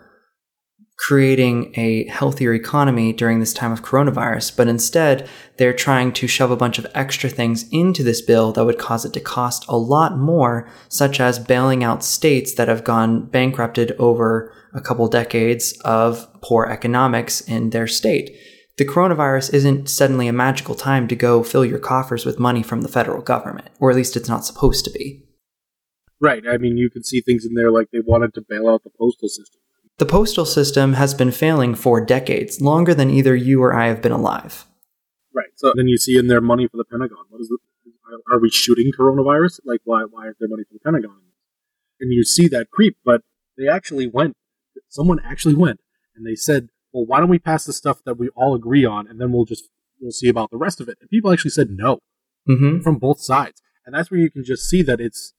creating 0.98 1.72
a 1.76 2.08
healthier 2.08 2.54
economy 2.54 3.14
during 3.14 3.40
this 3.40 3.54
time 3.54 3.72
of 3.72 3.84
coronavirus, 3.84 4.58
but 4.58 4.68
instead 4.68 5.30
they're 5.58 5.74
trying 5.74 6.12
to 6.12 6.28
shove 6.28 6.50
a 6.50 6.58
bunch 6.58 6.80
of 6.80 6.88
extra 6.96 7.30
things 7.30 7.66
into 7.72 8.04
this 8.04 8.22
bill 8.22 8.52
that 8.52 8.66
would 8.66 8.80
cause 8.80 9.06
it 9.06 9.14
to 9.14 9.20
cost 9.20 9.64
a 9.68 9.78
lot 9.78 10.18
more, 10.18 10.68
such 10.90 11.20
as 11.20 11.38
bailing 11.38 11.84
out 11.84 12.04
states 12.04 12.56
that 12.56 12.68
have 12.68 12.84
gone 12.84 13.28
bankrupted 13.28 13.92
over 14.00 14.52
a 14.74 14.82
couple 14.82 15.08
decades 15.08 15.74
of 15.86 16.28
poor 16.42 16.66
economics 16.66 17.42
in 17.42 17.70
their 17.70 17.88
state. 17.88 18.36
The 18.78 18.86
coronavirus 18.86 19.54
isn't 19.54 19.90
suddenly 19.90 20.28
a 20.28 20.34
magical 20.34 20.76
time 20.76 21.08
to 21.08 21.16
go 21.16 21.44
fill 21.44 21.66
your 21.66 21.80
coffers 21.80 22.26
with 22.26 22.40
money 22.40 22.64
from 22.64 22.82
the 22.82 22.88
federal 22.88 23.22
government, 23.22 23.70
or 23.80 23.90
at 23.90 23.96
least 23.96 24.16
it's 24.16 24.30
not 24.30 24.46
supposed 24.46 24.86
to 24.86 24.92
be. 24.92 25.24
Right. 26.20 26.44
I 26.48 26.58
mean, 26.58 26.78
you 26.78 26.90
could 26.90 27.06
see 27.06 27.22
things 27.22 27.46
in 27.46 27.54
there 27.54 27.72
like 27.72 27.90
they 27.92 28.00
wanted 28.00 28.34
to 28.36 28.42
bail 28.48 28.68
out 28.70 28.84
the 28.84 28.92
postal 28.98 29.30
system 29.30 29.62
the 29.98 30.06
postal 30.06 30.46
system 30.46 30.94
has 30.94 31.14
been 31.14 31.32
failing 31.32 31.74
for 31.74 32.00
decades, 32.00 32.62
longer 32.62 32.94
than 32.94 33.10
either 33.10 33.36
you 33.36 33.64
or 33.64 33.74
I 33.74 33.88
have 33.88 34.02
been 34.02 34.12
alive. 34.12 34.66
Right. 35.34 35.50
So 35.56 35.74
then 35.76 35.88
you 35.88 35.98
see 35.98 36.18
in 36.18 36.28
there 36.28 36.42
money 36.42 36.68
for 36.68 36.78
the 36.78 36.86
Pentagon. 36.86 37.26
What 37.30 37.42
is 37.42 37.52
it? 37.52 37.60
Are 38.32 38.40
we 38.40 38.50
shooting 38.50 38.92
coronavirus? 38.98 39.60
Like, 39.66 39.82
why? 39.86 40.04
Why 40.10 40.28
is 40.30 40.36
there 40.40 40.50
money 40.50 40.64
for 40.64 40.74
the 40.74 40.80
Pentagon? 40.80 41.22
And 42.00 42.14
you 42.14 42.24
see 42.24 42.48
that 42.50 42.70
creep, 42.70 42.98
but 43.04 43.22
they 43.58 43.68
actually 43.68 44.08
went. 44.08 44.36
Someone 44.88 45.20
actually 45.24 45.56
went, 45.56 45.80
and 46.16 46.26
they 46.26 46.36
said, 46.36 46.70
"Well, 46.92 47.06
why 47.06 47.20
don't 47.20 47.30
we 47.30 47.40
pass 47.40 47.66
the 47.66 47.74
stuff 47.74 48.04
that 48.06 48.18
we 48.18 48.30
all 48.30 48.56
agree 48.56 48.86
on, 48.86 49.08
and 49.08 49.20
then 49.20 49.32
we'll 49.32 49.46
just 49.46 49.70
we'll 50.00 50.12
see 50.12 50.30
about 50.30 50.52
the 50.52 50.58
rest 50.58 50.82
of 50.82 50.90
it." 50.90 50.98
And 51.02 51.10
people 51.10 51.32
actually 51.32 51.52
said 51.52 51.70
no 51.72 52.00
mm-hmm. 52.48 52.82
from 52.82 52.98
both 52.98 53.20
sides, 53.20 53.62
and 53.86 53.96
that's 53.96 54.12
where 54.12 54.20
you 54.20 54.32
can 54.32 54.44
just 54.44 54.70
see 54.70 54.82
that 54.84 55.02
it's 55.02 55.34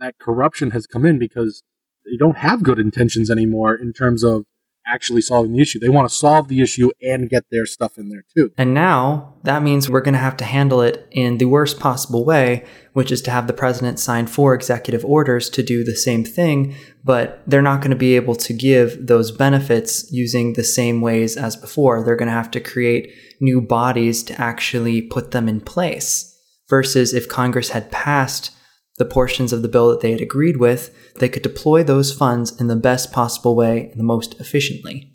that 0.00 0.18
corruption 0.18 0.70
has 0.70 0.86
come 0.86 1.04
in 1.04 1.18
because 1.18 1.62
they 2.04 2.16
don't 2.16 2.38
have 2.38 2.62
good 2.62 2.78
intentions 2.78 3.30
anymore 3.30 3.74
in 3.74 3.92
terms 3.92 4.22
of 4.22 4.44
actually 4.88 5.20
solving 5.20 5.52
the 5.52 5.60
issue. 5.60 5.78
They 5.78 5.88
want 5.88 6.08
to 6.08 6.14
solve 6.14 6.48
the 6.48 6.60
issue 6.60 6.90
and 7.02 7.28
get 7.28 7.44
their 7.50 7.66
stuff 7.66 7.98
in 7.98 8.08
there 8.08 8.24
too. 8.34 8.52
And 8.56 8.74
now 8.74 9.34
that 9.44 9.62
means 9.62 9.88
we're 9.88 10.00
going 10.00 10.14
to 10.14 10.18
have 10.18 10.36
to 10.38 10.44
handle 10.44 10.80
it 10.80 11.06
in 11.10 11.38
the 11.38 11.44
worst 11.44 11.78
possible 11.78 12.24
way, 12.24 12.64
which 12.94 13.12
is 13.12 13.22
to 13.22 13.30
have 13.30 13.46
the 13.46 13.52
president 13.52 13.98
sign 13.98 14.26
four 14.26 14.54
executive 14.54 15.04
orders 15.04 15.50
to 15.50 15.62
do 15.62 15.84
the 15.84 15.94
same 15.94 16.24
thing, 16.24 16.74
but 17.04 17.42
they're 17.46 17.62
not 17.62 17.80
going 17.80 17.90
to 17.90 17.96
be 17.96 18.16
able 18.16 18.34
to 18.36 18.52
give 18.52 19.06
those 19.06 19.30
benefits 19.30 20.10
using 20.10 20.54
the 20.54 20.64
same 20.64 21.00
ways 21.00 21.36
as 21.36 21.56
before. 21.56 22.02
They're 22.02 22.16
going 22.16 22.28
to 22.28 22.32
have 22.32 22.50
to 22.52 22.60
create 22.60 23.12
new 23.40 23.60
bodies 23.60 24.22
to 24.24 24.40
actually 24.40 25.02
put 25.02 25.30
them 25.30 25.48
in 25.48 25.60
place. 25.60 26.34
Versus 26.68 27.14
if 27.14 27.28
Congress 27.28 27.70
had 27.70 27.90
passed 27.90 28.50
the 28.98 29.06
portions 29.06 29.52
of 29.52 29.62
the 29.62 29.68
bill 29.68 29.88
that 29.88 30.00
they 30.00 30.10
had 30.10 30.20
agreed 30.20 30.58
with, 30.58 30.94
they 31.18 31.28
could 31.28 31.42
deploy 31.42 31.82
those 31.82 32.12
funds 32.12 32.58
in 32.60 32.66
the 32.66 32.76
best 32.76 33.12
possible 33.12 33.54
way 33.54 33.88
and 33.90 33.98
the 33.98 34.04
most 34.04 34.38
efficiently. 34.40 35.14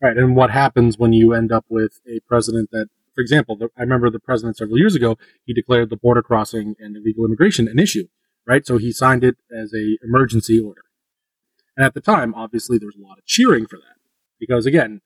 Right. 0.00 0.16
And 0.16 0.36
what 0.36 0.50
happens 0.50 0.98
when 0.98 1.12
you 1.12 1.32
end 1.32 1.50
up 1.50 1.64
with 1.68 2.00
a 2.06 2.20
president 2.28 2.70
that, 2.72 2.88
for 3.14 3.20
example, 3.20 3.58
I 3.76 3.82
remember 3.82 4.10
the 4.10 4.20
president 4.20 4.56
several 4.56 4.78
years 4.78 4.94
ago, 4.94 5.16
he 5.44 5.54
declared 5.54 5.90
the 5.90 5.96
border 5.96 6.22
crossing 6.22 6.74
and 6.78 6.96
illegal 6.96 7.24
immigration 7.24 7.68
an 7.68 7.78
issue, 7.78 8.08
right? 8.46 8.66
So 8.66 8.76
he 8.76 8.92
signed 8.92 9.24
it 9.24 9.36
as 9.56 9.72
a 9.72 9.96
emergency 10.04 10.60
order. 10.60 10.82
And 11.76 11.86
at 11.86 11.94
the 11.94 12.00
time, 12.00 12.34
obviously, 12.34 12.78
there 12.78 12.86
was 12.86 12.96
a 12.96 13.06
lot 13.06 13.18
of 13.18 13.24
cheering 13.24 13.66
for 13.66 13.76
that 13.76 13.96
because, 14.38 14.66
again, 14.66 15.00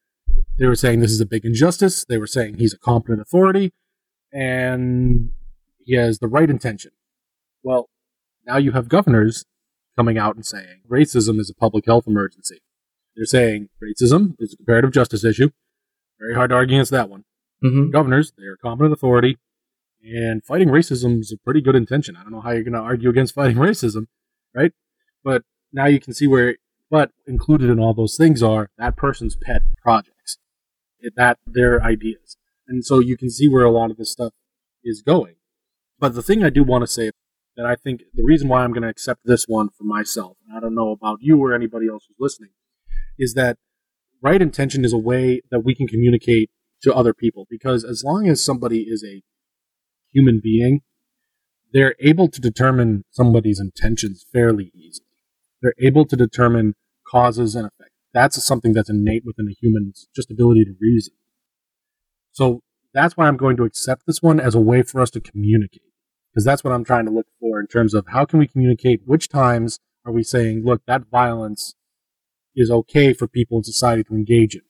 they 0.58 0.66
were 0.66 0.74
saying 0.74 1.00
this 1.00 1.12
is 1.12 1.20
a 1.20 1.26
big 1.26 1.44
injustice. 1.44 2.04
They 2.04 2.18
were 2.18 2.26
saying 2.26 2.58
he's 2.58 2.74
a 2.74 2.78
competent 2.78 3.20
authority 3.20 3.72
and 4.32 5.30
he 5.84 5.94
has 5.94 6.18
the 6.18 6.28
right 6.28 6.50
intention. 6.50 6.90
Well, 7.62 7.88
now 8.46 8.56
you 8.56 8.72
have 8.72 8.88
governors 8.88 9.44
coming 9.98 10.16
out 10.16 10.36
and 10.36 10.46
saying 10.46 10.80
racism 10.88 11.40
is 11.40 11.50
a 11.50 11.54
public 11.54 11.84
health 11.86 12.06
emergency. 12.06 12.60
They're 13.16 13.26
saying 13.26 13.68
racism 13.82 14.36
is 14.38 14.52
a 14.52 14.56
comparative 14.56 14.92
justice 14.92 15.24
issue. 15.24 15.50
Very 16.20 16.34
hard 16.34 16.50
to 16.50 16.56
argue 16.56 16.76
against 16.76 16.92
that 16.92 17.10
one. 17.10 17.24
Mm-hmm. 17.64 17.90
Governors, 17.90 18.32
they 18.38 18.44
are 18.44 18.56
competent 18.56 18.92
authority, 18.92 19.38
and 20.00 20.44
fighting 20.44 20.68
racism 20.68 21.18
is 21.18 21.32
a 21.32 21.44
pretty 21.44 21.60
good 21.60 21.74
intention. 21.74 22.14
I 22.14 22.22
don't 22.22 22.30
know 22.30 22.40
how 22.40 22.52
you're 22.52 22.62
going 22.62 22.74
to 22.74 22.78
argue 22.78 23.10
against 23.10 23.34
fighting 23.34 23.56
racism, 23.68 24.06
right? 24.54 24.72
But 25.24 25.42
now 25.72 25.86
you 25.86 25.98
can 25.98 26.14
see 26.14 26.28
where, 26.28 26.58
but 26.88 27.10
included 27.26 27.68
in 27.68 27.80
all 27.80 27.92
those 27.92 28.16
things 28.16 28.40
are 28.40 28.70
that 28.78 28.94
person's 28.96 29.34
pet 29.34 29.62
projects, 29.82 30.38
that 31.16 31.38
their 31.44 31.82
ideas, 31.82 32.36
and 32.68 32.84
so 32.84 33.00
you 33.00 33.16
can 33.16 33.30
see 33.30 33.48
where 33.48 33.64
a 33.64 33.72
lot 33.72 33.90
of 33.90 33.96
this 33.96 34.12
stuff 34.12 34.32
is 34.84 35.02
going. 35.02 35.34
But 35.98 36.14
the 36.14 36.22
thing 36.22 36.44
I 36.44 36.50
do 36.50 36.62
want 36.62 36.82
to 36.82 36.86
say 36.86 37.10
that 37.58 37.66
I 37.66 37.74
think 37.74 38.04
the 38.14 38.22
reason 38.22 38.48
why 38.48 38.62
I'm 38.62 38.72
going 38.72 38.84
to 38.84 38.88
accept 38.88 39.22
this 39.24 39.46
one 39.46 39.68
for 39.76 39.82
myself, 39.82 40.36
and 40.46 40.56
I 40.56 40.60
don't 40.60 40.76
know 40.76 40.92
about 40.92 41.18
you 41.20 41.42
or 41.42 41.52
anybody 41.52 41.88
else 41.88 42.06
who's 42.06 42.16
listening, 42.20 42.50
is 43.18 43.34
that 43.34 43.58
right 44.22 44.40
intention 44.40 44.84
is 44.84 44.92
a 44.92 44.98
way 44.98 45.42
that 45.50 45.64
we 45.64 45.74
can 45.74 45.88
communicate 45.88 46.50
to 46.82 46.94
other 46.94 47.12
people. 47.12 47.48
Because 47.50 47.82
as 47.82 48.04
long 48.04 48.28
as 48.28 48.42
somebody 48.42 48.82
is 48.82 49.04
a 49.04 49.22
human 50.12 50.40
being, 50.42 50.82
they're 51.72 51.96
able 51.98 52.28
to 52.28 52.40
determine 52.40 53.04
somebody's 53.10 53.58
intentions 53.58 54.24
fairly 54.32 54.70
easily. 54.72 55.08
They're 55.60 55.74
able 55.82 56.06
to 56.06 56.14
determine 56.14 56.76
causes 57.10 57.56
and 57.56 57.66
effects. 57.66 57.96
That's 58.14 58.42
something 58.42 58.72
that's 58.72 58.88
innate 58.88 59.24
within 59.26 59.48
a 59.48 59.56
human's 59.60 60.06
just 60.14 60.30
ability 60.30 60.64
to 60.64 60.74
reason. 60.80 61.14
So 62.30 62.62
that's 62.94 63.16
why 63.16 63.26
I'm 63.26 63.36
going 63.36 63.56
to 63.56 63.64
accept 63.64 64.06
this 64.06 64.22
one 64.22 64.38
as 64.38 64.54
a 64.54 64.60
way 64.60 64.82
for 64.82 65.00
us 65.00 65.10
to 65.10 65.20
communicate. 65.20 65.82
Because 66.32 66.44
that's 66.44 66.62
what 66.62 66.72
I'm 66.72 66.84
trying 66.84 67.06
to 67.06 67.10
look 67.10 67.26
for 67.40 67.60
in 67.60 67.66
terms 67.66 67.94
of 67.94 68.06
how 68.08 68.24
can 68.24 68.38
we 68.38 68.46
communicate? 68.46 69.02
Which 69.04 69.28
times 69.28 69.80
are 70.04 70.12
we 70.12 70.22
saying, 70.22 70.62
look, 70.64 70.82
that 70.86 71.04
violence 71.10 71.74
is 72.54 72.70
okay 72.70 73.12
for 73.12 73.26
people 73.26 73.58
in 73.58 73.64
society 73.64 74.04
to 74.04 74.14
engage 74.14 74.54
in? 74.54 74.62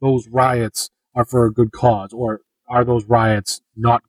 Those 0.00 0.28
riots 0.28 0.90
are 1.14 1.24
for 1.24 1.44
a 1.44 1.52
good 1.52 1.72
cause, 1.72 2.12
or 2.12 2.40
are 2.68 2.84
those 2.84 3.04
riots 3.04 3.60
not 3.76 4.02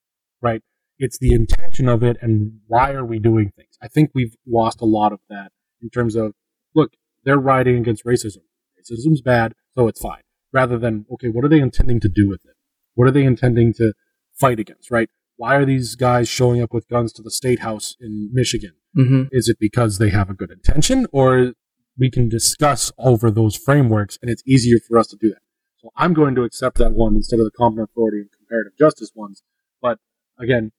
right? 0.44 0.62
It's 1.00 1.18
the 1.18 1.34
intention 1.34 1.90
of 1.90 2.04
it 2.04 2.18
and 2.22 2.60
why 2.68 2.92
are 2.92 3.06
we 3.06 3.18
doing 3.18 3.52
things? 3.56 3.78
I 3.82 3.88
think 3.88 4.12
we've 4.14 4.36
lost 4.46 4.82
a 4.82 4.86
lot 4.86 5.12
of 5.12 5.20
that 5.30 5.52
in 5.82 5.90
terms 5.90 6.16
of, 6.16 6.34
look, 6.76 6.92
they're 7.24 7.40
rioting 7.40 7.78
against 7.78 8.06
racism. 8.06 8.44
Racism's 8.78 9.22
bad, 9.22 9.54
so 9.76 9.88
it's 9.88 10.02
fine. 10.02 10.22
Rather 10.52 10.78
than, 10.78 11.06
okay, 11.14 11.30
what 11.30 11.44
are 11.44 11.50
they 11.50 11.60
intending 11.60 12.00
to 12.02 12.10
do 12.10 12.30
with 12.30 12.42
it? 12.46 12.56
What 12.94 13.08
are 13.08 13.12
they 13.12 13.24
intending 13.24 13.74
to 13.76 13.94
fight 14.40 14.60
against, 14.60 14.92
right? 14.92 15.10
Why 15.36 15.56
are 15.56 15.66
these 15.66 15.96
guys 15.96 16.30
showing 16.30 16.62
up 16.62 16.74
with 16.74 16.88
guns 16.88 17.12
to 17.14 17.22
the 17.22 17.32
state 17.32 17.60
house 17.60 17.96
in 18.00 18.30
Michigan? 18.32 18.74
Mm-hmm. 18.98 19.24
Is 19.32 19.48
it 19.48 19.58
because 19.60 19.98
they 19.98 20.10
have 20.10 20.30
a 20.30 20.34
good 20.34 20.52
intention 20.52 21.08
or 21.12 21.54
we 21.98 22.10
can 22.10 22.30
discuss 22.30 22.92
over 22.98 23.32
those 23.32 23.56
frameworks 23.56 24.18
and 24.22 24.30
it's 24.30 24.44
easier 24.46 24.78
for 24.88 24.98
us 24.98 25.08
to 25.08 25.18
do 25.18 25.30
that? 25.30 25.42
So 25.78 25.90
I'm 25.98 26.14
going 26.14 26.36
to 26.36 26.44
accept 26.44 26.78
that 26.78 26.94
one 26.94 27.16
instead 27.16 27.40
of 27.40 27.46
the 27.46 27.52
competent 27.52 27.90
authority 27.92 28.20
and 28.20 28.30
comparative 28.32 28.74
justice 28.78 29.12
ones. 29.16 29.44
But 29.82 30.00
again, 30.40 30.72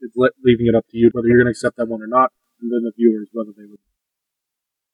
it's 0.00 0.16
leaving 0.16 0.66
it 0.66 0.74
up 0.74 0.86
to 0.90 0.96
you 0.96 1.10
whether 1.12 1.28
you're 1.28 1.38
going 1.38 1.46
to 1.46 1.50
accept 1.50 1.76
that 1.76 1.86
one 1.86 2.02
or 2.02 2.06
not, 2.06 2.32
and 2.60 2.72
then 2.72 2.82
the 2.82 2.92
viewers 2.96 3.28
whether 3.32 3.50
they 3.56 3.64
would. 3.68 3.78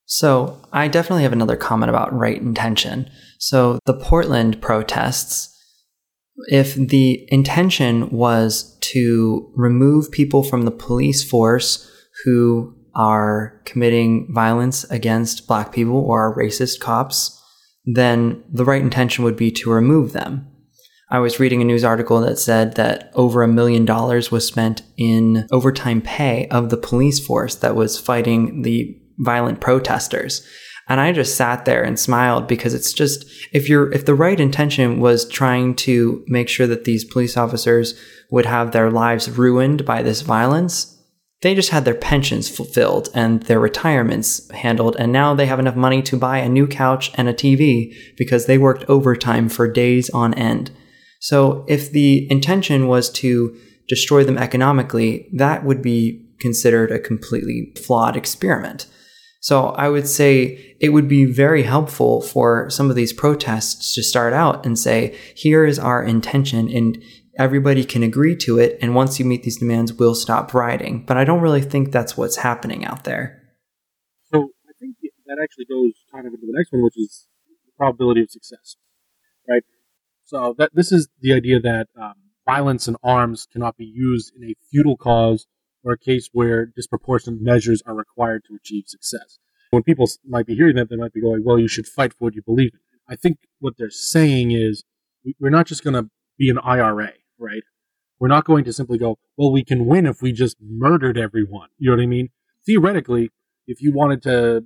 So 0.07 0.61
I 0.73 0.89
definitely 0.89 1.23
have 1.23 1.33
another 1.33 1.57
comment 1.57 1.89
about 1.89 2.13
right 2.13 2.41
intention. 2.41 3.11
So 3.39 3.79
the 3.87 3.95
Portland 3.95 4.61
protests 4.61 5.54
if 6.49 6.75
the 6.75 7.27
intention 7.33 8.11
was 8.11 8.77
to 8.81 9.51
remove 9.55 10.11
people 10.11 10.43
from 10.43 10.63
the 10.63 10.71
police 10.71 11.29
force 11.29 11.91
who 12.25 12.75
are 12.95 13.61
committing 13.65 14.29
violence 14.33 14.85
against 14.85 15.47
black 15.47 15.73
people 15.73 15.97
or 15.97 16.29
are 16.29 16.37
racist 16.37 16.81
cops, 16.81 17.41
then 17.85 18.43
the 18.51 18.65
right 18.65 18.83
intention 18.83 19.25
would 19.25 19.37
be 19.37 19.51
to 19.51 19.71
remove 19.71 20.13
them. 20.13 20.47
I 21.11 21.19
was 21.19 21.39
reading 21.39 21.61
a 21.61 21.65
news 21.65 21.85
article 21.85 22.21
that 22.23 22.39
said 22.39 22.75
that 22.77 23.11
over 23.15 23.43
a 23.43 23.49
million 23.49 23.85
dollars 23.85 24.31
was 24.31 24.47
spent 24.47 24.83
in 24.97 25.47
overtime 25.53 26.01
pay 26.01 26.49
of 26.49 26.71
the 26.71 26.77
police 26.77 27.25
force 27.25 27.57
that 27.57 27.77
was 27.77 27.99
fighting 27.99 28.63
the 28.63 28.99
violent 29.19 29.61
protesters. 29.61 30.47
And 30.89 31.01
I 31.01 31.13
just 31.13 31.37
sat 31.37 31.65
there 31.65 31.83
and 31.83 31.99
smiled 31.99 32.47
because 32.47 32.75
it's 32.75 32.93
just 32.93 33.25
if 33.53 33.69
you're 33.69 33.91
if 33.93 34.05
the 34.05 34.15
right 34.15 34.39
intention 34.39 35.01
was 35.01 35.29
trying 35.29 35.75
to 35.77 36.23
make 36.27 36.49
sure 36.49 36.67
that 36.67 36.85
these 36.85 37.05
police 37.05 37.37
officers 37.37 37.99
would 38.31 38.47
have 38.47 38.73
their 38.73 38.91
lives 38.91 39.31
ruined 39.31 39.85
by 39.85 40.03
this 40.03 40.21
violence, 40.21 40.99
they 41.41 41.55
just 41.55 41.71
had 41.71 41.85
their 41.85 41.95
pensions 41.95 42.49
fulfilled 42.49 43.09
and 43.15 43.43
their 43.45 43.61
retirements 43.61 44.51
handled 44.51 44.97
and 44.99 45.13
now 45.13 45.35
they 45.35 45.47
have 45.47 45.59
enough 45.59 45.77
money 45.77 46.03
to 46.03 46.17
buy 46.17 46.39
a 46.39 46.49
new 46.49 46.67
couch 46.67 47.11
and 47.15 47.29
a 47.29 47.35
TV 47.35 47.95
because 48.17 48.47
they 48.47 48.59
worked 48.59 48.85
overtime 48.89 49.49
for 49.49 49.67
days 49.71 50.11
on 50.11 50.35
end. 50.35 50.71
So 51.21 51.65
if 51.69 51.91
the 51.91 52.31
intention 52.31 52.89
was 52.89 53.11
to 53.13 53.57
destroy 53.89 54.25
them 54.25 54.39
economically, 54.39 55.29
that 55.33 55.65
would 55.65 55.81
be 55.81 56.23
considered 56.41 56.91
a 56.91 56.99
completely 56.99 57.73
flawed 57.83 58.17
experiment. 58.17 58.87
So 59.45 59.67
I 59.77 59.91
would 59.91 60.09
say 60.09 60.75
it 60.81 60.89
would 60.89 61.07
be 61.07 61.27
very 61.27 61.65
helpful 61.65 62.23
for 62.23 62.71
some 62.71 62.89
of 62.89 62.97
these 62.97 63.13
protests 63.13 63.95
to 63.95 64.03
start 64.03 64.33
out 64.33 64.65
and 64.65 64.79
say, 64.79 65.15
here 65.37 65.67
is 65.67 65.79
our 65.79 66.03
intention 66.03 66.71
and 66.71 66.97
everybody 67.39 67.85
can 67.85 68.03
agree 68.03 68.37
to 68.37 68.59
it. 68.59 68.79
And 68.81 68.95
once 68.95 69.19
you 69.19 69.27
meet 69.27 69.43
these 69.43 69.59
demands, 69.59 69.93
we'll 69.93 70.15
stop 70.15 70.55
rioting. 70.55 71.05
But 71.05 71.19
I 71.19 71.25
don't 71.25 71.43
really 71.43 71.61
think 71.61 71.93
that's 71.93 72.17
what's 72.17 72.37
happening 72.37 72.87
out 72.87 73.05
there. 73.05 73.43
So 74.33 74.49
I 74.67 74.73
think 74.81 74.97
that 75.27 75.37
actually 75.43 75.67
goes 75.67 75.93
kind 76.11 76.27
of 76.27 76.33
into 76.33 76.47
the 76.47 76.55
next 76.57 76.73
one, 76.73 76.83
which 76.83 76.97
is 76.97 77.27
the 77.67 77.73
probability 77.77 78.23
of 78.23 78.31
success, 78.31 78.77
right? 79.47 79.63
So 80.25 80.55
that 80.57 80.71
this 80.73 80.91
is 80.91 81.09
the 81.21 81.35
idea 81.35 81.61
that 81.61 81.89
um, 82.01 82.15
violence 82.47 82.89
and 82.89 82.97
arms 83.05 83.47
cannot 83.53 83.77
be 83.77 83.85
used 83.85 84.33
in 84.35 84.49
a 84.49 84.55
futile 84.71 84.97
cause 84.97 85.47
or 85.85 85.93
a 85.93 85.99
case 85.99 86.29
where 86.33 86.67
disproportionate 86.67 87.41
measures 87.41 87.83
are 87.87 87.95
required 87.95 88.43
to 88.49 88.55
achieve 88.55 88.85
success. 88.87 89.39
When 89.71 89.83
people 89.83 90.09
might 90.27 90.47
be 90.47 90.55
hearing 90.55 90.77
that, 90.77 90.89
they 90.89 90.97
might 90.97 91.13
be 91.13 91.21
going, 91.21 91.43
well, 91.45 91.59
you 91.59 91.69
should 91.69 91.87
fight 91.87 92.13
for 92.13 92.25
what 92.27 92.35
you 92.35 92.43
believe 92.43 92.73
in. 92.75 92.81
I 93.09 93.17
think 93.17 93.39
what 93.59 93.75
they're 93.77 93.91
saying 93.91 94.53
is 94.53 94.85
we're 95.39 95.51
not 95.51 95.67
just 95.67 95.85
going 95.85 95.95
to 95.95 96.09
be 96.39 96.49
an 96.49 96.59
IRA, 96.59 97.13
right? 97.39 97.63
We're 98.19 98.29
not 98.29 98.45
going 98.45 98.65
to 98.65 98.73
simply 98.73 98.99
go, 98.99 99.19
well, 99.37 99.53
we 99.53 99.65
can 99.65 99.87
win 99.87 100.07
if 100.07 100.23
we 100.23 100.33
just 100.33 100.57
murdered 100.61 101.19
everyone. 101.19 101.69
You 101.79 101.91
know 101.91 101.97
what 101.97 102.03
I 102.03 102.07
mean? 102.07 102.31
Theoretically, 102.65 103.31
if 103.67 103.83
you 103.83 103.93
wanted 103.93 104.23
to 104.23 104.65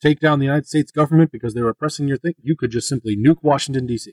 take 0.00 0.20
down 0.20 0.38
the 0.38 0.44
United 0.44 0.66
States 0.66 0.92
government 0.92 1.32
because 1.32 1.54
they 1.54 1.62
were 1.62 1.70
oppressing 1.70 2.06
your 2.06 2.18
thing, 2.18 2.34
you 2.42 2.56
could 2.56 2.70
just 2.70 2.88
simply 2.88 3.16
nuke 3.16 3.42
Washington, 3.42 3.86
D.C. 3.86 4.12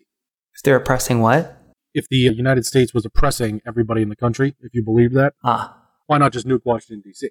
If 0.56 0.64
they're 0.64 0.78
oppressing 0.78 1.20
what? 1.20 1.58
If 1.94 2.08
the 2.10 2.18
United 2.18 2.66
States 2.66 2.94
was 2.94 3.06
oppressing 3.06 3.62
everybody 3.68 4.02
in 4.02 4.10
the 4.10 4.16
country, 4.16 4.56
if 4.62 4.74
you 4.74 4.84
believe 4.84 5.14
that, 5.14 5.34
Ah, 5.44 5.76
why 6.10 6.18
not 6.18 6.34
just 6.34 6.48
nuke 6.48 6.62
Washington 6.66 7.02
D.C. 7.06 7.30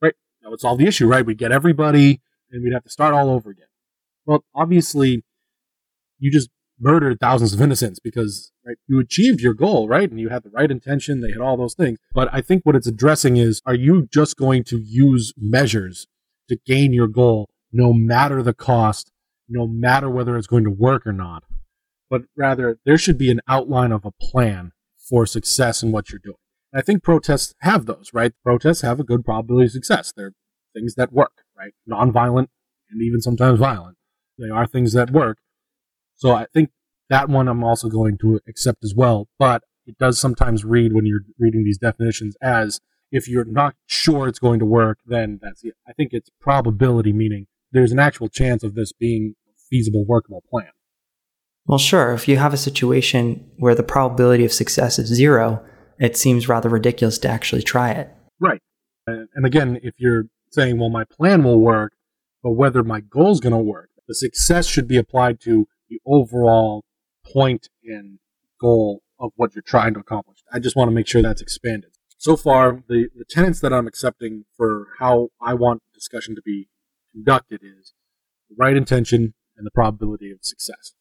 Right? 0.00 0.14
That 0.40 0.50
would 0.50 0.60
solve 0.60 0.78
the 0.78 0.86
issue, 0.86 1.06
right? 1.06 1.24
We'd 1.24 1.36
get 1.36 1.52
everybody, 1.52 2.22
and 2.50 2.64
we'd 2.64 2.72
have 2.72 2.84
to 2.84 2.90
start 2.90 3.12
all 3.12 3.28
over 3.28 3.50
again. 3.50 3.66
Well, 4.24 4.42
obviously, 4.54 5.22
you 6.18 6.32
just 6.32 6.48
murdered 6.80 7.20
thousands 7.20 7.52
of 7.52 7.60
innocents 7.60 8.00
because 8.00 8.52
right, 8.64 8.78
you 8.86 8.98
achieved 9.00 9.40
your 9.42 9.52
goal, 9.52 9.86
right? 9.86 10.10
And 10.10 10.18
you 10.18 10.30
had 10.30 10.44
the 10.44 10.50
right 10.50 10.70
intention, 10.70 11.20
they 11.20 11.30
had 11.30 11.42
all 11.42 11.58
those 11.58 11.74
things. 11.74 11.98
But 12.14 12.30
I 12.32 12.40
think 12.40 12.64
what 12.64 12.74
it's 12.74 12.86
addressing 12.86 13.36
is: 13.36 13.60
Are 13.66 13.74
you 13.74 14.08
just 14.10 14.38
going 14.38 14.64
to 14.64 14.78
use 14.78 15.34
measures 15.36 16.06
to 16.48 16.56
gain 16.66 16.94
your 16.94 17.08
goal, 17.08 17.50
no 17.70 17.92
matter 17.92 18.42
the 18.42 18.54
cost, 18.54 19.12
no 19.46 19.66
matter 19.66 20.08
whether 20.08 20.38
it's 20.38 20.46
going 20.46 20.64
to 20.64 20.70
work 20.70 21.06
or 21.06 21.12
not? 21.12 21.44
But 22.08 22.22
rather, 22.34 22.78
there 22.86 22.96
should 22.96 23.18
be 23.18 23.30
an 23.30 23.42
outline 23.46 23.92
of 23.92 24.06
a 24.06 24.10
plan 24.10 24.72
for 24.96 25.26
success 25.26 25.82
in 25.82 25.92
what 25.92 26.10
you're 26.10 26.18
doing. 26.18 26.36
I 26.72 26.82
think 26.82 27.02
protests 27.02 27.54
have 27.60 27.86
those, 27.86 28.10
right? 28.12 28.32
Protests 28.44 28.82
have 28.82 29.00
a 29.00 29.04
good 29.04 29.24
probability 29.24 29.66
of 29.66 29.72
success. 29.72 30.12
They're 30.16 30.32
things 30.74 30.94
that 30.94 31.12
work, 31.12 31.42
right? 31.58 31.72
Nonviolent 31.88 32.48
and 32.90 33.02
even 33.02 33.20
sometimes 33.20 33.58
violent. 33.58 33.96
They 34.38 34.48
are 34.48 34.66
things 34.66 34.92
that 34.92 35.10
work. 35.10 35.38
So 36.14 36.32
I 36.32 36.46
think 36.52 36.70
that 37.08 37.28
one 37.28 37.48
I'm 37.48 37.64
also 37.64 37.88
going 37.88 38.18
to 38.18 38.40
accept 38.48 38.84
as 38.84 38.94
well. 38.94 39.28
But 39.38 39.64
it 39.86 39.98
does 39.98 40.20
sometimes 40.20 40.64
read 40.64 40.92
when 40.92 41.06
you're 41.06 41.24
reading 41.38 41.64
these 41.64 41.78
definitions 41.78 42.36
as 42.40 42.80
if 43.10 43.26
you're 43.28 43.44
not 43.44 43.74
sure 43.86 44.28
it's 44.28 44.38
going 44.38 44.60
to 44.60 44.64
work, 44.66 44.98
then 45.04 45.40
that's 45.42 45.64
it. 45.64 45.74
I 45.88 45.92
think 45.92 46.10
it's 46.12 46.30
probability, 46.40 47.12
meaning 47.12 47.46
there's 47.72 47.90
an 47.90 47.98
actual 47.98 48.28
chance 48.28 48.62
of 48.62 48.74
this 48.74 48.92
being 48.92 49.34
a 49.48 49.52
feasible, 49.68 50.04
workable 50.06 50.44
plan. 50.48 50.70
well, 51.66 51.78
sure. 51.78 52.12
If 52.12 52.28
you 52.28 52.36
have 52.36 52.54
a 52.54 52.56
situation 52.56 53.50
where 53.58 53.74
the 53.74 53.82
probability 53.82 54.44
of 54.44 54.52
success 54.52 54.98
is 54.98 55.08
zero, 55.08 55.64
it 56.00 56.16
seems 56.16 56.48
rather 56.48 56.68
ridiculous 56.68 57.18
to 57.18 57.28
actually 57.28 57.62
try 57.62 57.90
it. 57.90 58.08
Right. 58.40 58.60
And, 59.06 59.44
again, 59.44 59.78
if 59.82 59.94
you're 59.98 60.24
saying, 60.50 60.78
well, 60.78 60.88
my 60.88 61.04
plan 61.04 61.44
will 61.44 61.60
work, 61.60 61.92
but 62.42 62.52
whether 62.52 62.82
my 62.82 63.00
goal 63.00 63.32
is 63.32 63.40
going 63.40 63.52
to 63.52 63.58
work, 63.58 63.90
the 64.08 64.14
success 64.14 64.66
should 64.66 64.88
be 64.88 64.96
applied 64.96 65.40
to 65.42 65.68
the 65.88 66.00
overall 66.06 66.84
point 67.24 67.68
and 67.84 68.18
goal 68.60 69.02
of 69.18 69.32
what 69.36 69.54
you're 69.54 69.62
trying 69.62 69.94
to 69.94 70.00
accomplish. 70.00 70.38
I 70.52 70.58
just 70.58 70.74
want 70.74 70.88
to 70.88 70.94
make 70.94 71.06
sure 71.06 71.22
that's 71.22 71.42
expanded. 71.42 71.90
So 72.18 72.36
far, 72.36 72.82
the, 72.88 73.08
the 73.14 73.24
tenets 73.28 73.60
that 73.60 73.72
I'm 73.72 73.86
accepting 73.86 74.44
for 74.56 74.88
how 74.98 75.28
I 75.40 75.54
want 75.54 75.82
discussion 75.94 76.34
to 76.34 76.42
be 76.42 76.68
conducted 77.12 77.60
is 77.62 77.92
the 78.48 78.56
right 78.58 78.76
intention 78.76 79.34
and 79.56 79.66
the 79.66 79.70
probability 79.70 80.30
of 80.30 80.38
success. 80.42 80.94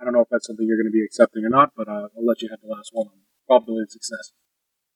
I 0.00 0.04
don't 0.04 0.12
know 0.12 0.20
if 0.20 0.28
that's 0.30 0.46
something 0.46 0.66
you're 0.66 0.76
going 0.76 0.92
to 0.92 0.92
be 0.92 1.04
accepting 1.04 1.44
or 1.44 1.48
not, 1.48 1.72
but 1.76 1.88
uh, 1.88 2.08
I'll 2.16 2.26
let 2.26 2.42
you 2.42 2.48
have 2.50 2.60
the 2.60 2.68
last 2.68 2.90
one 2.92 3.06
on 3.06 3.18
probability 3.46 3.84
of 3.84 3.90
success. 3.90 4.32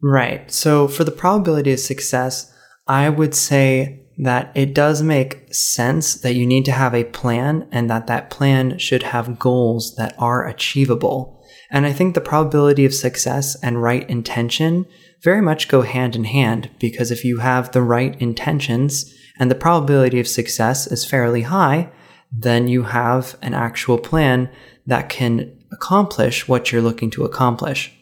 Right. 0.02 0.50
So 0.50 0.88
for 0.88 1.04
the 1.04 1.10
probability 1.10 1.72
of 1.72 1.80
success, 1.80 2.52
I 2.86 3.08
would 3.08 3.34
say 3.34 4.06
that 4.18 4.52
it 4.54 4.74
does 4.74 5.02
make 5.02 5.52
sense 5.54 6.14
that 6.14 6.34
you 6.34 6.46
need 6.46 6.64
to 6.66 6.72
have 6.72 6.94
a 6.94 7.04
plan 7.04 7.68
and 7.72 7.88
that 7.88 8.06
that 8.06 8.30
plan 8.30 8.78
should 8.78 9.02
have 9.02 9.38
goals 9.38 9.94
that 9.96 10.14
are 10.18 10.46
achievable. 10.46 11.42
And 11.70 11.86
I 11.86 11.92
think 11.92 12.14
the 12.14 12.20
probability 12.20 12.84
of 12.84 12.94
success 12.94 13.56
and 13.62 13.82
right 13.82 14.08
intention 14.10 14.86
very 15.22 15.40
much 15.40 15.68
go 15.68 15.82
hand 15.82 16.16
in 16.16 16.24
hand 16.24 16.70
because 16.78 17.10
if 17.10 17.24
you 17.24 17.38
have 17.38 17.72
the 17.72 17.82
right 17.82 18.20
intentions 18.20 19.14
and 19.38 19.50
the 19.50 19.54
probability 19.54 20.20
of 20.20 20.28
success 20.28 20.86
is 20.86 21.04
fairly 21.04 21.42
high, 21.42 21.90
then 22.32 22.68
you 22.68 22.84
have 22.84 23.36
an 23.42 23.54
actual 23.54 23.98
plan 23.98 24.50
that 24.86 25.08
can 25.08 25.56
accomplish 25.72 26.48
what 26.48 26.70
you're 26.72 26.82
looking 26.82 27.10
to 27.10 27.24
accomplish. 27.24 27.96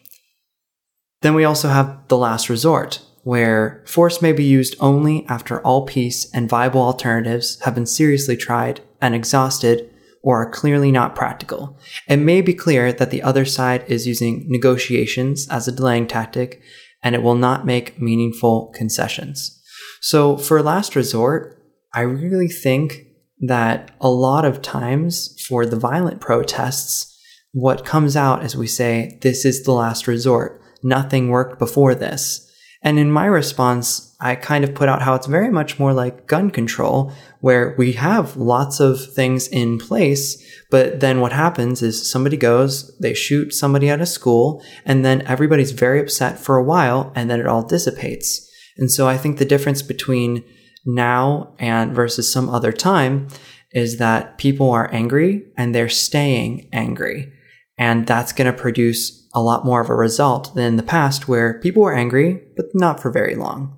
Then 1.23 1.35
we 1.35 1.45
also 1.45 1.69
have 1.69 2.07
the 2.09 2.17
last 2.17 2.49
resort, 2.49 3.01
where 3.23 3.83
force 3.87 4.23
may 4.23 4.33
be 4.33 4.45
used 4.45 4.77
only 4.81 5.27
after 5.27 5.61
all 5.63 5.85
peace 5.85 6.31
and 6.33 6.49
viable 6.49 6.81
alternatives 6.81 7.61
have 7.63 7.75
been 7.75 7.87
seriously 7.87 8.37
tried 8.37 8.81
and 9.01 9.15
exhausted, 9.15 9.91
or 10.23 10.43
are 10.43 10.51
clearly 10.51 10.91
not 10.91 11.15
practical. 11.15 11.79
It 12.09 12.17
may 12.17 12.41
be 12.41 12.55
clear 12.55 12.93
that 12.93 13.11
the 13.11 13.23
other 13.23 13.45
side 13.45 13.85
is 13.87 14.07
using 14.07 14.45
negotiations 14.49 15.49
as 15.49 15.69
a 15.69 15.73
delaying 15.73 16.07
tactic 16.07 16.61
and 17.03 17.15
it 17.15 17.23
will 17.23 17.37
not 17.37 17.65
make 17.65 18.01
meaningful 18.01 18.73
concessions. 18.75 19.61
So 20.01 20.37
for 20.37 20.63
last 20.63 20.97
resort, 20.97 21.63
I 21.95 22.01
really 22.01 22.49
think 22.49 23.07
that 23.41 23.93
a 24.01 24.11
lot 24.11 24.45
of 24.45 24.63
times 24.63 25.41
for 25.47 25.65
the 25.65 25.77
violent 25.77 26.21
protests, 26.21 27.17
what 27.53 27.85
comes 27.85 28.17
out 28.17 28.45
is 28.45 28.57
we 28.57 28.67
say, 28.67 29.19
this 29.23 29.45
is 29.45 29.63
the 29.63 29.73
last 29.73 30.07
resort. 30.07 30.61
Nothing 30.83 31.29
worked 31.29 31.59
before 31.59 31.95
this. 31.95 32.45
And 32.83 32.99
in 32.99 33.11
my 33.11 33.27
response, 33.27 34.15
I 34.21 34.37
kind 34.37 34.63
of 34.63 34.75
put 34.75 34.89
out 34.89 35.03
how 35.03 35.15
it's 35.15 35.27
very 35.27 35.51
much 35.51 35.79
more 35.79 35.93
like 35.93 36.27
gun 36.27 36.51
control, 36.51 37.13
where 37.41 37.75
we 37.77 37.93
have 37.93 38.37
lots 38.37 38.79
of 38.79 39.13
things 39.15 39.49
in 39.49 39.79
place, 39.79 40.41
but 40.71 41.01
then 41.01 41.21
what 41.21 41.33
happens 41.33 41.83
is 41.83 42.11
somebody 42.11 42.37
goes, 42.37 42.97
they 42.99 43.15
shoot 43.15 43.53
somebody 43.53 43.89
at 43.89 44.01
a 44.01 44.07
school, 44.07 44.63
and 44.85 45.05
then 45.05 45.23
everybody's 45.23 45.73
very 45.73 46.01
upset 46.01 46.39
for 46.39 46.57
a 46.57 46.65
while, 46.65 47.13
and 47.17 47.29
then 47.29 47.41
it 47.41 47.47
all 47.47 47.63
dissipates. 47.63 48.49
And 48.77 48.91
so 48.91 49.09
I 49.09 49.19
think 49.19 49.39
the 49.39 49.45
difference 49.45 49.83
between 49.83 50.45
now 50.87 51.55
and 51.59 51.95
versus 51.95 52.33
some 52.33 52.49
other 52.49 52.73
time 52.73 53.29
is 53.73 53.99
that 53.99 54.39
people 54.39 54.71
are 54.71 54.93
angry 54.93 55.45
and 55.57 55.75
they're 55.75 55.89
staying 55.89 56.69
angry. 56.73 57.33
And 57.77 58.07
that's 58.07 58.33
going 58.33 58.51
to 58.51 58.59
produce 58.59 59.18
a 59.35 59.43
lot 59.43 59.65
more 59.65 59.81
of 59.81 59.91
a 59.91 59.95
result 59.95 60.55
than 60.55 60.65
in 60.65 60.77
the 60.77 60.83
past 60.83 61.29
where 61.29 61.61
people 61.61 61.83
were 61.83 61.95
angry, 61.95 62.43
but 62.57 62.67
not 62.75 63.01
for 63.01 63.11
very 63.11 63.35
long. 63.35 63.75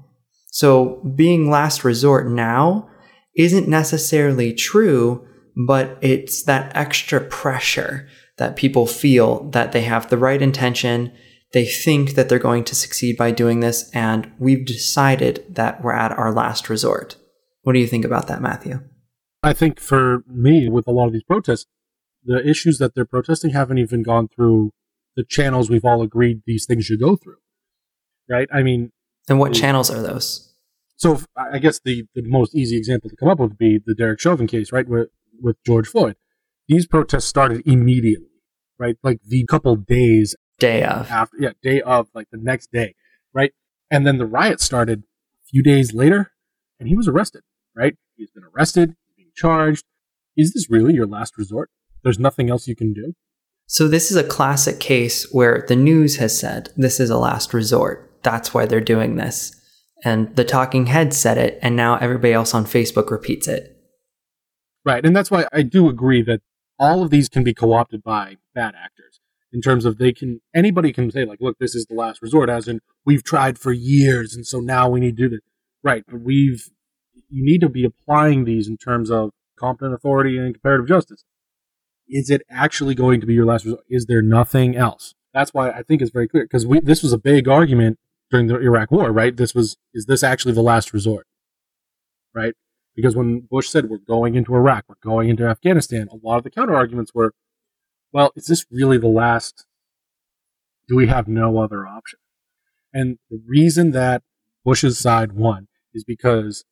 So 0.51 1.03
being 1.15 1.51
last 1.51 1.85
resort 1.85 2.29
now 2.29 2.89
isn't 3.37 3.69
necessarily 3.69 4.53
true, 4.53 5.27
but 5.67 5.99
it's 6.01 6.45
that 6.45 6.75
extra 6.77 7.21
pressure 7.21 8.09
that 8.37 8.57
people 8.57 8.87
feel 8.87 9.49
that 9.51 9.73
they 9.73 9.83
have 9.83 10.09
the 10.09 10.19
right 10.19 10.41
intention. 10.41 11.13
They 11.53 11.67
think 11.67 12.15
that 12.15 12.29
they're 12.29 12.39
going 12.39 12.65
to 12.65 12.75
succeed 12.75 13.17
by 13.17 13.33
doing 13.33 13.61
this, 13.61 13.91
and 13.93 14.31
we've 14.39 14.65
decided 14.65 15.45
that 15.49 15.83
we're 15.83 15.93
at 15.93 16.13
our 16.13 16.33
last 16.33 16.71
resort. 16.71 17.17
What 17.63 17.75
do 17.75 17.79
you 17.79 17.87
think 17.87 18.05
about 18.05 18.29
that, 18.29 18.41
Matthew? 18.41 18.81
I 19.43 19.53
think 19.53 19.81
for 19.81 20.23
me, 20.27 20.69
with 20.69 20.87
a 20.87 20.93
lot 20.93 21.07
of 21.07 21.13
these 21.13 21.23
protests, 21.23 21.67
the 22.25 22.47
issues 22.47 22.79
that 22.79 22.95
they're 22.95 23.05
protesting 23.05 23.51
haven't 23.51 23.79
even 23.79 24.03
gone 24.03 24.29
through 24.29 24.73
the 25.17 25.25
channels 25.25 25.69
we've 25.71 25.85
all 25.85 26.03
agreed 26.03 26.43
these 26.47 26.67
things 26.67 26.85
should 26.85 27.01
go 27.01 27.17
through. 27.17 27.39
Right? 28.29 28.49
I 28.53 28.63
mean, 28.63 28.93
and 29.29 29.39
what 29.39 29.53
the, 29.53 29.59
channels 29.59 29.91
are 29.91 30.03
those? 30.03 30.55
So 30.97 31.21
I 31.37 31.59
guess 31.59 31.81
the, 31.81 32.05
the 32.15 32.23
most 32.23 32.55
easy 32.55 32.77
example 32.77 33.11
to 33.11 33.17
come 33.17 33.29
up 33.29 33.39
with 33.39 33.51
would 33.51 33.59
be 33.59 33.81
the 33.85 33.95
Derek 33.95 34.21
Chauvin 34.21 34.47
case, 34.47 34.73
right, 34.73 34.87
with, 34.89 35.09
with 35.41 35.57
George 35.65 35.89
Floyd. 35.89 36.17
These 36.69 36.87
protests 36.87 37.25
started 37.25 37.67
immediately, 37.67 38.29
right? 38.79 38.97
Like 39.03 39.21
the 39.27 39.45
couple 39.47 39.75
days 39.77 40.37
day 40.59 40.85
of 40.85 41.11
after, 41.11 41.37
yeah, 41.41 41.53
day 41.63 41.81
of, 41.81 42.09
like 42.15 42.29
the 42.31 42.39
next 42.41 42.71
day, 42.71 42.95
right? 43.35 43.53
And 43.91 44.07
then 44.07 44.19
the 44.19 44.27
riot 44.27 44.61
started 44.61 45.01
a 45.01 45.49
few 45.51 45.63
days 45.63 45.93
later, 45.93 46.33
and 46.79 46.89
he 46.89 46.95
was 46.95 47.09
arrested, 47.09 47.43
right? 47.75 47.97
He's 48.17 48.31
been 48.31 48.45
arrested, 48.45 48.95
being 49.17 49.31
charged. 49.35 49.85
Is 50.37 50.53
this 50.53 50.71
really 50.71 50.95
your 50.95 51.07
last 51.07 51.37
resort? 51.37 51.71
There's 52.05 52.19
nothing 52.19 52.51
else 52.51 52.69
you 52.69 52.77
can 52.77 52.93
do. 52.93 53.15
So, 53.73 53.87
this 53.87 54.11
is 54.11 54.17
a 54.17 54.25
classic 54.25 54.81
case 54.81 55.33
where 55.33 55.65
the 55.69 55.77
news 55.77 56.17
has 56.17 56.37
said 56.37 56.71
this 56.77 56.99
is 56.99 57.09
a 57.09 57.17
last 57.17 57.55
resort. 57.55 58.13
That's 58.25 58.53
why 58.53 58.67
they're 58.67 58.81
doing 58.81 59.15
this. 59.15 59.55
And 60.03 60.35
the 60.35 60.43
talking 60.43 60.87
head 60.87 61.15
said 61.15 61.39
it, 61.39 61.57
and 61.63 61.77
now 61.77 61.95
everybody 61.99 62.33
else 62.33 62.53
on 62.53 62.65
Facebook 62.65 63.13
repeats 63.13 63.47
it. 63.47 63.77
Right. 64.85 65.07
And 65.07 65.15
that's 65.15 65.31
why 65.31 65.47
I 65.53 65.63
do 65.63 65.89
agree 65.89 66.21
that 66.23 66.41
all 66.81 67.05
of 67.05 67.11
these 67.11 67.29
can 67.29 67.45
be 67.45 67.55
co 67.55 67.73
opted 67.73 68.03
by 68.03 68.39
bad 68.57 68.75
actors 68.75 69.21
in 69.53 69.61
terms 69.61 69.85
of 69.85 69.99
they 69.99 70.13
can, 70.13 70.41
anybody 70.53 70.93
can 70.93 71.09
say, 71.09 71.25
like, 71.25 71.41
look, 71.41 71.57
this 71.61 71.77
is 71.77 71.87
the 71.87 71.95
last 71.95 72.21
resort, 72.23 72.51
as 72.51 72.67
in, 72.67 72.81
we've 73.07 73.23
tried 73.23 73.57
for 73.57 73.71
years, 73.71 74.35
and 74.35 74.45
so 74.45 74.59
now 74.59 74.89
we 74.89 74.99
need 74.99 75.17
to 75.17 75.23
do 75.23 75.29
this. 75.29 75.41
Right. 75.85 76.03
But 76.09 76.23
we've, 76.23 76.69
you 77.29 77.45
need 77.45 77.61
to 77.61 77.69
be 77.69 77.85
applying 77.85 78.47
these 78.47 78.67
in 78.67 78.79
terms 78.79 79.13
of 79.13 79.31
competent 79.57 79.95
authority 79.95 80.39
and 80.39 80.55
comparative 80.55 80.89
justice 80.89 81.23
is 82.11 82.31
it 82.31 82.43
actually 82.51 82.95
going 82.95 83.21
to 83.21 83.27
be 83.27 83.35
your 83.35 83.47
last 83.47 83.65
resort? 83.65 83.85
Is 83.89 84.07
there 84.07 84.23
nothing 84.23 84.77
else? 84.77 85.15
That's 85.33 85.55
why 85.55 85.71
I 85.71 85.83
think 85.83 86.03
it's 86.03 86.11
very 86.11 86.29
clear 86.29 86.45
because 86.45 86.67
this 86.83 87.03
was 87.03 87.13
a 87.13 87.19
big 87.19 87.49
argument 87.49 87.99
during 88.31 88.49
the 88.49 88.59
Iraq 88.59 88.91
War, 88.91 89.13
right? 89.13 89.37
This 89.37 89.55
was 89.55 89.77
is 89.95 90.07
this 90.07 90.23
actually 90.23 90.55
the 90.55 90.63
last 90.63 90.93
resort, 90.93 91.27
right? 92.35 92.55
Because 92.97 93.15
when 93.17 93.47
Bush 93.51 93.69
said 93.69 93.89
we're 93.89 93.99
going 93.99 94.35
into 94.35 94.55
Iraq, 94.55 94.85
we're 94.89 94.97
going 95.03 95.29
into 95.29 95.45
Afghanistan, 95.45 96.09
a 96.11 96.17
lot 96.27 96.39
of 96.39 96.45
the 96.45 96.51
counter 96.51 96.75
arguments 96.75 97.13
were, 97.15 97.33
well, 98.13 98.33
is 98.35 98.47
this 98.47 98.67
really 98.71 98.99
the 98.99 99.09
last? 99.09 99.67
Do 100.89 100.97
we 100.97 101.07
have 101.07 101.29
no 101.29 101.59
other 101.59 101.87
option? 101.87 102.19
And 102.93 103.19
the 103.31 103.41
reason 103.47 103.93
that 103.93 104.23
Bush's 104.65 104.99
side 104.99 105.33
won 105.33 105.69
is 105.95 106.03
because 106.03 106.65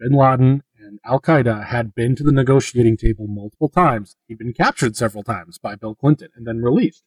Bin 0.00 0.18
Laden 0.18 0.64
and 0.84 0.98
Al 1.04 1.20
Qaeda 1.20 1.66
had 1.66 1.94
been 1.94 2.14
to 2.16 2.22
the 2.22 2.32
negotiating 2.32 2.96
table 2.96 3.26
multiple 3.26 3.68
times. 3.68 4.16
He'd 4.26 4.38
been 4.38 4.52
captured 4.52 4.96
several 4.96 5.24
times 5.24 5.58
by 5.58 5.74
Bill 5.74 5.94
Clinton 5.94 6.28
and 6.36 6.46
then 6.46 6.62
released. 6.62 7.02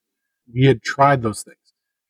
We 0.51 0.65
had 0.65 0.81
tried 0.81 1.21
those 1.21 1.43
things. 1.43 1.57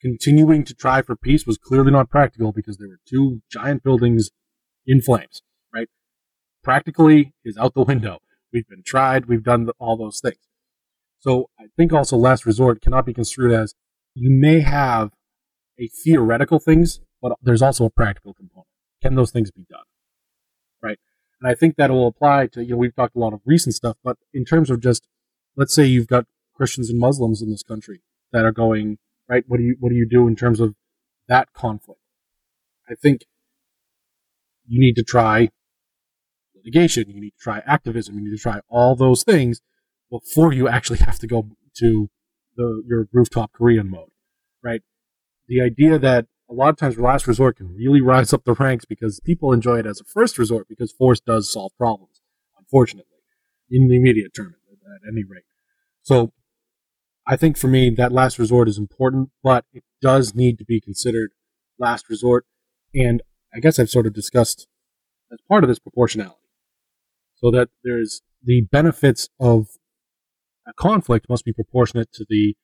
Continuing 0.01 0.63
to 0.63 0.73
try 0.73 1.01
for 1.01 1.15
peace 1.15 1.45
was 1.45 1.57
clearly 1.57 1.91
not 1.91 2.09
practical 2.09 2.51
because 2.51 2.77
there 2.77 2.87
were 2.87 2.99
two 3.07 3.41
giant 3.51 3.83
buildings 3.83 4.29
in 4.85 5.01
flames, 5.01 5.41
right? 5.73 5.89
Practically 6.63 7.33
is 7.43 7.57
out 7.57 7.73
the 7.73 7.83
window. 7.83 8.19
We've 8.53 8.67
been 8.67 8.83
tried, 8.85 9.25
we've 9.25 9.43
done 9.43 9.69
all 9.79 9.97
those 9.97 10.19
things. 10.19 10.37
So 11.19 11.49
I 11.59 11.65
think 11.75 11.91
also 11.91 12.15
last 12.15 12.45
resort 12.45 12.81
cannot 12.81 13.05
be 13.05 13.13
construed 13.13 13.51
as 13.51 13.73
you 14.13 14.29
may 14.31 14.61
have 14.61 15.11
a 15.79 15.87
theoretical 15.87 16.59
things, 16.59 17.01
but 17.21 17.33
there's 17.41 17.61
also 17.61 17.85
a 17.85 17.89
practical 17.89 18.33
component. 18.33 18.67
Can 19.01 19.15
those 19.15 19.31
things 19.31 19.51
be 19.51 19.65
done? 19.69 19.83
Right? 20.81 20.99
And 21.41 21.51
I 21.51 21.55
think 21.55 21.75
that 21.75 21.91
will 21.91 22.07
apply 22.07 22.47
to, 22.47 22.63
you 22.63 22.71
know, 22.71 22.77
we've 22.77 22.95
talked 22.95 23.15
a 23.15 23.19
lot 23.19 23.33
of 23.33 23.41
recent 23.45 23.75
stuff, 23.75 23.97
but 24.03 24.17
in 24.33 24.43
terms 24.43 24.69
of 24.69 24.81
just, 24.81 25.07
let's 25.55 25.73
say 25.73 25.85
you've 25.85 26.07
got 26.07 26.25
Christians 26.55 26.89
and 26.89 26.99
Muslims 26.99 27.41
in 27.41 27.49
this 27.49 27.63
country 27.63 28.01
that 28.31 28.43
are 28.43 28.51
going, 28.51 28.97
right? 29.29 29.43
What 29.47 29.57
do 29.57 29.63
you, 29.63 29.75
what 29.79 29.89
do 29.89 29.95
you 29.95 30.07
do 30.09 30.27
in 30.27 30.35
terms 30.35 30.59
of 30.59 30.75
that 31.27 31.53
conflict? 31.53 32.01
I 32.89 32.95
think 32.95 33.25
you 34.65 34.79
need 34.79 34.95
to 34.95 35.03
try 35.03 35.49
litigation, 36.55 37.09
you 37.09 37.21
need 37.21 37.31
to 37.31 37.43
try 37.43 37.61
activism, 37.65 38.15
you 38.15 38.25
need 38.25 38.35
to 38.35 38.41
try 38.41 38.59
all 38.67 38.95
those 38.95 39.23
things 39.23 39.61
before 40.09 40.53
you 40.53 40.67
actually 40.67 40.99
have 40.99 41.19
to 41.19 41.27
go 41.27 41.49
to 41.77 42.09
the, 42.55 42.83
your 42.87 43.07
rooftop 43.13 43.53
Korean 43.53 43.89
mode, 43.89 44.09
right? 44.63 44.81
The 45.47 45.61
idea 45.61 45.99
that 45.99 46.25
a 46.49 46.53
lot 46.53 46.69
of 46.69 46.77
times 46.77 46.97
last 46.97 47.27
resort 47.27 47.57
can 47.57 47.75
really 47.75 48.01
rise 48.01 48.33
up 48.33 48.45
the 48.45 48.53
ranks 48.53 48.85
because 48.85 49.19
people 49.19 49.51
enjoy 49.51 49.79
it 49.79 49.85
as 49.85 49.99
a 49.99 50.05
first 50.05 50.37
resort 50.37 50.67
because 50.67 50.91
force 50.91 51.19
does 51.19 51.51
solve 51.51 51.71
problems, 51.77 52.21
unfortunately, 52.57 53.19
in 53.69 53.87
the 53.87 53.97
immediate 53.97 54.33
term 54.33 54.55
at 54.85 55.01
any 55.11 55.23
rate. 55.23 55.43
So 56.01 56.31
I 57.27 57.35
think 57.35 57.57
for 57.57 57.67
me, 57.67 57.89
that 57.97 58.13
last 58.13 58.39
resort 58.39 58.69
is 58.69 58.77
important, 58.77 59.29
but 59.43 59.65
it 59.73 59.83
does 60.01 60.33
need 60.33 60.57
to 60.59 60.65
be 60.65 60.79
considered 60.79 61.31
last 61.77 62.09
resort. 62.09 62.45
And 62.95 63.21
I 63.53 63.59
guess 63.59 63.77
I've 63.77 63.89
sort 63.89 64.07
of 64.07 64.13
discussed 64.13 64.67
as 65.31 65.39
part 65.47 65.63
of 65.63 65.67
this 65.67 65.79
proportionality. 65.79 66.35
So 67.35 67.51
that 67.51 67.69
there's 67.83 68.21
the 68.43 68.61
benefits 68.71 69.29
of 69.39 69.67
a 70.65 70.73
conflict 70.73 71.27
must 71.29 71.45
be 71.45 71.53
proportionate 71.53 72.11
to 72.13 72.25
the 72.27 72.55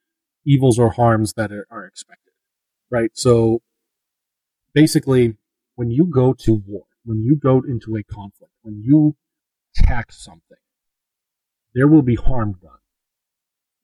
evils 0.45 0.79
or 0.79 0.91
harms 0.91 1.33
that 1.33 1.51
are, 1.51 1.85
expected. 1.85 2.33
Right? 2.89 3.11
So 3.13 3.61
basically, 4.73 5.35
when 5.75 5.89
you 5.89 6.05
go 6.05 6.33
to 6.33 6.63
war, 6.65 6.83
when 7.03 7.21
you 7.23 7.35
go 7.35 7.61
into 7.67 7.95
a 7.95 8.03
conflict, 8.03 8.53
when 8.61 8.81
you 8.81 9.15
attack 9.77 10.11
something, 10.11 10.57
there 11.73 11.87
will 11.87 12.01
be 12.01 12.15
harm 12.15 12.55
done. 12.61 12.71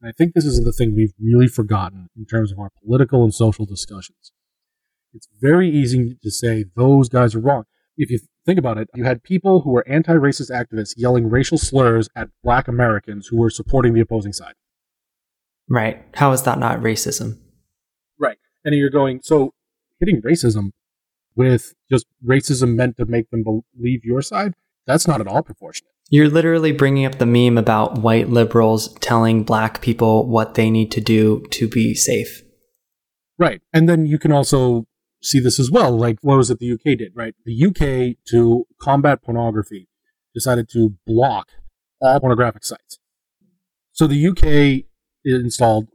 And 0.02 0.10
I 0.10 0.14
think 0.18 0.34
this 0.34 0.46
is 0.46 0.64
the 0.64 0.72
thing 0.72 0.96
we've 0.96 1.14
really 1.20 1.48
forgotten 1.48 2.08
in 2.18 2.26
terms 2.26 2.52
of 2.52 2.60
our 2.60 2.70
political 2.84 3.24
and 3.24 3.34
social 3.34 3.66
discussions. 3.66 4.32
It's 5.14 5.28
very 5.42 5.70
easy 5.70 6.18
to 6.22 6.32
say 6.32 6.66
those 6.76 7.10
guys 7.10 7.36
are 7.36 7.40
wrong. 7.40 7.64
If 7.98 8.10
you 8.12 8.20
think 8.46 8.60
about 8.60 8.78
it, 8.78 8.88
you 8.96 9.04
had 9.04 9.24
people 9.24 9.62
who 9.62 9.72
were 9.72 9.86
anti 9.88 10.14
racist 10.14 10.52
activists 10.52 10.94
yelling 10.96 11.30
racial 11.30 11.58
slurs 11.58 12.08
at 12.16 12.30
black 12.44 12.68
Americans 12.68 13.28
who 13.28 13.38
were 13.38 13.50
supporting 13.50 13.94
the 13.94 14.00
opposing 14.00 14.32
side. 14.32 14.54
Right. 15.68 16.04
How 16.14 16.32
is 16.32 16.44
that 16.44 16.60
not 16.60 16.80
racism? 16.80 17.40
Right. 18.18 18.38
And 18.64 18.74
you're 18.76 18.90
going, 18.90 19.20
so 19.24 19.54
hitting 20.00 20.22
racism 20.22 20.72
with 21.36 21.74
just 21.90 22.06
racism 22.26 22.76
meant 22.76 22.98
to 22.98 23.06
make 23.06 23.30
them 23.30 23.44
believe 23.44 24.04
your 24.04 24.22
side, 24.22 24.54
that's 24.86 25.08
not 25.08 25.22
at 25.22 25.28
all 25.28 25.44
proportionate. 25.44 25.94
You're 26.10 26.30
literally 26.30 26.72
bringing 26.72 27.06
up 27.06 27.20
the 27.20 27.26
meme 27.26 27.58
about 27.58 28.00
white 28.00 28.30
liberals 28.30 28.94
telling 28.96 29.44
black 29.44 29.82
people 29.82 30.28
what 30.28 30.56
they 30.56 30.72
need 30.72 30.92
to 30.92 31.02
do 31.02 31.46
to 31.52 31.68
be 31.68 31.94
safe. 31.94 32.42
Right. 33.38 33.62
And 33.72 33.88
then 33.88 34.06
you 34.08 34.18
can 34.18 34.32
also 34.32 34.88
see 35.22 35.40
this 35.40 35.60
as 35.60 35.70
well. 35.70 35.96
Like, 35.96 36.18
what 36.22 36.38
was 36.38 36.50
it 36.50 36.60
the 36.60 36.74
UK 36.74 36.98
did, 36.98 37.12
right? 37.16 37.36
The 37.46 37.66
UK, 37.68 38.18
to 38.32 38.66
combat 38.82 39.22
pornography, 39.22 39.88
decided 40.34 40.70
to 40.72 40.96
block 41.06 41.50
all 42.02 42.20
pornographic 42.20 42.64
sites. 42.66 43.00
So 43.92 44.08
the 44.08 44.28
UK 44.28 44.86
installed 45.24 45.90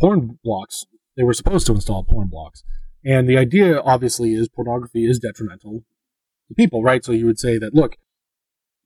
porn 0.00 0.38
blocks. 0.44 0.86
They 1.16 1.24
were 1.24 1.34
supposed 1.34 1.66
to 1.66 1.72
install 1.72 2.04
porn 2.04 2.28
blocks. 2.28 2.62
And 3.04 3.28
the 3.28 3.38
idea, 3.38 3.80
obviously, 3.80 4.34
is 4.34 4.48
pornography 4.48 5.06
is 5.06 5.18
detrimental 5.18 5.84
to 6.48 6.54
people, 6.54 6.82
right? 6.82 7.04
So 7.04 7.12
you 7.12 7.26
would 7.26 7.38
say 7.38 7.58
that, 7.58 7.74
look, 7.74 7.96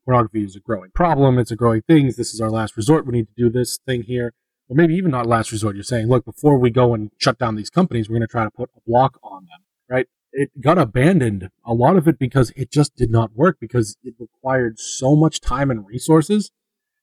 pornography 0.05 0.45
is 0.45 0.57
a 0.57 0.61
growing 0.61 0.91
problem. 0.95 1.39
It's 1.39 1.51
a 1.51 1.57
growing 1.57 1.83
thing. 1.83 2.07
This 2.07 2.35
is 2.35 2.41
our 2.41 2.51
last 2.51 2.77
resort. 2.77 3.07
We 3.07 3.13
need 3.13 3.29
to 3.29 3.45
do 3.45 3.51
this 3.51 3.79
thing 3.87 4.03
here. 4.03 4.35
Or 4.69 4.77
maybe 4.77 4.95
even 4.95 5.11
not 5.11 5.27
last 5.27 5.53
resort. 5.53 5.77
You're 5.77 5.85
saying, 5.85 6.09
look, 6.09 6.25
before 6.25 6.59
we 6.59 6.71
go 6.71 6.95
and 6.95 7.11
shut 7.19 7.39
down 7.39 7.57
these 7.57 7.71
companies, 7.71 8.09
we're 8.09 8.15
going 8.15 8.27
to 8.27 8.31
try 8.31 8.45
to 8.45 8.51
put 8.51 8.71
a 8.77 8.81
block 8.87 9.19
on 9.23 9.47
them, 9.47 9.61
right? 9.89 10.07
It 10.33 10.51
got 10.61 10.79
abandoned, 10.79 11.51
a 11.65 11.75
lot 11.75 11.97
of 11.97 12.09
it 12.09 12.19
because 12.19 12.53
it 12.57 12.71
just 12.71 12.97
did 12.97 13.11
not 13.11 13.35
work 13.35 13.59
because 13.61 13.97
it 14.03 14.15
required 14.19 14.79
so 14.79 15.15
much 15.15 15.41
time 15.41 15.71
and 15.71 15.87
resources. 15.87 16.51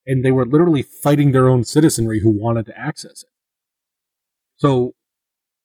And 0.05 0.25
they 0.25 0.31
were 0.31 0.45
literally 0.45 0.81
fighting 0.81 1.31
their 1.31 1.47
own 1.47 1.63
citizenry 1.63 2.21
who 2.21 2.31
wanted 2.31 2.65
to 2.67 2.79
access 2.79 3.23
it. 3.23 3.29
So 4.55 4.93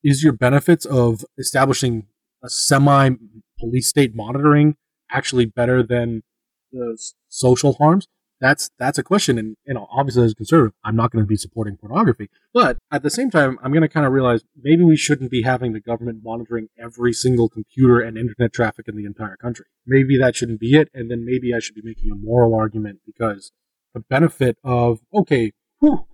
is 0.05 0.23
your 0.23 0.35
benefits 0.35 0.85
of 0.85 1.25
establishing 1.39 2.07
a 2.45 2.51
semi 2.51 3.11
police 3.59 3.89
state 3.89 4.15
monitoring 4.15 4.77
actually 5.11 5.47
better 5.47 5.83
than 5.83 6.23
the 6.71 6.97
social 7.29 7.73
harms? 7.75 8.07
That's 8.41 8.71
that's 8.79 8.99
a 8.99 9.03
question, 9.03 9.39
and 9.39 9.57
you 9.67 9.73
know, 9.73 9.87
obviously 9.91 10.25
as 10.25 10.33
a 10.33 10.35
conservative, 10.35 10.75
I'm 10.85 10.97
not 10.97 11.11
going 11.13 11.25
to 11.25 11.27
be 11.27 11.37
supporting 11.37 11.79
pornography, 11.79 12.29
but 12.53 12.77
at 12.93 13.03
the 13.03 13.09
same 13.09 13.31
time, 13.31 13.59
I'm 13.63 13.73
going 13.73 13.83
to 13.83 13.89
kind 13.89 14.05
of 14.05 14.13
realize 14.13 14.43
maybe 14.61 14.85
we 14.85 14.97
shouldn't 14.97 15.31
be 15.31 15.43
having 15.43 15.73
the 15.73 15.81
government 15.81 16.21
monitoring 16.23 16.69
every 16.79 17.15
single 17.15 17.49
computer 17.49 18.01
and 18.01 18.19
internet 18.19 18.53
traffic 18.53 18.87
in 18.87 18.97
the 18.97 19.07
entire 19.07 19.37
country. 19.37 19.67
Maybe 19.87 20.19
that 20.19 20.37
shouldn't 20.37 20.61
be 20.61 20.75
it, 20.75 20.91
and 20.93 21.11
then 21.11 21.25
maybe 21.25 21.55
I 21.55 21.61
should 21.61 21.77
be 21.77 21.83
making 21.83 22.11
a 22.13 22.17
moral 22.17 22.55
argument 22.55 22.99
because 23.07 23.53
the 23.95 24.01
benefit 24.01 24.59
of 24.63 24.99
okay, 25.15 25.53
whew, 25.79 26.07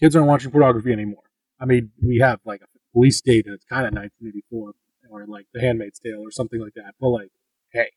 kids 0.00 0.16
aren't 0.16 0.26
watching 0.26 0.50
pornography 0.50 0.90
anymore. 0.90 1.24
I 1.60 1.66
mean, 1.66 1.92
we 2.02 2.18
have 2.18 2.40
like 2.44 2.62
a 2.62 2.77
police 2.92 3.18
state 3.18 3.46
and 3.46 3.54
it's 3.54 3.64
kind 3.64 3.86
of 3.86 3.94
1984 3.94 4.72
or 5.10 5.26
like 5.26 5.46
The 5.52 5.60
Handmaid's 5.60 5.98
Tale 5.98 6.20
or 6.20 6.30
something 6.30 6.60
like 6.60 6.74
that. 6.74 6.94
But 7.00 7.08
like, 7.08 7.30
hey, 7.72 7.90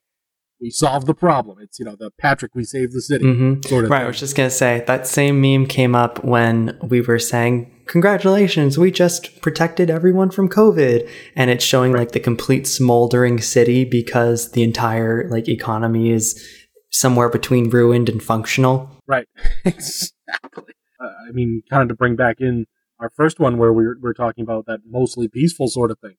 we 0.62 0.70
solved 0.70 1.08
the 1.08 1.14
problem. 1.14 1.58
It's 1.60 1.80
you 1.80 1.86
know 1.86 1.96
the 1.96 2.12
Patrick, 2.12 2.54
we 2.54 2.64
saved 2.64 2.94
the 2.94 3.02
city. 3.02 3.26
Mm-hmm. 3.26 3.68
Sort 3.68 3.86
of 3.86 3.90
right. 3.90 3.98
Thing. 4.00 4.06
I 4.06 4.08
was 4.08 4.20
just 4.20 4.36
gonna 4.36 4.50
say 4.50 4.84
that 4.88 5.08
same 5.08 5.42
meme 5.42 5.66
came 5.66 5.96
up 5.96 6.24
when 6.24 6.78
we 6.84 7.02
were 7.02 7.20
saying, 7.20 7.72
"Congratulations, 7.88 8.78
we 8.78 8.92
just 8.92 9.42
protected 9.42 9.90
everyone 9.90 10.30
from 10.30 10.48
COVID," 10.48 11.10
and 11.36 11.50
it's 11.50 11.66
showing 11.66 11.92
right. 11.92 12.02
like 12.02 12.12
the 12.12 12.20
complete 12.20 12.68
smoldering 12.68 13.42
city 13.42 13.84
because 13.84 14.52
the 14.52 14.64
entire 14.64 15.28
like 15.30 15.50
economy 15.50 16.12
is 16.12 16.48
somewhere 16.92 17.30
between 17.30 17.70
ruined 17.70 18.08
and 18.08 18.22
functional. 18.22 18.90
Right. 19.08 19.28
exactly. 19.66 20.74
Uh, 21.00 21.08
I 21.28 21.32
mean, 21.32 21.64
kind 21.70 21.82
of 21.82 21.90
to 21.90 21.96
bring 21.96 22.16
back 22.16 22.38
in 22.40 22.68
our 23.02 23.10
first 23.10 23.40
one 23.40 23.58
where 23.58 23.74
we 23.74 23.84
were, 23.84 23.98
we 24.02 24.14
talking 24.14 24.44
about 24.44 24.68
that 24.68 24.82
mostly 24.86 25.28
peaceful 25.28 25.68
sort 25.68 25.92
of 25.92 26.00
thing. 26.00 26.16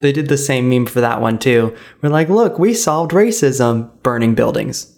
They 0.00 0.12
did 0.12 0.28
the 0.28 0.36
same 0.36 0.68
meme 0.68 0.86
for 0.86 1.00
that 1.00 1.20
one 1.20 1.38
too. 1.38 1.74
We're 2.02 2.10
like, 2.10 2.28
look, 2.28 2.58
we 2.58 2.74
solved 2.74 3.12
racism, 3.12 3.90
burning 4.02 4.34
buildings. 4.34 4.92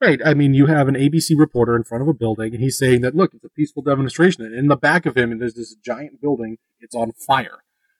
Right. 0.00 0.20
I 0.24 0.34
mean, 0.34 0.54
you 0.54 0.66
have 0.66 0.88
an 0.88 0.94
ABC 0.94 1.32
reporter 1.36 1.76
in 1.76 1.84
front 1.84 2.02
of 2.02 2.08
a 2.08 2.14
building, 2.14 2.54
and 2.54 2.62
he's 2.62 2.78
saying 2.78 3.02
that, 3.02 3.14
look, 3.14 3.34
it's 3.34 3.44
a 3.44 3.50
peaceful 3.50 3.82
demonstration. 3.82 4.44
And 4.44 4.54
in 4.54 4.68
the 4.68 4.76
back 4.76 5.04
of 5.04 5.16
him, 5.16 5.38
there's 5.38 5.54
this 5.54 5.74
giant 5.74 6.20
building. 6.22 6.56
It's 6.80 6.94
on 6.94 7.12
fire. 7.12 7.58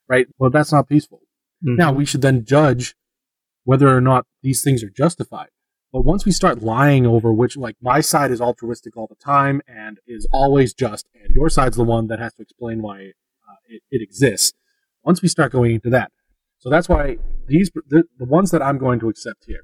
Right. 0.09 0.27
Well, 0.39 0.51
that's 0.51 0.73
not 0.73 0.89
peaceful. 0.89 1.21
Mm-hmm. 1.65 1.77
Now, 1.77 1.93
we 1.93 2.07
should 2.07 2.23
then 2.23 2.45
judge 2.45 2.95
whether 3.65 3.95
or 3.95 4.01
not 4.01 4.27
these 4.43 4.63
things 4.63 4.83
are 4.83 4.91
justified. 4.91 5.51
But 5.93 6.05
once 6.05 6.25
we 6.25 6.31
start 6.31 6.63
lying 6.63 7.05
over 7.05 7.33
which, 7.33 7.57
like, 7.57 7.77
my 7.81 8.01
side 8.01 8.31
is 8.31 8.41
altruistic 8.41 8.97
all 8.97 9.09
the 9.09 9.17
time 9.17 9.61
and 9.67 9.99
is 10.07 10.27
always 10.33 10.73
just, 10.73 11.09
and 11.15 11.35
your 11.35 11.49
side's 11.49 11.77
the 11.77 11.85
one 11.85 12.07
that 12.07 12.21
has 12.21 12.35
to 12.35 12.43
explain 12.43 12.81
why 12.81 13.13
uh, 13.49 13.57
it, 13.69 13.83
it 13.91 14.01
exists, 14.01 14.53
once 15.03 15.21
we 15.21 15.29
start 15.29 15.51
going 15.51 15.75
into 15.75 15.91
that. 15.91 16.13
So 16.59 16.71
that's 16.71 16.89
why 16.89 17.17
these 17.47 17.71
the, 17.89 18.05
the 18.19 18.27
ones 18.27 18.51
that 18.51 18.63
I'm 18.63 18.79
going 18.79 19.01
to 19.01 19.09
accept 19.09 19.47
here 19.47 19.63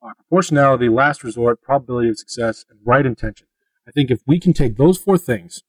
are 0.00 0.14
proportionality, 0.14 0.88
last 0.88 1.24
resort, 1.24 1.60
probability 1.60 2.08
of 2.08 2.18
success, 2.18 2.64
and 2.70 2.78
right 2.84 3.04
intention. 3.04 3.48
I 3.86 3.90
think 3.90 4.10
if 4.10 4.20
we 4.26 4.40
can 4.40 4.52
take 4.52 4.76
those 4.76 4.96
four 4.96 5.18
things 5.18 5.62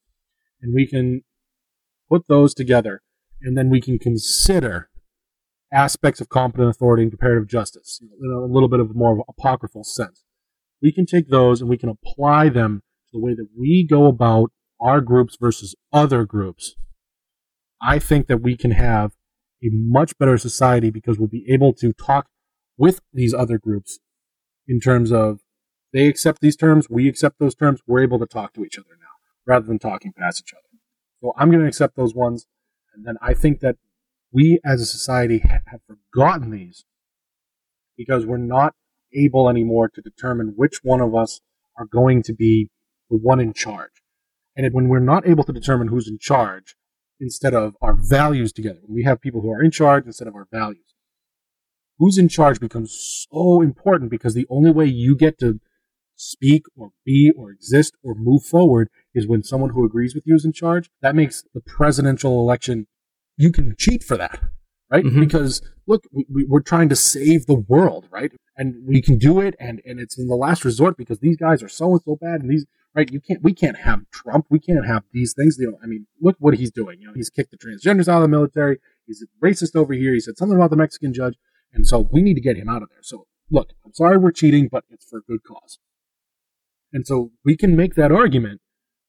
and 0.62 0.74
we 0.74 0.86
can 0.86 1.22
put 2.08 2.28
those 2.28 2.54
together, 2.54 3.02
and 3.42 3.58
then 3.58 3.68
we 3.70 3.80
can 3.80 3.98
consider 3.98 4.87
aspects 5.72 6.20
of 6.20 6.28
competent 6.28 6.70
authority 6.70 7.02
and 7.02 7.12
comparative 7.12 7.48
justice 7.48 8.00
in 8.00 8.30
a 8.30 8.52
little 8.52 8.68
bit 8.68 8.80
of 8.80 8.94
more 8.94 9.24
apocryphal 9.28 9.84
sense. 9.84 10.24
We 10.80 10.92
can 10.92 11.06
take 11.06 11.28
those 11.28 11.60
and 11.60 11.68
we 11.68 11.78
can 11.78 11.88
apply 11.88 12.48
them 12.48 12.82
to 13.10 13.18
the 13.18 13.24
way 13.24 13.34
that 13.34 13.48
we 13.58 13.86
go 13.88 14.06
about 14.06 14.50
our 14.80 15.00
groups 15.00 15.36
versus 15.40 15.74
other 15.92 16.24
groups 16.24 16.76
I 17.80 17.98
think 17.98 18.26
that 18.26 18.38
we 18.38 18.56
can 18.56 18.72
have 18.72 19.12
a 19.62 19.68
much 19.70 20.16
better 20.18 20.38
society 20.38 20.90
because 20.90 21.18
we'll 21.18 21.28
be 21.28 21.46
able 21.48 21.72
to 21.74 21.92
talk 21.92 22.26
with 22.76 23.00
these 23.12 23.34
other 23.34 23.58
groups 23.58 23.98
in 24.66 24.80
terms 24.80 25.12
of 25.12 25.40
they 25.92 26.06
accept 26.06 26.40
these 26.40 26.56
terms, 26.56 26.90
we 26.90 27.08
accept 27.08 27.38
those 27.38 27.54
terms, 27.54 27.80
we're 27.86 28.02
able 28.02 28.18
to 28.18 28.26
talk 28.26 28.52
to 28.54 28.64
each 28.64 28.78
other 28.78 28.96
now 29.00 29.06
rather 29.46 29.66
than 29.66 29.78
talking 29.78 30.12
past 30.12 30.42
each 30.44 30.52
other. 30.52 30.62
So 31.20 31.32
I'm 31.36 31.50
going 31.50 31.62
to 31.62 31.68
accept 31.68 31.96
those 31.96 32.14
ones. 32.14 32.46
And 32.94 33.06
then 33.06 33.16
I 33.22 33.34
think 33.34 33.60
that 33.60 33.76
we 34.32 34.60
as 34.64 34.80
a 34.80 34.86
society 34.86 35.38
have 35.38 35.80
forgotten 35.86 36.50
these 36.50 36.84
because 37.96 38.26
we're 38.26 38.36
not 38.36 38.74
able 39.14 39.48
anymore 39.48 39.88
to 39.88 40.00
determine 40.00 40.52
which 40.56 40.80
one 40.82 41.00
of 41.00 41.14
us 41.14 41.40
are 41.76 41.86
going 41.86 42.22
to 42.22 42.32
be 42.32 42.70
the 43.10 43.16
one 43.16 43.40
in 43.40 43.52
charge. 43.52 44.02
And 44.56 44.72
when 44.72 44.88
we're 44.88 44.98
not 44.98 45.26
able 45.26 45.44
to 45.44 45.52
determine 45.52 45.88
who's 45.88 46.08
in 46.08 46.18
charge, 46.18 46.74
instead 47.20 47.54
of 47.54 47.76
our 47.80 47.94
values 47.94 48.52
together. 48.52 48.80
We 48.88 49.04
have 49.04 49.20
people 49.20 49.40
who 49.40 49.50
are 49.50 49.62
in 49.62 49.70
charge 49.70 50.06
instead 50.06 50.28
of 50.28 50.34
our 50.34 50.46
values. 50.50 50.94
Who's 51.98 52.18
in 52.18 52.28
charge 52.28 52.60
becomes 52.60 53.26
so 53.30 53.60
important 53.60 54.10
because 54.10 54.34
the 54.34 54.46
only 54.48 54.70
way 54.70 54.86
you 54.86 55.16
get 55.16 55.38
to 55.40 55.60
speak 56.14 56.62
or 56.76 56.90
be 57.04 57.32
or 57.36 57.50
exist 57.50 57.96
or 58.02 58.14
move 58.14 58.44
forward 58.44 58.88
is 59.14 59.26
when 59.26 59.42
someone 59.42 59.70
who 59.70 59.84
agrees 59.84 60.14
with 60.14 60.24
you 60.26 60.36
is 60.36 60.44
in 60.44 60.52
charge. 60.52 60.90
That 61.02 61.16
makes 61.16 61.44
the 61.54 61.60
presidential 61.60 62.40
election, 62.40 62.86
you 63.38 63.50
can 63.50 63.74
cheat 63.78 64.04
for 64.04 64.18
that, 64.18 64.42
right? 64.90 65.04
Mm-hmm. 65.04 65.20
Because 65.20 65.62
look, 65.86 66.04
we, 66.12 66.46
are 66.52 66.60
trying 66.60 66.90
to 66.90 66.96
save 66.96 67.46
the 67.46 67.54
world, 67.54 68.06
right? 68.10 68.32
And 68.56 68.86
we 68.86 69.00
can 69.00 69.16
do 69.16 69.40
it, 69.40 69.54
and, 69.58 69.80
and 69.86 69.98
it's 69.98 70.18
in 70.18 70.26
the 70.26 70.36
last 70.36 70.64
resort 70.64 70.98
because 70.98 71.20
these 71.20 71.38
guys 71.38 71.62
are 71.62 71.68
so 71.68 71.92
and 71.92 72.02
so 72.02 72.16
bad, 72.20 72.42
and 72.42 72.50
these 72.50 72.66
right? 72.94 73.12
You 73.12 73.20
can't, 73.20 73.42
we 73.42 73.54
can't 73.54 73.76
have 73.78 74.00
Trump. 74.10 74.46
We 74.50 74.58
can't 74.58 74.86
have 74.86 75.04
these 75.12 75.32
things. 75.32 75.56
You 75.58 75.70
know, 75.70 75.78
I 75.82 75.86
mean, 75.86 76.06
look 76.20 76.36
what 76.40 76.54
he's 76.54 76.72
doing. 76.72 77.00
You 77.00 77.08
know, 77.08 77.12
he's 77.14 77.30
kicked 77.30 77.52
the 77.52 77.56
transgenders 77.56 78.08
out 78.08 78.16
of 78.16 78.22
the 78.22 78.28
military. 78.28 78.78
He's 79.06 79.22
a 79.22 79.46
racist 79.46 79.76
over 79.76 79.92
here. 79.94 80.12
He 80.12 80.20
said 80.20 80.36
something 80.36 80.56
about 80.56 80.70
the 80.70 80.76
Mexican 80.76 81.12
judge. 81.14 81.36
And 81.72 81.86
so 81.86 82.08
we 82.10 82.22
need 82.22 82.34
to 82.34 82.40
get 82.40 82.56
him 82.56 82.68
out 82.68 82.82
of 82.82 82.88
there. 82.88 83.02
So 83.02 83.26
look, 83.50 83.70
I'm 83.84 83.94
sorry 83.94 84.18
we're 84.18 84.32
cheating, 84.32 84.68
but 84.70 84.84
it's 84.90 85.08
for 85.08 85.18
a 85.18 85.22
good 85.22 85.44
cause. 85.44 85.78
And 86.92 87.06
so 87.06 87.30
we 87.44 87.56
can 87.56 87.76
make 87.76 87.94
that 87.94 88.10
argument. 88.10 88.60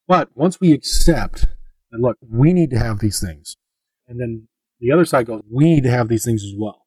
But 0.06 0.30
once 0.34 0.60
we 0.60 0.72
accept 0.72 1.46
and 1.90 2.02
look, 2.02 2.18
we 2.28 2.52
need 2.52 2.70
to 2.70 2.78
have 2.78 3.00
these 3.00 3.20
things. 3.20 3.56
And 4.10 4.20
then 4.20 4.48
the 4.80 4.90
other 4.90 5.04
side 5.04 5.26
goes, 5.26 5.42
we 5.48 5.64
need 5.72 5.84
to 5.84 5.90
have 5.90 6.08
these 6.08 6.24
things 6.24 6.42
as 6.42 6.52
well. 6.58 6.84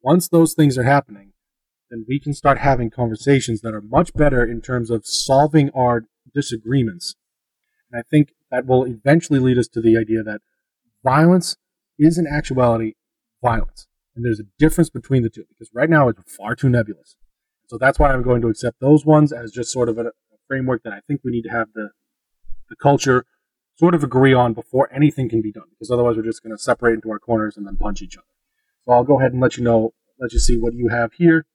Once 0.00 0.28
those 0.28 0.54
things 0.54 0.78
are 0.78 0.84
happening, 0.84 1.32
then 1.90 2.06
we 2.08 2.20
can 2.20 2.32
start 2.32 2.58
having 2.58 2.88
conversations 2.88 3.60
that 3.60 3.74
are 3.74 3.82
much 3.82 4.14
better 4.14 4.44
in 4.44 4.60
terms 4.62 4.88
of 4.88 5.04
solving 5.04 5.70
our 5.74 6.04
disagreements. 6.32 7.16
And 7.90 7.98
I 7.98 8.02
think 8.08 8.28
that 8.52 8.64
will 8.64 8.84
eventually 8.84 9.40
lead 9.40 9.58
us 9.58 9.66
to 9.68 9.80
the 9.80 9.98
idea 9.98 10.22
that 10.22 10.40
violence 11.02 11.56
is 11.98 12.16
in 12.16 12.26
actuality 12.28 12.92
violence. 13.42 13.88
And 14.14 14.24
there's 14.24 14.40
a 14.40 14.44
difference 14.58 14.88
between 14.88 15.24
the 15.24 15.30
two 15.30 15.44
because 15.48 15.70
right 15.74 15.90
now 15.90 16.08
it's 16.08 16.32
far 16.32 16.54
too 16.54 16.68
nebulous. 16.68 17.16
So 17.66 17.76
that's 17.76 17.98
why 17.98 18.12
I'm 18.12 18.22
going 18.22 18.40
to 18.42 18.48
accept 18.48 18.78
those 18.80 19.04
ones 19.04 19.32
as 19.32 19.50
just 19.50 19.72
sort 19.72 19.88
of 19.88 19.98
a, 19.98 20.06
a 20.06 20.38
framework 20.46 20.84
that 20.84 20.92
I 20.92 21.00
think 21.08 21.22
we 21.24 21.32
need 21.32 21.42
to 21.42 21.50
have 21.50 21.68
the, 21.74 21.90
the 22.68 22.76
culture 22.76 23.26
sort 23.76 23.94
of 23.94 24.02
agree 24.02 24.34
on 24.34 24.52
before 24.52 24.92
anything 24.92 25.28
can 25.28 25.42
be 25.42 25.52
done 25.52 25.66
because 25.70 25.90
otherwise 25.90 26.16
we're 26.16 26.22
just 26.22 26.42
going 26.42 26.56
to 26.56 26.62
separate 26.62 26.94
into 26.94 27.10
our 27.10 27.18
corners 27.18 27.56
and 27.56 27.66
then 27.66 27.76
punch 27.76 28.02
each 28.02 28.16
other. 28.16 28.26
So 28.84 28.92
I'll 28.92 29.04
go 29.04 29.18
ahead 29.18 29.32
and 29.32 29.40
let 29.40 29.56
you 29.56 29.64
know, 29.64 29.92
let 30.18 30.32
you 30.32 30.38
see 30.38 30.56
what 30.56 30.74
you 30.74 30.88
have 30.88 31.12
here 31.14 31.46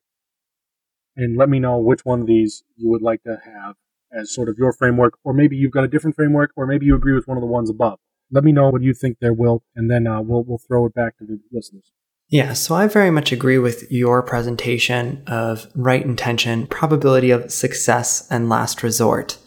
and 1.15 1.37
let 1.37 1.49
me 1.49 1.59
know 1.59 1.77
which 1.77 2.05
one 2.05 2.21
of 2.21 2.27
these 2.27 2.63
you 2.75 2.89
would 2.89 3.01
like 3.01 3.23
to 3.23 3.39
have 3.43 3.75
as 4.13 4.33
sort 4.33 4.49
of 4.49 4.57
your 4.57 4.73
framework, 4.73 5.17
or 5.23 5.33
maybe 5.33 5.55
you've 5.55 5.71
got 5.71 5.83
a 5.83 5.87
different 5.87 6.15
framework, 6.15 6.51
or 6.55 6.65
maybe 6.65 6.85
you 6.85 6.95
agree 6.95 7.13
with 7.13 7.27
one 7.27 7.37
of 7.37 7.41
the 7.41 7.47
ones 7.47 7.69
above. 7.69 7.99
Let 8.31 8.43
me 8.43 8.51
know 8.51 8.69
what 8.69 8.81
you 8.81 8.93
think 8.93 9.17
there 9.19 9.33
will, 9.33 9.63
and 9.75 9.89
then 9.89 10.07
uh, 10.07 10.21
we'll 10.21 10.43
we'll 10.43 10.57
throw 10.57 10.85
it 10.85 10.93
back 10.93 11.17
to 11.17 11.25
the 11.25 11.39
listeners. 11.51 11.91
Yeah, 12.29 12.53
so 12.53 12.75
I 12.75 12.87
very 12.87 13.11
much 13.11 13.33
agree 13.33 13.57
with 13.57 13.91
your 13.91 14.21
presentation 14.23 15.21
of 15.27 15.67
right 15.75 16.03
intention, 16.03 16.65
probability 16.67 17.29
of 17.31 17.51
success, 17.51 18.25
and 18.31 18.47
last 18.47 18.83
resort. 18.83 19.37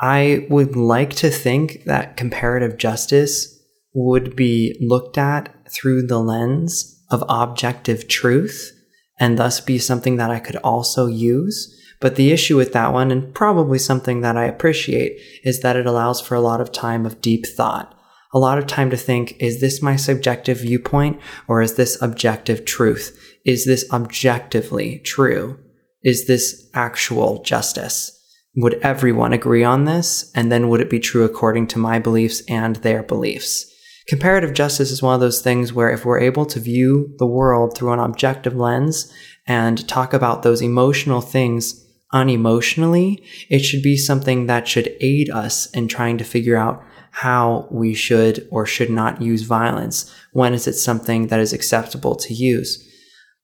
I 0.00 0.46
would 0.48 0.76
like 0.76 1.10
to 1.16 1.30
think 1.30 1.84
that 1.84 2.16
comparative 2.16 2.78
justice 2.78 3.58
would 3.94 4.36
be 4.36 4.76
looked 4.80 5.18
at 5.18 5.54
through 5.70 6.06
the 6.06 6.20
lens 6.20 7.02
of 7.10 7.24
objective 7.28 8.06
truth 8.06 8.72
and 9.18 9.36
thus 9.36 9.60
be 9.60 9.78
something 9.78 10.16
that 10.16 10.30
I 10.30 10.38
could 10.38 10.56
also 10.56 11.06
use. 11.06 11.74
But 12.00 12.14
the 12.14 12.30
issue 12.30 12.56
with 12.56 12.72
that 12.74 12.92
one, 12.92 13.10
and 13.10 13.34
probably 13.34 13.78
something 13.78 14.20
that 14.20 14.36
I 14.36 14.44
appreciate, 14.44 15.20
is 15.42 15.60
that 15.60 15.74
it 15.74 15.86
allows 15.86 16.20
for 16.20 16.36
a 16.36 16.40
lot 16.40 16.60
of 16.60 16.70
time 16.70 17.04
of 17.04 17.20
deep 17.20 17.44
thought. 17.44 17.92
A 18.32 18.38
lot 18.38 18.58
of 18.58 18.66
time 18.68 18.90
to 18.90 18.96
think, 18.96 19.36
is 19.40 19.60
this 19.60 19.82
my 19.82 19.96
subjective 19.96 20.60
viewpoint 20.60 21.18
or 21.48 21.60
is 21.60 21.74
this 21.74 22.00
objective 22.00 22.64
truth? 22.64 23.18
Is 23.44 23.64
this 23.64 23.90
objectively 23.90 25.00
true? 25.00 25.58
Is 26.04 26.26
this 26.28 26.68
actual 26.74 27.42
justice? 27.42 28.17
Would 28.60 28.80
everyone 28.82 29.32
agree 29.32 29.62
on 29.62 29.84
this? 29.84 30.32
And 30.34 30.50
then 30.50 30.68
would 30.68 30.80
it 30.80 30.90
be 30.90 30.98
true 30.98 31.22
according 31.24 31.68
to 31.68 31.78
my 31.78 32.00
beliefs 32.00 32.42
and 32.48 32.74
their 32.76 33.04
beliefs? 33.04 33.72
Comparative 34.08 34.52
justice 34.52 34.90
is 34.90 35.00
one 35.00 35.14
of 35.14 35.20
those 35.20 35.40
things 35.40 35.72
where 35.72 35.90
if 35.90 36.04
we're 36.04 36.18
able 36.18 36.44
to 36.46 36.58
view 36.58 37.14
the 37.18 37.26
world 37.26 37.76
through 37.76 37.92
an 37.92 38.00
objective 38.00 38.56
lens 38.56 39.12
and 39.46 39.88
talk 39.88 40.12
about 40.12 40.42
those 40.42 40.60
emotional 40.60 41.20
things 41.20 41.86
unemotionally, 42.12 43.24
it 43.48 43.60
should 43.60 43.82
be 43.82 43.96
something 43.96 44.46
that 44.46 44.66
should 44.66 44.92
aid 45.00 45.30
us 45.30 45.70
in 45.70 45.86
trying 45.86 46.18
to 46.18 46.24
figure 46.24 46.56
out 46.56 46.82
how 47.12 47.68
we 47.70 47.94
should 47.94 48.48
or 48.50 48.66
should 48.66 48.90
not 48.90 49.22
use 49.22 49.42
violence. 49.42 50.12
When 50.32 50.52
is 50.52 50.66
it 50.66 50.72
something 50.72 51.28
that 51.28 51.38
is 51.38 51.52
acceptable 51.52 52.16
to 52.16 52.34
use? 52.34 52.84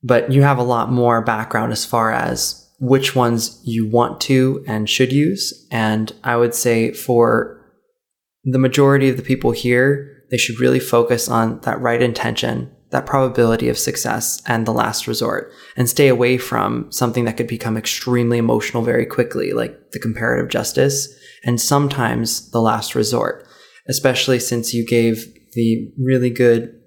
But 0.03 0.33
you 0.33 0.41
have 0.41 0.57
a 0.57 0.63
lot 0.63 0.91
more 0.91 1.21
background 1.21 1.71
as 1.71 1.85
far 1.85 2.11
as 2.11 2.64
which 2.79 3.15
ones 3.15 3.61
you 3.63 3.87
want 3.87 4.19
to 4.21 4.63
and 4.67 4.89
should 4.89 5.11
use. 5.11 5.67
And 5.71 6.11
I 6.23 6.35
would 6.35 6.53
say 6.53 6.91
for 6.91 7.61
the 8.43 8.59
majority 8.59 9.09
of 9.09 9.17
the 9.17 9.23
people 9.23 9.51
here, 9.51 10.23
they 10.31 10.37
should 10.37 10.59
really 10.59 10.79
focus 10.79 11.29
on 11.29 11.59
that 11.61 11.79
right 11.79 12.01
intention, 12.01 12.71
that 12.91 13.05
probability 13.05 13.69
of 13.69 13.77
success, 13.77 14.41
and 14.47 14.65
the 14.65 14.73
last 14.73 15.07
resort, 15.07 15.51
and 15.77 15.89
stay 15.89 16.07
away 16.07 16.37
from 16.37 16.91
something 16.91 17.25
that 17.25 17.37
could 17.37 17.47
become 17.47 17.77
extremely 17.77 18.37
emotional 18.37 18.83
very 18.83 19.05
quickly, 19.05 19.53
like 19.53 19.91
the 19.91 19.99
comparative 19.99 20.49
justice, 20.49 21.07
and 21.43 21.61
sometimes 21.61 22.51
the 22.51 22.61
last 22.61 22.95
resort, 22.95 23.47
especially 23.87 24.39
since 24.39 24.73
you 24.73 24.85
gave 24.85 25.33
the 25.53 25.91
really 25.97 26.29
good 26.29 26.79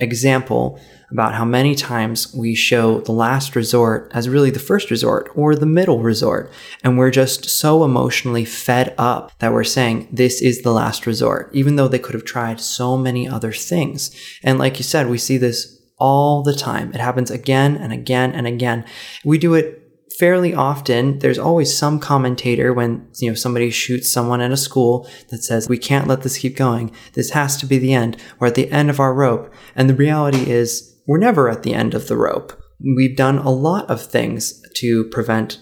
example 0.00 0.78
about 1.10 1.34
how 1.34 1.44
many 1.44 1.74
times 1.74 2.32
we 2.34 2.54
show 2.54 3.00
the 3.00 3.12
last 3.12 3.56
resort 3.56 4.10
as 4.14 4.28
really 4.28 4.50
the 4.50 4.58
first 4.58 4.90
resort 4.90 5.30
or 5.34 5.54
the 5.54 5.66
middle 5.66 6.00
resort. 6.00 6.52
And 6.84 6.98
we're 6.98 7.10
just 7.10 7.46
so 7.46 7.82
emotionally 7.82 8.44
fed 8.44 8.94
up 8.98 9.32
that 9.38 9.52
we're 9.52 9.64
saying 9.64 10.08
this 10.12 10.42
is 10.42 10.62
the 10.62 10.72
last 10.72 11.06
resort, 11.06 11.50
even 11.52 11.76
though 11.76 11.88
they 11.88 11.98
could 11.98 12.14
have 12.14 12.24
tried 12.24 12.60
so 12.60 12.96
many 12.96 13.26
other 13.26 13.52
things. 13.52 14.14
And 14.42 14.58
like 14.58 14.78
you 14.78 14.84
said, 14.84 15.08
we 15.08 15.18
see 15.18 15.38
this 15.38 15.80
all 15.98 16.42
the 16.42 16.54
time. 16.54 16.92
It 16.92 17.00
happens 17.00 17.30
again 17.30 17.76
and 17.76 17.92
again 17.92 18.32
and 18.32 18.46
again. 18.46 18.84
We 19.24 19.38
do 19.38 19.54
it 19.54 19.87
fairly 20.18 20.52
often 20.52 21.20
there's 21.20 21.38
always 21.38 21.76
some 21.76 22.00
commentator 22.00 22.72
when 22.72 23.08
you 23.20 23.30
know 23.30 23.34
somebody 23.34 23.70
shoots 23.70 24.10
someone 24.10 24.40
at 24.40 24.50
a 24.50 24.56
school 24.56 25.08
that 25.30 25.44
says 25.44 25.68
we 25.68 25.78
can't 25.78 26.08
let 26.08 26.22
this 26.22 26.38
keep 26.38 26.56
going. 26.56 26.90
This 27.14 27.30
has 27.30 27.56
to 27.58 27.66
be 27.66 27.78
the 27.78 27.94
end. 27.94 28.16
We're 28.38 28.48
at 28.48 28.56
the 28.56 28.70
end 28.70 28.90
of 28.90 29.00
our 29.00 29.14
rope. 29.14 29.52
And 29.76 29.88
the 29.88 29.94
reality 29.94 30.50
is 30.50 30.96
we're 31.06 31.18
never 31.18 31.48
at 31.48 31.62
the 31.62 31.72
end 31.72 31.94
of 31.94 32.08
the 32.08 32.16
rope. 32.16 32.60
We've 32.96 33.16
done 33.16 33.38
a 33.38 33.50
lot 33.50 33.88
of 33.88 34.02
things 34.02 34.60
to 34.76 35.04
prevent 35.10 35.60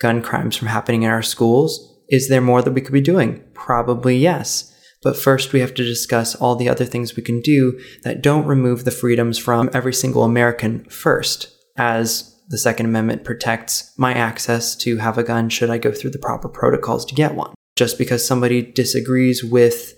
gun 0.00 0.22
crimes 0.22 0.56
from 0.56 0.68
happening 0.68 1.02
in 1.02 1.10
our 1.10 1.22
schools. 1.22 1.90
Is 2.08 2.28
there 2.28 2.40
more 2.40 2.62
that 2.62 2.72
we 2.72 2.80
could 2.80 2.92
be 2.92 3.00
doing? 3.00 3.42
Probably 3.54 4.16
yes. 4.16 4.70
But 5.02 5.18
first, 5.18 5.52
we 5.52 5.60
have 5.60 5.74
to 5.74 5.84
discuss 5.84 6.34
all 6.34 6.56
the 6.56 6.68
other 6.68 6.86
things 6.86 7.14
we 7.14 7.22
can 7.22 7.40
do 7.40 7.78
that 8.04 8.22
don't 8.22 8.46
remove 8.46 8.84
the 8.84 8.90
freedoms 8.90 9.38
from 9.38 9.68
every 9.74 9.92
single 9.92 10.24
American 10.24 10.84
first, 10.86 11.48
as 11.76 12.33
the 12.48 12.58
Second 12.58 12.86
Amendment 12.86 13.24
protects 13.24 13.92
my 13.98 14.12
access 14.12 14.76
to 14.76 14.98
have 14.98 15.18
a 15.18 15.22
gun 15.22 15.48
should 15.48 15.70
I 15.70 15.78
go 15.78 15.92
through 15.92 16.10
the 16.10 16.18
proper 16.18 16.48
protocols 16.48 17.04
to 17.06 17.14
get 17.14 17.34
one. 17.34 17.54
Just 17.76 17.98
because 17.98 18.26
somebody 18.26 18.62
disagrees 18.62 19.42
with 19.42 19.94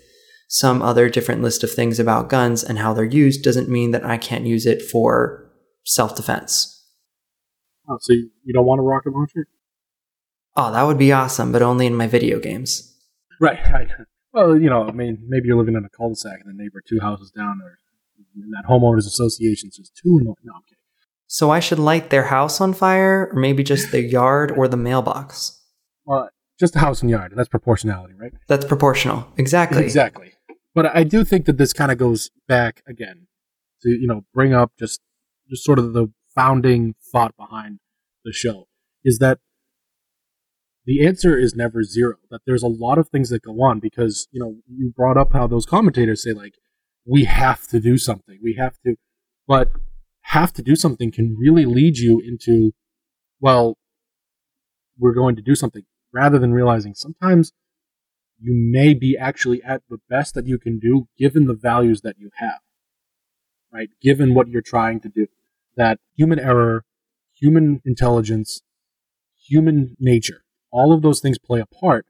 some 0.47 0.81
other 0.81 1.09
different 1.09 1.41
list 1.41 1.63
of 1.63 1.71
things 1.71 1.99
about 1.99 2.29
guns 2.29 2.63
and 2.63 2.79
how 2.79 2.93
they're 2.93 3.03
used 3.03 3.43
doesn't 3.43 3.69
mean 3.69 3.91
that 3.91 4.05
I 4.05 4.17
can't 4.17 4.45
use 4.45 4.65
it 4.65 4.81
for 4.81 5.51
self 5.83 6.15
defense. 6.15 6.73
Oh, 7.89 7.97
so 8.01 8.13
you 8.13 8.53
don't 8.53 8.65
want 8.65 8.79
a 8.79 8.83
rocket 8.83 9.13
launcher? 9.13 9.47
Oh, 10.55 10.71
that 10.71 10.83
would 10.83 10.97
be 10.97 11.11
awesome, 11.11 11.51
but 11.51 11.61
only 11.61 11.85
in 11.85 11.95
my 11.95 12.07
video 12.07 12.39
games. 12.39 12.95
Right, 13.39 13.59
right. 13.71 13.89
Well, 14.33 14.57
you 14.57 14.69
know, 14.69 14.83
I 14.87 14.91
mean, 14.91 15.23
maybe 15.27 15.47
you're 15.47 15.57
living 15.57 15.75
in 15.75 15.85
a 15.85 15.89
cul-de-sac 15.89 16.39
and 16.43 16.57
the 16.57 16.63
neighbor 16.63 16.81
two 16.87 16.99
houses 16.99 17.31
down, 17.31 17.61
or 17.61 17.77
in 18.35 18.49
that 18.51 18.65
homeowners 18.69 19.05
association 19.05 19.71
says 19.71 19.89
two. 19.89 20.19
No, 20.23 20.35
no, 20.43 20.53
I'm 20.55 20.61
kidding. 20.63 20.76
So 21.27 21.51
I 21.51 21.59
should 21.59 21.79
light 21.79 22.09
their 22.09 22.25
house 22.25 22.59
on 22.61 22.73
fire, 22.73 23.29
or 23.31 23.39
maybe 23.39 23.63
just 23.63 23.91
their 23.91 24.01
yard 24.17 24.51
or 24.51 24.67
the 24.67 24.77
mailbox. 24.77 25.61
Well, 26.05 26.29
just 26.59 26.73
the 26.73 26.79
house 26.79 27.01
and 27.01 27.11
yard. 27.11 27.33
That's 27.35 27.49
proportionality, 27.49 28.13
right? 28.15 28.33
That's 28.47 28.65
proportional. 28.65 29.27
Exactly. 29.37 29.83
Exactly. 29.83 30.33
But 30.73 30.95
I 30.95 31.03
do 31.03 31.23
think 31.23 31.45
that 31.45 31.57
this 31.57 31.73
kind 31.73 31.91
of 31.91 31.97
goes 31.97 32.29
back 32.47 32.83
again 32.87 33.27
to 33.81 33.89
you 33.89 34.07
know 34.07 34.25
bring 34.33 34.53
up 34.53 34.71
just 34.79 35.01
just 35.49 35.63
sort 35.63 35.79
of 35.79 35.93
the 35.93 36.07
founding 36.35 36.95
thought 37.11 37.35
behind 37.37 37.79
the 38.23 38.31
show 38.31 38.67
is 39.03 39.19
that 39.19 39.39
the 40.85 41.05
answer 41.05 41.37
is 41.37 41.55
never 41.55 41.83
zero. 41.83 42.15
That 42.31 42.41
there's 42.45 42.63
a 42.63 42.67
lot 42.67 42.97
of 42.97 43.09
things 43.09 43.29
that 43.29 43.43
go 43.43 43.61
on 43.63 43.79
because 43.79 44.27
you 44.31 44.39
know 44.39 44.55
you 44.67 44.93
brought 44.95 45.17
up 45.17 45.33
how 45.33 45.47
those 45.47 45.65
commentators 45.65 46.23
say 46.23 46.31
like 46.31 46.55
we 47.05 47.25
have 47.25 47.67
to 47.67 47.79
do 47.79 47.97
something, 47.97 48.39
we 48.43 48.55
have 48.59 48.75
to, 48.85 48.95
but 49.47 49.71
have 50.27 50.51
to 50.51 50.61
do 50.61 50.75
something 50.75 51.09
can 51.09 51.37
really 51.39 51.65
lead 51.65 51.97
you 51.97 52.19
into, 52.19 52.73
well, 53.39 53.77
we're 54.99 55.13
going 55.13 55.37
to 55.37 55.41
do 55.41 55.55
something 55.55 55.83
rather 56.13 56.37
than 56.37 56.51
realizing 56.51 56.93
sometimes 56.93 57.53
you 58.39 58.53
may 58.53 58.93
be 58.93 59.17
actually 59.17 59.63
at 59.63 59.83
the 59.89 59.99
best 60.09 60.33
that 60.33 60.45
you 60.45 60.59
can 60.59 60.79
do 60.79 61.07
given 61.17 61.45
the 61.45 61.53
values 61.53 62.01
that 62.01 62.17
you 62.19 62.29
have, 62.35 62.59
right? 63.71 63.89
Given 64.01 64.33
what 64.33 64.49
you're 64.49 64.61
trying 64.61 64.99
to 65.01 65.09
do. 65.09 65.27
That 65.77 65.99
human 66.15 66.39
error, 66.39 66.83
human 67.33 67.81
intelligence, 67.85 68.61
human 69.37 69.95
nature, 69.97 70.43
all 70.71 70.91
of 70.91 71.03
those 71.03 71.21
things 71.21 71.37
play 71.39 71.61
a 71.61 71.65
part. 71.65 72.05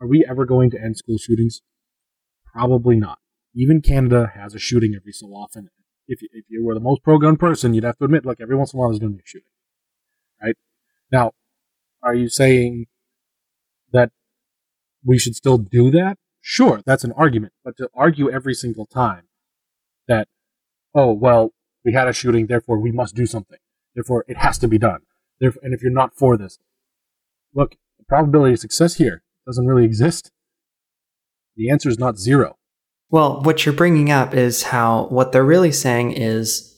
Are 0.00 0.06
we 0.06 0.24
ever 0.28 0.46
going 0.46 0.70
to 0.70 0.80
end 0.80 0.96
school 0.96 1.18
shootings? 1.18 1.60
Probably 2.50 2.96
not. 2.96 3.18
Even 3.54 3.82
Canada 3.82 4.32
has 4.34 4.54
a 4.54 4.58
shooting 4.58 4.94
every 4.94 5.12
so 5.12 5.26
often, 5.28 5.68
if 6.08 6.22
you, 6.22 6.28
if 6.32 6.44
you 6.48 6.64
were 6.64 6.74
the 6.74 6.80
most 6.80 7.02
pro 7.02 7.18
gun 7.18 7.36
person, 7.36 7.74
you'd 7.74 7.84
have 7.84 7.98
to 7.98 8.04
admit, 8.04 8.24
look, 8.24 8.40
every 8.40 8.56
once 8.56 8.72
in 8.72 8.78
a 8.78 8.80
while 8.80 8.90
there's 8.90 9.00
going 9.00 9.12
to 9.12 9.16
be 9.16 9.22
a 9.22 9.26
shooting, 9.26 9.48
right? 10.42 10.56
Now, 11.10 11.32
are 12.02 12.14
you 12.14 12.28
saying 12.28 12.86
that 13.92 14.10
we 15.04 15.18
should 15.18 15.34
still 15.34 15.58
do 15.58 15.90
that? 15.90 16.18
Sure, 16.40 16.80
that's 16.86 17.04
an 17.04 17.12
argument, 17.12 17.52
but 17.64 17.76
to 17.78 17.88
argue 17.94 18.30
every 18.30 18.54
single 18.54 18.86
time 18.86 19.24
that, 20.06 20.28
oh 20.94 21.12
well, 21.12 21.52
we 21.84 21.92
had 21.92 22.08
a 22.08 22.12
shooting, 22.12 22.46
therefore 22.46 22.78
we 22.78 22.92
must 22.92 23.14
do 23.14 23.26
something, 23.26 23.58
therefore 23.94 24.24
it 24.28 24.36
has 24.36 24.58
to 24.58 24.68
be 24.68 24.78
done, 24.78 25.00
therefore, 25.40 25.62
and 25.64 25.74
if 25.74 25.82
you're 25.82 25.90
not 25.90 26.14
for 26.16 26.36
this, 26.36 26.58
look, 27.54 27.76
the 27.98 28.04
probability 28.04 28.52
of 28.52 28.60
success 28.60 28.94
here 28.94 29.22
doesn't 29.46 29.66
really 29.66 29.84
exist. 29.84 30.30
The 31.56 31.70
answer 31.70 31.88
is 31.88 31.98
not 31.98 32.18
zero. 32.18 32.58
Well, 33.08 33.40
what 33.42 33.64
you're 33.64 33.74
bringing 33.74 34.10
up 34.10 34.34
is 34.34 34.64
how 34.64 35.06
what 35.08 35.32
they're 35.32 35.44
really 35.44 35.72
saying 35.72 36.12
is 36.12 36.72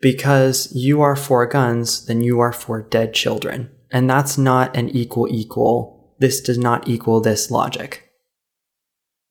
because 0.00 0.72
you 0.74 1.00
are 1.00 1.16
for 1.16 1.46
guns, 1.46 2.06
then 2.06 2.22
you 2.22 2.40
are 2.40 2.52
for 2.52 2.82
dead 2.82 3.14
children. 3.14 3.70
And 3.92 4.08
that's 4.08 4.38
not 4.38 4.76
an 4.76 4.88
equal 4.88 5.28
equal. 5.30 6.16
This 6.18 6.40
does 6.40 6.58
not 6.58 6.88
equal 6.88 7.20
this 7.20 7.50
logic. 7.50 8.10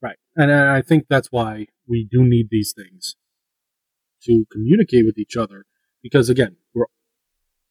Right. 0.02 0.18
And 0.36 0.52
I 0.52 0.82
think 0.82 1.06
that's 1.10 1.30
why 1.32 1.68
we 1.88 2.08
do 2.10 2.24
need 2.24 2.48
these 2.50 2.74
things 2.76 3.16
to 4.24 4.46
communicate 4.52 5.06
with 5.06 5.18
each 5.18 5.36
other. 5.36 5.66
Because 6.02 6.30
again, 6.30 6.58
we're, 6.74 6.86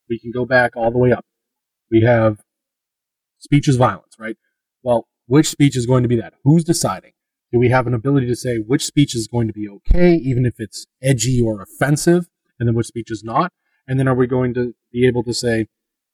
we 0.08 0.18
can 0.18 0.30
go 0.30 0.44
back 0.44 0.76
all 0.76 0.90
the 0.90 0.98
way 0.98 1.12
up. 1.12 1.24
We 1.90 2.02
have 2.02 2.38
speech 3.38 3.68
is 3.68 3.76
violence, 3.76 4.16
right? 4.18 4.36
Well, 4.82 5.08
which 5.26 5.48
speech 5.48 5.76
is 5.76 5.86
going 5.86 6.02
to 6.02 6.08
be 6.08 6.16
that? 6.16 6.34
Who's 6.44 6.64
deciding? 6.64 7.12
Do 7.52 7.58
we 7.58 7.70
have 7.70 7.86
an 7.86 7.94
ability 7.94 8.26
to 8.26 8.36
say 8.36 8.56
which 8.56 8.84
speech 8.84 9.14
is 9.14 9.26
going 9.26 9.46
to 9.46 9.54
be 9.54 9.68
okay, 9.68 10.14
even 10.14 10.44
if 10.44 10.54
it's 10.58 10.86
edgy 11.02 11.40
or 11.40 11.62
offensive, 11.62 12.28
and 12.58 12.68
then 12.68 12.74
which 12.74 12.88
speech 12.88 13.10
is 13.10 13.24
not? 13.24 13.52
And 13.86 13.98
then 13.98 14.06
are 14.06 14.14
we 14.14 14.26
going 14.26 14.52
to 14.54 14.74
be 14.92 15.06
able 15.06 15.24
to 15.24 15.32
say, 15.32 15.66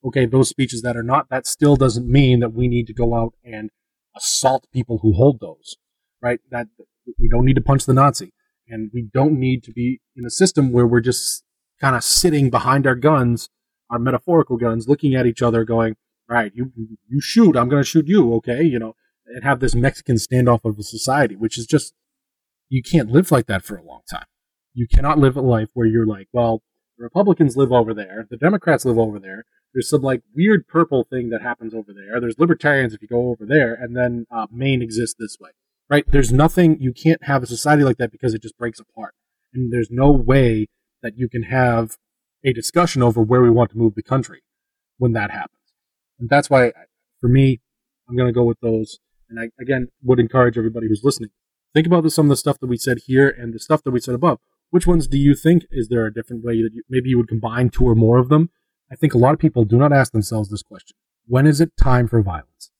okay, 0.05 0.26
those 0.26 0.49
speeches 0.49 0.82
that 0.82 0.97
are 0.97 1.03
not, 1.03 1.28
that 1.30 1.47
still 1.47 1.76
doesn't 1.76 2.07
mean 2.07 2.41
that 2.41 2.53
we 2.53 2.68
need 2.68 2.87
to 2.87 2.95
go 2.95 3.14
out 3.14 3.35
and 3.43 3.70
assault 4.16 4.66
people 4.72 4.99
who 5.03 5.12
hold 5.14 5.41
those, 5.41 5.76
right? 6.22 6.41
That 6.51 6.68
we 7.18 7.28
don't 7.28 7.45
need 7.45 7.57
to 7.57 7.62
punch 7.62 7.85
the 7.85 7.95
Nazi. 7.95 8.32
And 8.68 8.91
we 8.95 9.09
don't 9.12 9.39
need 9.39 9.62
to 9.64 9.72
be 9.72 10.01
in 10.16 10.24
a 10.24 10.30
system 10.30 10.72
where 10.72 10.87
we're 10.87 11.01
just 11.01 11.43
kind 11.80 11.97
of 11.97 12.05
sitting 12.05 12.49
behind 12.49 12.87
our 12.87 12.95
guns, 12.95 13.51
our 13.91 13.99
metaphorical 13.99 14.57
guns, 14.57 14.89
looking 14.89 15.14
at 15.14 15.26
each 15.26 15.43
other 15.43 15.64
going, 15.64 15.97
right, 16.28 16.53
you, 16.55 16.72
you 17.09 17.20
shoot, 17.20 17.57
I'm 17.57 17.68
going 17.68 17.82
to 17.82 17.89
shoot 17.89 18.07
you, 18.07 18.35
okay? 18.35 18.62
You 18.62 18.78
know, 18.78 18.95
and 19.26 19.44
have 19.44 19.60
this 19.60 19.74
Mexican 19.74 20.16
standoff 20.16 20.64
of 20.64 20.78
a 20.78 20.82
society, 20.82 21.36
which 21.36 21.58
is 21.58 21.66
just 21.66 21.94
you 22.68 22.82
can't 22.82 23.10
live 23.10 23.30
like 23.30 23.46
that 23.46 23.64
for 23.64 23.76
a 23.76 23.82
long 23.84 24.00
time. 24.10 24.26
You 24.72 24.86
cannot 24.92 25.18
live 25.18 25.36
a 25.36 25.40
life 25.40 25.68
where 25.74 25.86
you're 25.86 26.06
like, 26.06 26.28
well, 26.32 26.62
the 26.98 27.04
Republicans 27.04 27.56
live 27.56 27.72
over 27.72 27.94
there, 27.94 28.26
the 28.30 28.36
Democrats 28.36 28.84
live 28.84 28.98
over 28.98 29.18
there, 29.18 29.44
There's 29.72 29.88
some 29.88 30.02
like 30.02 30.22
weird 30.34 30.68
purple 30.68 31.04
thing 31.04 31.30
that 31.30 31.42
happens 31.42 31.74
over 31.74 31.92
there. 31.92 32.20
There's 32.20 32.38
libertarians 32.38 32.94
if 32.94 33.02
you 33.02 33.08
go 33.08 33.30
over 33.30 33.44
there, 33.46 33.74
and 33.74 33.96
then 33.96 34.26
uh, 34.30 34.46
Maine 34.50 34.82
exists 34.82 35.16
this 35.18 35.36
way, 35.40 35.50
right? 35.90 36.04
There's 36.06 36.32
nothing 36.32 36.80
you 36.80 36.92
can't 36.92 37.24
have 37.24 37.42
a 37.42 37.46
society 37.46 37.82
like 37.82 37.96
that 37.98 38.12
because 38.12 38.34
it 38.34 38.42
just 38.42 38.56
breaks 38.56 38.78
apart, 38.78 39.14
and 39.52 39.72
there's 39.72 39.90
no 39.90 40.10
way 40.12 40.68
that 41.02 41.18
you 41.18 41.28
can 41.28 41.44
have 41.44 41.96
a 42.44 42.52
discussion 42.52 43.02
over 43.02 43.22
where 43.22 43.42
we 43.42 43.50
want 43.50 43.70
to 43.70 43.78
move 43.78 43.94
the 43.94 44.02
country 44.02 44.42
when 44.98 45.12
that 45.12 45.30
happens. 45.30 45.58
And 46.18 46.28
that's 46.28 46.48
why, 46.48 46.72
for 47.20 47.28
me, 47.28 47.60
I'm 48.08 48.16
going 48.16 48.28
to 48.28 48.32
go 48.32 48.44
with 48.44 48.60
those. 48.60 49.00
And 49.28 49.40
I, 49.40 49.50
again, 49.60 49.88
would 50.02 50.20
encourage 50.20 50.58
everybody 50.58 50.88
who's 50.88 51.02
listening. 51.04 51.30
Think 51.72 51.86
about 51.86 52.10
some 52.12 52.26
of 52.26 52.30
the 52.30 52.36
stuff 52.36 52.58
that 52.60 52.68
we 52.68 52.76
said 52.76 52.98
here 53.06 53.28
and 53.28 53.52
the 53.52 53.58
stuff 53.58 53.82
that 53.82 53.90
we 53.90 54.00
said 54.00 54.14
above. 54.14 54.38
Which 54.70 54.86
ones 54.86 55.06
do 55.06 55.18
you 55.18 55.34
think 55.34 55.64
is 55.70 55.88
there 55.88 56.06
a 56.06 56.12
different 56.12 56.44
way 56.44 56.62
that 56.62 56.72
you, 56.72 56.82
maybe 56.88 57.10
you 57.10 57.16
would 57.16 57.28
combine 57.28 57.70
two 57.70 57.84
or 57.84 57.94
more 57.94 58.18
of 58.18 58.28
them? 58.28 58.50
I 58.90 58.96
think 58.96 59.14
a 59.14 59.18
lot 59.18 59.34
of 59.34 59.40
people 59.40 59.64
do 59.64 59.76
not 59.76 59.92
ask 59.92 60.12
themselves 60.12 60.50
this 60.50 60.62
question. 60.62 60.96
When 61.26 61.46
is 61.46 61.60
it 61.60 61.76
time 61.76 62.06
for 62.06 62.22
violence? 62.22 62.70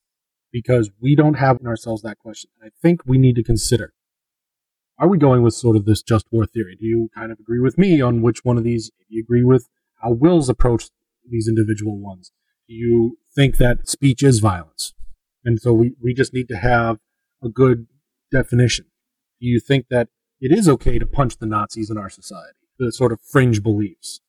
Because 0.53 0.91
we 1.01 1.17
don't 1.17 1.35
have 1.35 1.59
in 1.61 1.67
ourselves 1.67 2.03
that 2.03 2.19
question. 2.19 2.51
I 2.63 2.69
think 2.83 3.01
we 3.05 3.19
need 3.19 3.37
to 3.37 3.43
consider 3.43 3.95
are 4.99 5.09
we 5.09 5.19
going 5.19 5.43
with 5.43 5.55
sort 5.55 5.77
of 5.77 5.85
this 5.85 6.03
just 6.03 6.27
war 6.31 6.47
theory? 6.47 6.77
Do 6.79 6.87
you 6.87 7.11
kind 7.15 7.33
of 7.33 7.41
agree 7.41 7.61
with 7.61 7.77
me 7.77 8.01
on 8.01 8.23
which 8.23 8.45
one 8.45 8.57
of 8.57 8.65
these? 8.65 8.91
Do 9.09 9.17
you 9.17 9.23
agree 9.23 9.45
with 9.45 9.69
how 9.97 10.13
Will's 10.13 10.49
approach 10.49 10.91
these 11.29 11.49
individual 11.49 11.99
ones? 11.99 12.31
Do 12.69 12.75
you 12.75 13.19
think 13.35 13.57
that 13.57 13.89
speech 13.89 14.23
is 14.23 14.39
violence? 14.39 14.94
And 15.45 15.61
so 15.61 15.73
we, 15.73 15.93
we 16.03 16.15
just 16.15 16.33
need 16.33 16.49
to 16.49 16.57
have 16.57 16.99
a 17.43 17.49
good 17.49 17.87
definition. 18.31 18.87
Do 19.41 19.47
you 19.47 19.61
think 19.61 19.87
that 19.91 20.09
it 20.41 20.57
is 20.57 20.69
okay 20.69 20.99
to 20.99 21.07
punch 21.07 21.39
the 21.39 21.47
Nazis 21.47 21.91
in 21.91 21.99
our 21.99 22.09
society? 22.09 22.59
The 22.79 22.93
sort 22.93 23.13
of 23.13 23.21
fringe 23.21 23.63
beliefs. 23.63 24.21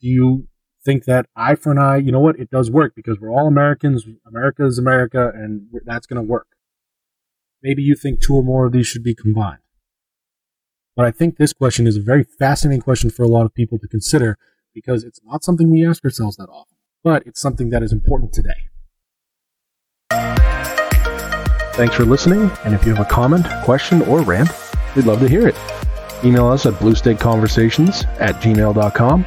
Do 0.00 0.08
you 0.08 0.48
think 0.84 1.04
that 1.04 1.26
eye 1.36 1.54
for 1.54 1.72
an 1.72 1.78
eye, 1.78 1.96
you 1.96 2.12
know 2.12 2.20
what, 2.20 2.38
it 2.38 2.50
does 2.50 2.70
work 2.70 2.94
because 2.94 3.18
we're 3.20 3.30
all 3.32 3.46
Americans, 3.46 4.06
America 4.26 4.64
is 4.64 4.78
America, 4.78 5.30
and 5.34 5.66
that's 5.84 6.06
going 6.06 6.22
to 6.22 6.26
work? 6.26 6.46
Maybe 7.62 7.82
you 7.82 7.94
think 7.94 8.20
two 8.20 8.34
or 8.34 8.42
more 8.42 8.66
of 8.66 8.72
these 8.72 8.86
should 8.86 9.02
be 9.02 9.14
combined. 9.14 9.60
But 10.96 11.06
I 11.06 11.10
think 11.10 11.36
this 11.36 11.52
question 11.52 11.86
is 11.86 11.96
a 11.96 12.02
very 12.02 12.24
fascinating 12.24 12.82
question 12.82 13.10
for 13.10 13.22
a 13.22 13.28
lot 13.28 13.46
of 13.46 13.54
people 13.54 13.78
to 13.78 13.88
consider 13.88 14.38
because 14.74 15.04
it's 15.04 15.20
not 15.24 15.44
something 15.44 15.70
we 15.70 15.86
ask 15.86 16.04
ourselves 16.04 16.36
that 16.36 16.48
often, 16.48 16.76
but 17.02 17.26
it's 17.26 17.40
something 17.40 17.70
that 17.70 17.82
is 17.82 17.92
important 17.92 18.32
today. 18.32 18.68
Thanks 21.80 21.96
for 21.96 22.04
listening, 22.04 22.50
and 22.66 22.74
if 22.74 22.84
you 22.84 22.94
have 22.94 23.06
a 23.06 23.08
comment, 23.08 23.46
question, 23.64 24.02
or 24.02 24.20
rant, 24.20 24.50
we'd 24.94 25.06
love 25.06 25.18
to 25.20 25.26
hear 25.26 25.48
it. 25.48 25.56
Email 26.22 26.46
us 26.46 26.66
at 26.66 26.74
bluestateconversations 26.74 28.04
at 28.20 28.34
gmail.com, 28.34 29.24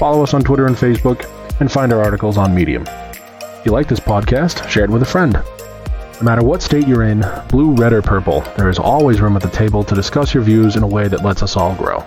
follow 0.00 0.24
us 0.24 0.34
on 0.34 0.42
Twitter 0.42 0.66
and 0.66 0.74
Facebook, 0.74 1.30
and 1.60 1.70
find 1.70 1.92
our 1.92 2.02
articles 2.02 2.38
on 2.38 2.52
Medium. 2.52 2.82
If 2.88 3.60
you 3.64 3.70
like 3.70 3.86
this 3.86 4.00
podcast, 4.00 4.68
share 4.68 4.82
it 4.82 4.90
with 4.90 5.02
a 5.02 5.06
friend. 5.06 5.34
No 5.34 6.22
matter 6.22 6.42
what 6.42 6.60
state 6.60 6.88
you're 6.88 7.04
in, 7.04 7.24
blue, 7.48 7.72
red, 7.76 7.92
or 7.92 8.02
purple, 8.02 8.40
there 8.56 8.68
is 8.68 8.80
always 8.80 9.20
room 9.20 9.36
at 9.36 9.42
the 9.42 9.50
table 9.50 9.84
to 9.84 9.94
discuss 9.94 10.34
your 10.34 10.42
views 10.42 10.74
in 10.74 10.82
a 10.82 10.88
way 10.88 11.06
that 11.06 11.22
lets 11.22 11.44
us 11.44 11.56
all 11.56 11.76
grow. 11.76 12.04